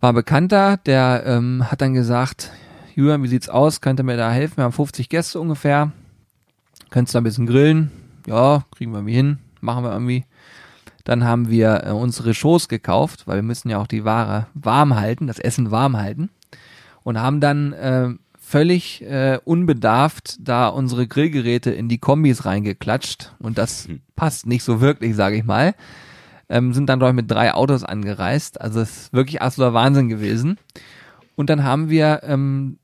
[0.00, 2.52] War ein Bekannter, der ähm, hat dann gesagt,
[2.94, 3.80] Julian, wie sieht's aus?
[3.80, 4.58] Könnt ihr mir da helfen?
[4.58, 5.90] Wir haben 50 Gäste ungefähr.
[6.90, 7.90] Könntest du ein bisschen grillen?
[8.28, 9.38] Ja, kriegen wir irgendwie hin.
[9.60, 10.24] Machen wir irgendwie.
[11.04, 14.94] Dann haben wir äh, unsere Shows gekauft, weil wir müssen ja auch die Ware warm
[14.94, 16.30] halten, das Essen warm halten.
[17.02, 23.34] Und haben dann äh, völlig äh, unbedarft da unsere Grillgeräte in die Kombis reingeklatscht.
[23.38, 25.74] Und das passt nicht so wirklich, sage ich mal.
[26.50, 28.60] Ähm, sind dann, glaube ich, mit drei Autos angereist.
[28.60, 30.58] Also es ist wirklich absoluter Wahnsinn gewesen.
[31.36, 32.78] Und dann haben wir, ähm,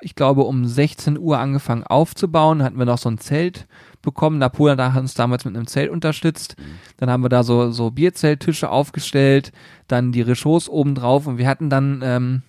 [0.00, 2.62] ich glaube, um 16 Uhr angefangen aufzubauen.
[2.62, 3.66] Hatten wir noch so ein Zelt
[4.02, 4.38] bekommen.
[4.38, 6.56] Napoleon hat uns damals mit einem Zelt unterstützt.
[6.96, 9.52] Dann haben wir da so, so Bierzelttische aufgestellt,
[9.88, 12.42] dann die Rechauds oben drauf und wir hatten dann, ähm,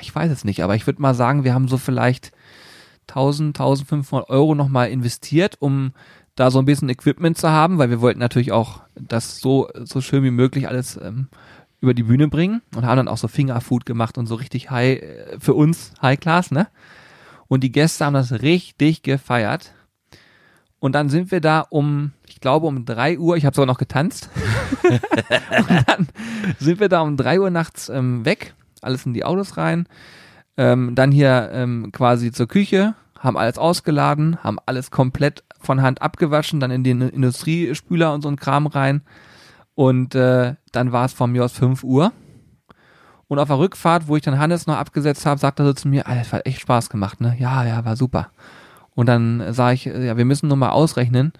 [0.00, 2.32] ich weiß es nicht, aber ich würde mal sagen, wir haben so vielleicht
[3.08, 5.92] 1000, 1500 Euro nochmal investiert, um
[6.34, 10.00] da so ein bisschen Equipment zu haben, weil wir wollten natürlich auch das so, so
[10.00, 11.28] schön wie möglich alles ähm,
[11.80, 15.00] über die Bühne bringen und haben dann auch so Fingerfood gemacht und so richtig high,
[15.00, 16.68] äh, für uns High Class, ne?
[17.48, 19.72] Und die Gäste haben das richtig gefeiert.
[20.86, 23.76] Und dann sind wir da um, ich glaube um drei Uhr, ich habe sogar noch
[23.76, 24.30] getanzt.
[24.84, 26.06] und dann
[26.60, 29.88] sind wir da um drei Uhr nachts ähm, weg, alles in die Autos rein.
[30.56, 36.02] Ähm, dann hier ähm, quasi zur Küche, haben alles ausgeladen, haben alles komplett von Hand
[36.02, 39.02] abgewaschen, dann in den Industriespüler und so ein Kram rein.
[39.74, 42.12] Und äh, dann war es von mir aus 5 Uhr.
[43.26, 45.88] Und auf der Rückfahrt, wo ich dann Hannes noch abgesetzt habe, sagte er so zu
[45.88, 47.34] mir, Alter, das hat echt Spaß gemacht, ne?
[47.40, 48.30] Ja, ja, war super.
[48.96, 51.32] Und dann sage ich, ja, wir müssen nur mal ausrechnen,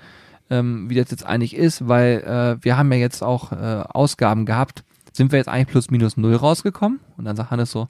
[0.51, 2.19] ähm, wie das jetzt eigentlich ist, weil
[2.61, 4.85] äh, wir haben ja jetzt auch äh, Ausgaben gehabt.
[5.13, 7.01] Sind wir jetzt eigentlich plus minus null rausgekommen?
[7.17, 7.89] Und dann sagt Hannes so,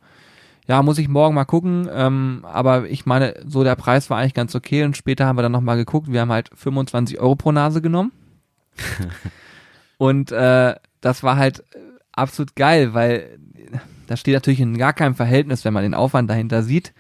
[0.69, 4.35] ja, muss ich morgen mal gucken, ähm, aber ich meine, so der Preis war eigentlich
[4.35, 7.53] ganz okay und später haben wir dann nochmal geguckt, wir haben halt 25 Euro pro
[7.53, 8.13] Nase genommen.
[9.99, 11.65] und äh, das war halt
[12.13, 13.39] absolut geil, weil
[14.07, 16.93] das steht natürlich in gar keinem Verhältnis, wenn man den Aufwand dahinter sieht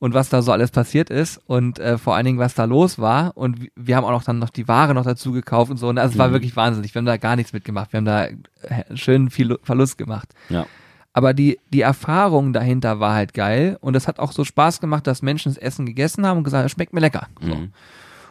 [0.00, 2.98] und was da so alles passiert ist und äh, vor allen Dingen, was da los
[2.98, 3.36] war.
[3.36, 5.88] Und wir- haben auch noch dann noch die Ware noch dazu gekauft und so.
[5.88, 6.32] Und also es war Mhm.
[6.34, 6.94] wirklich wahnsinnig.
[6.94, 7.92] Wir haben da gar nichts mitgemacht.
[7.92, 8.36] Wir haben da äh,
[8.94, 10.28] schön viel Verlust gemacht.
[10.48, 10.66] Ja.
[11.14, 15.06] Aber die, die Erfahrung dahinter war halt geil und es hat auch so Spaß gemacht,
[15.08, 17.26] dass Menschen das Essen gegessen haben und gesagt, es schmeckt mir lecker.
[17.40, 17.54] So.
[17.56, 17.72] Mhm.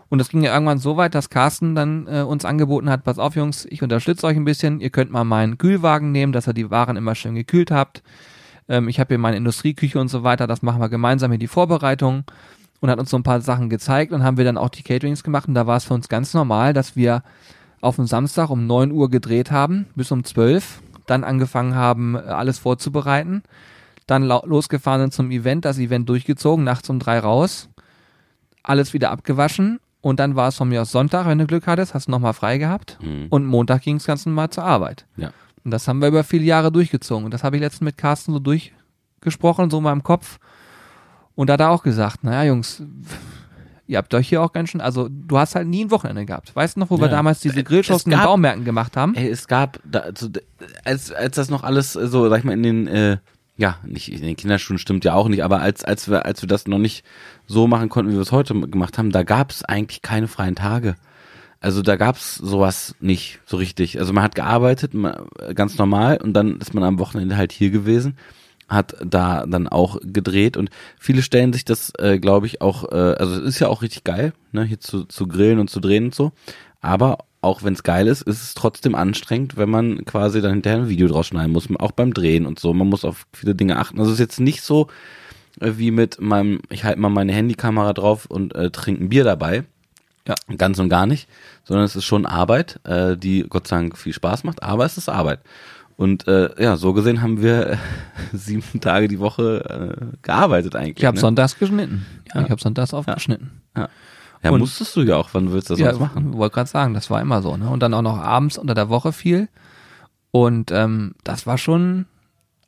[0.09, 3.19] Und das ging ja irgendwann so weit, dass Carsten dann äh, uns angeboten hat, pass
[3.19, 6.53] auf Jungs, ich unterstütze euch ein bisschen, ihr könnt mal meinen Kühlwagen nehmen, dass ihr
[6.53, 8.03] die Waren immer schön gekühlt habt.
[8.69, 11.47] Ähm, ich habe hier meine Industrieküche und so weiter, das machen wir gemeinsam hier die
[11.47, 12.23] Vorbereitung
[12.79, 15.23] und hat uns so ein paar Sachen gezeigt und haben wir dann auch die Caterings
[15.23, 17.23] gemacht und da war es für uns ganz normal, dass wir
[17.81, 22.59] auf dem Samstag um 9 Uhr gedreht haben bis um 12, dann angefangen haben, alles
[22.59, 23.43] vorzubereiten,
[24.07, 27.69] dann losgefahren sind zum Event, das Event durchgezogen, nachts um drei raus,
[28.63, 31.93] alles wieder abgewaschen und dann war es von mir aus Sonntag, wenn du Glück hattest,
[31.93, 32.97] hast du nochmal frei gehabt.
[33.01, 33.27] Mhm.
[33.29, 35.05] Und Montag ging es ganz normal zur Arbeit.
[35.17, 35.31] Ja.
[35.67, 37.25] Und das haben wir über viele Jahre durchgezogen.
[37.25, 40.39] Und das habe ich letztens mit Carsten so durchgesprochen, so in meinem Kopf.
[41.35, 42.81] Und da hat er auch gesagt, naja, Jungs,
[43.85, 46.55] ihr habt euch hier auch ganz schön, also du hast halt nie ein Wochenende gehabt.
[46.55, 47.01] Weißt du noch, wo Ja.
[47.01, 49.13] wir damals diese Grillshows in den Baumärkten gemacht haben?
[49.15, 50.29] Ey, es gab, da, also,
[50.85, 53.17] als, als das noch alles äh, so, sag ich mal, in den, äh,
[53.57, 56.47] ja, nicht in den Kinderschuhen stimmt ja auch nicht, aber als, als wir, als wir
[56.47, 57.03] das noch nicht
[57.45, 60.55] so machen konnten, wie wir es heute gemacht haben, da gab es eigentlich keine freien
[60.55, 60.95] Tage.
[61.59, 63.99] Also da gab es sowas nicht so richtig.
[63.99, 64.91] Also man hat gearbeitet,
[65.55, 68.17] ganz normal, und dann ist man am Wochenende halt hier gewesen,
[68.67, 73.15] hat da dann auch gedreht und viele stellen sich das, äh, glaube ich, auch, äh,
[73.17, 76.05] also es ist ja auch richtig geil, ne, hier zu, zu grillen und zu drehen
[76.05, 76.31] und so.
[76.81, 80.79] Aber auch wenn es geil ist, ist es trotzdem anstrengend, wenn man quasi dann hinterher
[80.79, 82.73] ein Video draus schneiden muss, auch beim Drehen und so.
[82.73, 83.99] Man muss auf viele Dinge achten.
[83.99, 84.87] Also es ist jetzt nicht so
[85.61, 89.23] äh, wie mit meinem, ich halte mal meine Handykamera drauf und äh, trinke ein Bier
[89.23, 89.63] dabei.
[90.27, 90.35] Ja.
[90.57, 91.29] Ganz und gar nicht,
[91.63, 94.97] sondern es ist schon Arbeit, äh, die Gott sei Dank viel Spaß macht, aber es
[94.97, 95.39] ist Arbeit.
[95.95, 97.77] Und äh, ja, so gesehen haben wir äh,
[98.33, 100.97] sieben Tage die Woche äh, gearbeitet eigentlich.
[100.99, 101.21] Ich habe ne?
[101.21, 102.05] sonntags geschnitten.
[102.27, 102.45] Ja, Ja.
[102.45, 103.61] ich habe sonntags aufgeschnitten.
[103.75, 103.89] Ja,
[104.43, 106.33] ja Und- musstest du ja auch, wann willst du das sonst machen?
[106.37, 107.57] wollte gerade sagen, das war immer so.
[107.57, 107.69] Ne?
[107.69, 109.47] Und dann auch noch abends unter der Woche viel.
[110.31, 112.05] Und ähm, das war schon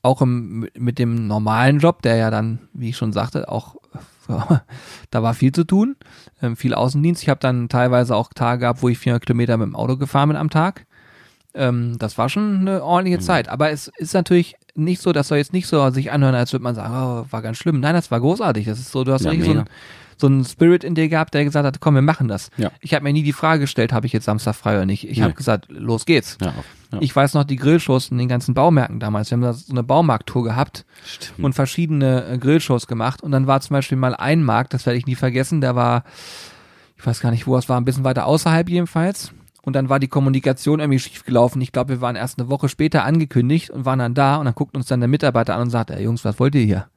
[0.01, 3.78] auch im, mit dem normalen Job, der ja dann, wie ich schon sagte, auch ja,
[5.11, 5.95] da war viel zu tun,
[6.41, 7.23] ähm, viel Außendienst.
[7.23, 10.29] Ich habe dann teilweise auch Tage gehabt, wo ich 400 Kilometer mit dem Auto gefahren
[10.29, 10.85] bin am Tag.
[11.53, 13.49] Ähm, das war schon eine ordentliche Zeit.
[13.49, 16.63] Aber es ist natürlich nicht so, das soll jetzt nicht so sich anhören, als würde
[16.63, 17.79] man sagen, oh, war ganz schlimm.
[17.79, 18.65] Nein, das war großartig.
[18.65, 19.65] Das ist so, du hast Ja, so ein,
[20.19, 22.49] so einen Spirit in dir gehabt, der gesagt hat, komm, wir machen das.
[22.57, 22.71] Ja.
[22.81, 25.07] Ich habe mir nie die Frage gestellt, habe ich jetzt Samstag frei oder nicht.
[25.09, 25.23] Ich Nee.
[25.23, 26.37] habe gesagt, los geht's.
[26.41, 26.47] Ja,
[26.91, 26.97] ja.
[27.01, 29.29] Ich weiß noch die Grillshows in den ganzen Baumärkten damals.
[29.29, 31.39] Wir haben da so eine Baumarkttour gehabt Stimmt.
[31.45, 33.21] und verschiedene äh, Grillshows gemacht.
[33.21, 36.03] Und dann war zum Beispiel mal ein Markt, das werde ich nie vergessen, der war,
[36.97, 39.31] ich weiß gar nicht wo, es war ein bisschen weiter außerhalb jedenfalls.
[39.61, 41.61] Und dann war die Kommunikation irgendwie schief gelaufen.
[41.61, 44.55] Ich glaube, wir waren erst eine Woche später angekündigt und waren dann da und dann
[44.55, 46.87] guckt uns dann der Mitarbeiter an und sagt, ey Jungs, was wollt ihr hier?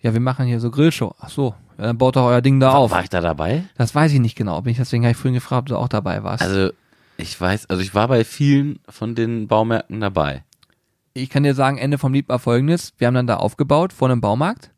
[0.00, 1.14] Ja, wir machen hier so Grillshow.
[1.20, 1.54] Ach so,
[1.86, 2.90] dann baut doch euer Ding da auf.
[2.90, 3.64] War ich da dabei?
[3.76, 4.60] Das weiß ich nicht genau.
[4.62, 6.42] Bin ich deswegen habe ich vorhin gefragt, ob du auch dabei warst.
[6.42, 6.70] Also,
[7.16, 10.44] ich weiß, also ich war bei vielen von den Baumärkten dabei.
[11.14, 12.92] ich kann dir sagen, Ende vom Lied war folgendes.
[12.98, 14.70] Wir haben dann da aufgebaut vor einem Baumarkt.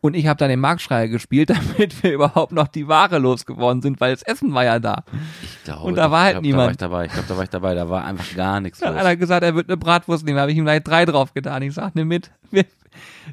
[0.00, 4.00] Und ich habe dann den Marktschreier gespielt, damit wir überhaupt noch die Ware losgeworden sind,
[4.00, 5.02] weil das Essen war ja da.
[5.42, 6.80] Ich glaube, Und da war halt ich glaub, niemand.
[6.80, 7.22] Da war ich dabei.
[7.22, 7.74] Ich glaube, da war ich dabei.
[7.74, 9.00] Da war einfach gar nichts Dann los.
[9.00, 10.36] hat einer gesagt, er wird eine Bratwurst nehmen.
[10.36, 11.62] Da habe ich ihm gleich drei drauf getan.
[11.62, 12.30] Ich sag, nimm mit.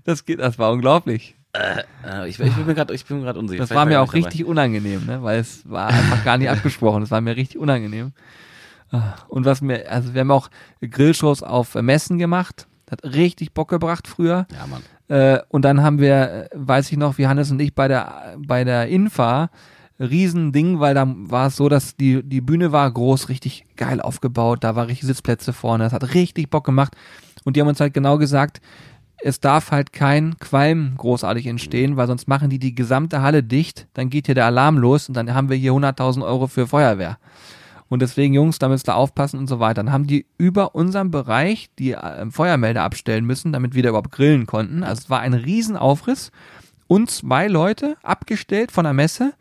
[0.04, 1.35] Das geht, das war unglaublich.
[2.04, 3.62] Äh, ich, ich bin mir gerade, ich bin mir gerade unsicher.
[3.62, 5.24] Das war mir auch richtig unangenehm, ne?
[5.24, 7.02] weil es war einfach gar nicht abgesprochen.
[7.02, 8.14] Das war mir richtig unangenehm.
[8.92, 10.50] Ah, Und was mir, also wir haben auch
[10.82, 12.68] Grillshows auf Messen gemacht.
[12.90, 14.46] Hat richtig Bock gebracht früher.
[14.50, 14.62] dabei.
[14.62, 14.82] Ja, Mann.
[15.08, 18.36] Äh, und dann haben wir, äh, weiß ich noch, wie Hannes und ich bei der,
[18.38, 19.50] bei der Infa,
[20.00, 24.64] Riesending, weil da war es so, dass die, die Bühne war groß, richtig geil aufgebaut,
[24.64, 26.96] da war richtig Sitzplätze vorne, das hat richtig Bock gemacht.
[27.44, 28.60] Und die haben uns halt genau gesagt,
[29.24, 33.88] es darf halt kein Qualm großartig entstehen, weil sonst machen die die gesamte Halle dicht,
[33.94, 37.18] dann geht hier der Alarm los und dann haben wir hier 100.000 Euro für Feuerwehr.
[37.88, 39.84] Und deswegen, Jungs, da müsst ihr aufpassen und so weiter.
[39.84, 44.12] Dann haben die über unserem Bereich die äh, Feuermelder abstellen müssen, damit wir da überhaupt
[44.12, 44.84] grillen konnten.
[44.84, 46.32] Also es war ein Riesenaufriss.
[46.88, 49.34] Und zwei Leute abgestellt von der Messe,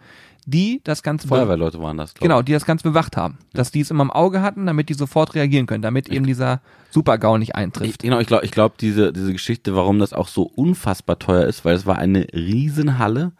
[0.47, 3.38] die das Ganze Feuerwehrleute waren das, glaub Genau, die das Ganze bewacht haben.
[3.53, 6.61] Dass die es immer im Auge hatten, damit die sofort reagieren können, damit eben dieser
[6.90, 8.03] Super-GAU nicht Ich, eintrifft.
[8.03, 11.64] genau, ich glaube, ich glaub, diese, diese Geschichte, warum das auch so unfassbar teuer ist,
[11.64, 13.32] weil es war eine Riesenhalle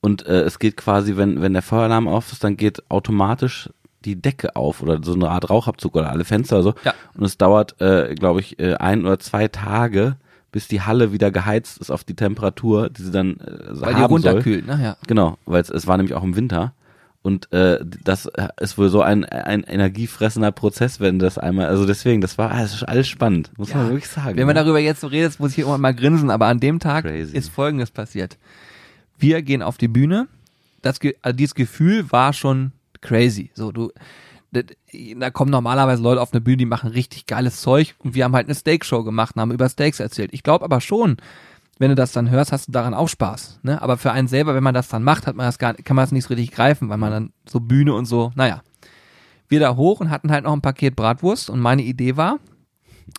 [0.00, 3.70] und äh, es geht quasi, wenn, wenn der Feueralarm auf ist, dann geht automatisch
[4.04, 6.74] die Decke auf oder so eine Art Rauchabzug oder alle Fenster oder so.
[6.84, 6.94] Ja.
[7.16, 10.16] Und es dauert, äh, glaube ich, äh, ein oder zwei Tage,
[10.52, 14.00] bis die Halle wieder geheizt ist auf die Temperatur, die sie dann äh, weil die
[14.00, 14.32] haben soll.
[14.32, 14.78] runterkühlt, ne?
[14.82, 14.96] Ja.
[15.06, 16.72] Genau, weil es, es war nämlich auch im Winter.
[17.20, 21.84] Und äh, das äh, ist wohl so ein, ein energiefressender Prozess, wenn das einmal, also
[21.84, 23.90] deswegen, das war das ist alles spannend, muss man Ja.
[23.90, 24.36] wirklich sagen.
[24.36, 24.62] Wenn man ne?
[24.62, 27.36] darüber jetzt so redet, muss ich irgendwann mal grinsen, aber an dem Tag Crazy.
[27.36, 28.38] ist Folgendes passiert.
[29.18, 30.28] Wir gehen auf die Bühne.
[30.80, 32.70] Das, also dieses Gefühl war schon
[33.00, 33.50] crazy.
[33.52, 33.90] So, du,
[34.50, 38.34] da kommen normalerweise Leute auf eine Bühne, die machen richtig geiles Zeug und wir haben
[38.34, 40.30] halt eine Steakshow gemacht und haben über Steaks erzählt.
[40.32, 41.18] Ich glaube aber schon,
[41.78, 43.60] wenn du das dann hörst, hast du daran auch Spaß.
[43.62, 43.80] Ne?
[43.80, 46.04] Aber für einen selber, wenn man das dann macht, hat man das gar, kann man
[46.04, 48.62] das nicht so richtig greifen, weil man dann so Bühne und so, naja.
[49.48, 52.38] Wir da hoch und hatten halt noch ein Paket Bratwurst und meine Idee war,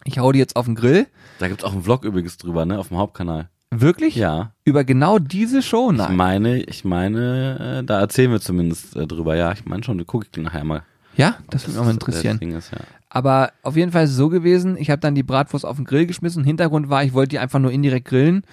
[0.04, 1.08] ich hau die jetzt auf den Grill.
[1.40, 3.50] Da gibt's auch einen Vlog übrigens drüber, ne, auf dem Hauptkanal.
[3.72, 4.16] Wirklich?
[4.16, 4.54] Ja.
[4.64, 5.92] Über genau diese Show?
[5.92, 6.16] Ich Nein.
[6.16, 9.36] meine, ich meine, äh, da erzählen wir zumindest äh, drüber.
[9.36, 10.84] Ja, ich meine schon, gucke ich nachher mal.
[11.20, 12.34] Ja, das würde mich auch mal interessieren.
[12.38, 12.78] Das Ding ist, ja.
[13.10, 15.86] Aber auf jeden Fall ist es so gewesen, ich habe dann die Bratwurst auf den
[15.86, 16.44] Grill geschmissen.
[16.44, 18.44] Hintergrund war, ich wollte die einfach nur indirekt grillen,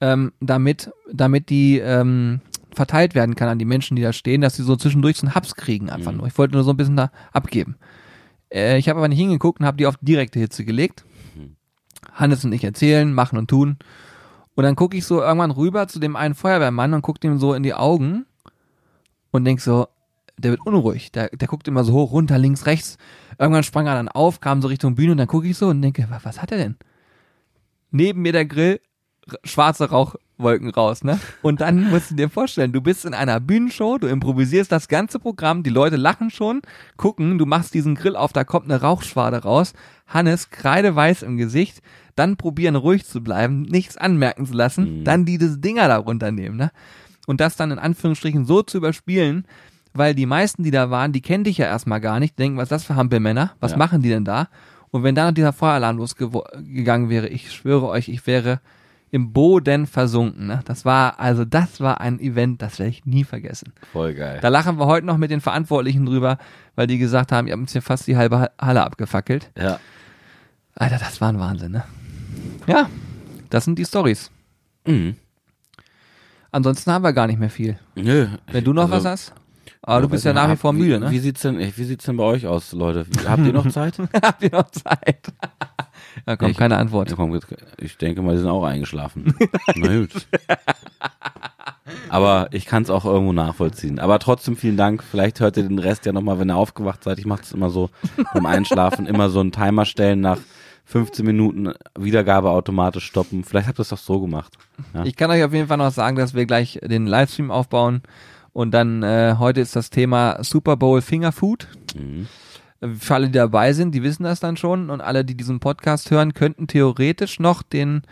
[0.00, 2.40] ähm, damit, damit die ähm,
[2.72, 5.34] verteilt werden kann an die Menschen, die da stehen, dass sie so zwischendurch so einen
[5.34, 6.18] Haps kriegen einfach Mhm.
[6.18, 6.26] nur.
[6.26, 7.76] Ich wollte nur so ein bisschen da abgeben.
[8.52, 11.04] Äh, ich habe aber nicht hingeguckt und habe die auf direkte Hitze gelegt.
[11.34, 11.56] Mhm.
[12.12, 13.78] Hannes und ich erzählen, machen und tun.
[14.54, 17.54] Und dann gucke ich so irgendwann rüber zu dem einen Feuerwehrmann und gucke ihm so
[17.54, 18.26] in die Augen
[19.32, 19.88] und denk so,
[20.36, 21.12] der wird unruhig.
[21.12, 22.98] Der, der guckt immer so hoch, runter, links, rechts.
[23.38, 25.82] Irgendwann sprang er dann auf, kam so Richtung Bühne und dann gucke ich so und
[25.82, 26.76] denke, wa- was hat er denn?
[27.90, 28.80] Neben mir der Grill,
[29.44, 31.18] schwarze Rauchwolken raus, ne?
[31.42, 35.18] Und dann musst du dir vorstellen, du bist in einer Bühnenshow, du improvisierst das ganze
[35.18, 36.62] Programm, die Leute lachen schon,
[36.96, 39.72] gucken, du machst diesen Grill auf, da kommt eine Rauchschwade raus,
[40.06, 41.80] Hannes kreideweiß im Gesicht,
[42.16, 45.04] dann probieren ruhig zu bleiben, nichts anmerken zu lassen, Mhm.
[45.04, 46.70] dann diese Dinger da runternehmen, ne?
[47.26, 49.46] Und das dann in Anführungsstrichen so zu überspielen,
[49.94, 52.64] weil die meisten, die da waren, die kennen dich ja erstmal gar nicht, denken, was
[52.64, 53.78] ist das für Hampelmänner, was Ja.
[53.78, 54.48] machen die denn da?
[54.90, 58.60] Und wenn da noch dieser Feueralarm losgegangen wäre, ich schwöre euch, ich wäre
[59.10, 60.46] im Boden versunken.
[60.48, 60.60] Ne?
[60.64, 63.72] Das war, also das war ein Event, das werde ich nie vergessen.
[63.92, 64.38] Voll geil.
[64.42, 66.38] Da lachen wir heute noch mit den Verantwortlichen drüber,
[66.74, 69.50] weil die gesagt haben, ihr habt uns hier fast die halbe Halle abgefackelt.
[69.56, 69.78] ja.
[70.76, 71.84] Alter, das war ein Wahnsinn, ne?
[72.66, 72.88] Ja,
[73.50, 74.32] das sind die Stories.
[74.84, 75.14] Mhm.
[76.50, 77.78] Ansonsten haben wir gar nicht mehr viel.
[77.94, 78.26] Nö.
[78.50, 79.32] Wenn du noch Also, was hast?
[79.86, 81.10] Aber du weiß bist ja nach wie vor müde, ne?
[81.10, 83.06] Wie sieht's denn, wie sieht's denn bei euch aus, Leute?
[83.28, 83.98] Habt ihr noch Zeit?
[84.22, 85.32] Habt ihr noch Zeit?
[86.26, 87.10] da kommt Ich- keine Antwort.
[87.10, 87.38] Ja, komm,
[87.78, 89.34] ich denke mal, die sind auch eingeschlafen.
[89.76, 90.26] Na gut.
[92.08, 93.98] Aber ich kann es auch irgendwo nachvollziehen.
[93.98, 95.02] Aber trotzdem vielen Dank.
[95.02, 97.18] Vielleicht hört ihr den Rest ja nochmal, wenn ihr aufgewacht seid.
[97.18, 97.90] Ich mache es immer so
[98.32, 100.38] beim Einschlafen, immer so einen Timer stellen nach
[100.86, 103.44] 15 Minuten Wiedergabe automatisch stoppen.
[103.44, 104.56] Vielleicht habt ihr es doch so gemacht.
[104.94, 105.04] Ja.
[105.04, 108.02] Ich kann euch auf jeden Fall noch sagen, dass wir gleich den Livestream aufbauen.
[108.54, 111.66] Und dann äh, heute ist das Thema Super Bowl Fingerfood.
[111.98, 112.28] Mhm.
[112.98, 114.90] Für alle, die dabei sind, die wissen das dann schon.
[114.90, 118.02] Und alle, die diesen Podcast hören, könnten theoretisch noch den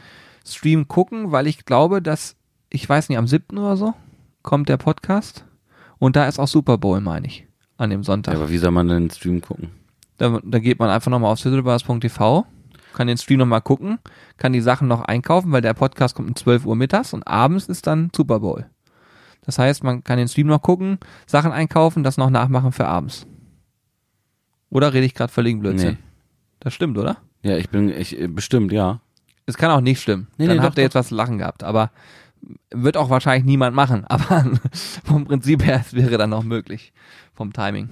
[0.44, 2.34] Stream gucken, weil ich glaube, dass,
[2.70, 3.56] ich weiß nicht, am 7.
[3.56, 3.94] oder so
[4.42, 5.44] kommt der Podcast.
[6.00, 8.34] Und da ist auch Super Bowl, meine ich, an dem Sonntag.
[8.34, 9.70] Ja, aber wie soll man denn den Stream gucken?
[10.18, 12.46] Da, da geht man einfach nochmal auf fiddlebars.tv,
[12.94, 14.00] kann den Stream nochmal gucken,
[14.38, 17.66] kann die Sachen noch einkaufen, weil der Podcast kommt um 12 Uhr mittags und abends
[17.66, 18.66] ist dann Super Bowl.
[19.44, 23.26] Das heißt, man kann den Stream noch gucken, Sachen einkaufen, das noch nachmachen für abends.
[24.70, 25.92] Oder rede ich gerade völligen Blödsinn?
[25.92, 25.98] Nee.
[26.60, 27.18] Das stimmt, oder?
[27.42, 29.00] Ja, ich bin, ich, äh, bestimmt, ja.
[29.46, 30.28] Es kann auch nicht stimmen.
[30.38, 31.90] Nee, dann nee, habt doch, ihr jetzt was zu lachen gehabt, aber
[32.70, 34.44] wird auch wahrscheinlich niemand machen, aber
[35.04, 36.92] vom Prinzip her es wäre dann noch möglich.
[37.34, 37.90] Vom Timing.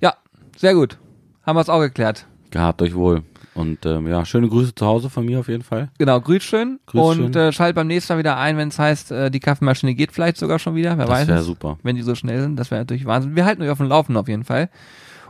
[0.00, 0.14] Ja,
[0.56, 0.98] sehr gut.
[1.42, 2.26] Haben wir es auch geklärt.
[2.50, 3.22] Gehabt euch wohl.
[3.56, 5.88] Und ähm, ja, schöne Grüße zu Hause von mir auf jeden Fall.
[5.98, 6.78] Genau, grüß schön.
[6.86, 7.34] Grüß und schön.
[7.34, 10.36] Äh, schalt beim nächsten Mal wieder ein, wenn es heißt, äh, die Kaffeemaschine geht vielleicht
[10.36, 10.98] sogar schon wieder.
[10.98, 11.46] Wer Das weiß wäre es.
[11.46, 11.78] super.
[11.82, 13.34] Wenn die so schnell sind, das wäre natürlich Wahnsinn.
[13.34, 14.68] Wir halten euch auf dem Laufen auf jeden Fall.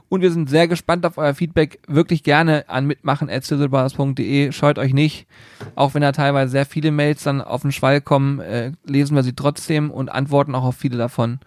[0.09, 1.81] Und wir sind sehr gespannt auf euer Feedback.
[1.89, 4.53] Wirklich gerne an mitmachen.sizzlebars.de.
[4.53, 5.27] Scheut euch nicht.
[5.75, 9.23] Auch wenn da teilweise sehr viele Mails dann auf den Schwall kommen, äh, lesen wir
[9.23, 11.41] sie trotzdem und antworten auch auf viele davon.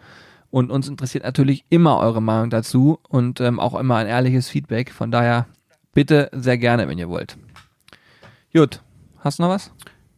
[0.52, 4.92] Und uns interessiert natürlich immer eure Meinung dazu und ähm, auch immer ein ehrliches Feedback.
[4.92, 5.46] Von daher
[5.94, 7.38] bitte sehr gerne, wenn ihr wollt.
[8.54, 8.82] Gut.
[9.20, 9.72] Hast du noch was?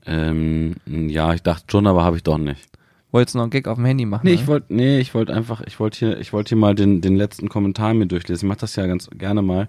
[0.06, 2.70] Ähm, ja, ich dachte schon, aber habe ich doch nicht.
[3.12, 4.22] Wolltest du noch einen Gag auf dem Handy machen?
[4.24, 4.42] Nee, oder?
[4.42, 7.16] ich wollte, nee, ich wollte einfach, ich wollte hier, ich wollte hier mal den, den
[7.16, 8.46] letzten Kommentar mir durchlesen.
[8.46, 9.68] Ich mache das ja ganz gerne mal.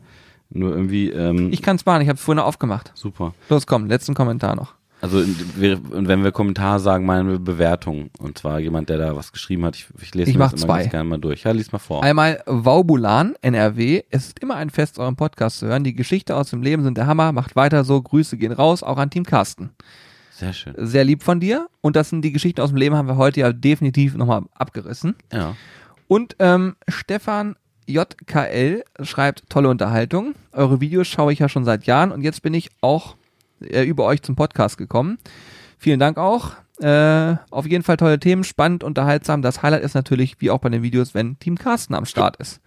[0.51, 2.93] Nur irgendwie, ähm, ich kann es machen, ich habe es vorhin aufgemacht.
[2.95, 3.35] super.
[3.49, 4.75] Los, komm, letzten Kommentar noch.
[5.03, 8.11] Also und wenn wir Kommentar sagen, meinen wir Bewertung.
[8.21, 9.75] Und zwar jemand, der da was geschrieben hat.
[9.75, 10.79] Ich, ich lese Ich mir das immer zwei.
[10.83, 11.43] ganz gerne mal durch.
[11.43, 12.05] Ja, lies mal vor.
[12.05, 14.05] Einmal Waubulan, NRW.
[14.11, 15.83] Es ist immer ein Fest, euren Podcast zu hören.
[15.83, 17.33] Die Geschichte aus dem Leben sind der Hammer.
[17.33, 18.01] Macht weiter so.
[18.01, 19.71] Grüße gehen raus, auch an Team Carsten.
[20.31, 20.75] Sehr schön.
[20.79, 21.67] Sehr lieb von dir.
[21.81, 25.17] Und das sind die Geschichten aus dem Leben, haben wir heute ja definitiv nochmal abgerissen.
[25.33, 25.57] Ja.
[26.07, 27.57] Und ähm, Stefan
[27.89, 30.35] JKL schreibt, tolle Unterhaltung.
[30.53, 33.17] Eure Videos schaue ich ja schon seit Jahren und jetzt bin ich auch
[33.71, 35.19] äh, über euch zum Podcast gekommen.
[35.79, 36.53] Vielen Dank auch.
[36.81, 39.43] Äh, auf jeden Fall tolle Themen, spannend, unterhaltsam.
[39.43, 42.61] Das Highlight ist natürlich, wie auch bei den Videos, wenn Team Carsten am Start ist.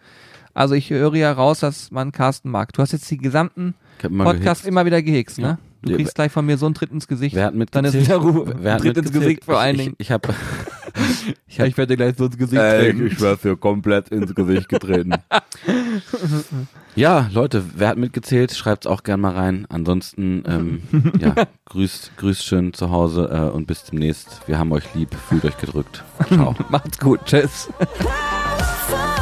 [0.54, 2.72] Also ich höre ja raus, dass man Carsten mag.
[2.74, 4.68] Du hast jetzt die gesamten Ich hab immer Podcast gehixt.
[4.68, 5.00] immer wieder
[5.40, 5.48] Ja.
[5.54, 5.58] ne?
[5.82, 7.36] Du Ja, kriegst gleich von mir so einen Tritt ins Gesicht.
[7.36, 8.56] Wer hat Dann ist wieder Ruhe.
[8.60, 9.24] Wer hat Tritt ins mitgezählt?
[9.24, 9.96] Gesicht vor allen ich, Dingen.
[10.00, 10.34] Ich, ich habe
[11.48, 13.08] Ich, ich werde dir gleich so ins Gesicht Ey, treten.
[13.08, 15.12] ich werde dir komplett ins Gesicht getreten.
[16.96, 19.66] Ja, Leute, wer hat mitgezählt, schreibt's auch gern mal rein.
[19.70, 20.82] Ansonsten, ähm,
[21.20, 21.36] ja,
[21.66, 24.48] grüßt, grüßt schön zu Hause äh, und bis demnächst.
[24.48, 26.04] Wir haben euch lieb, fühlt euch gedrückt.
[26.28, 26.56] Ciao.
[26.70, 27.20] Macht's gut.
[27.26, 27.70] Tschüss.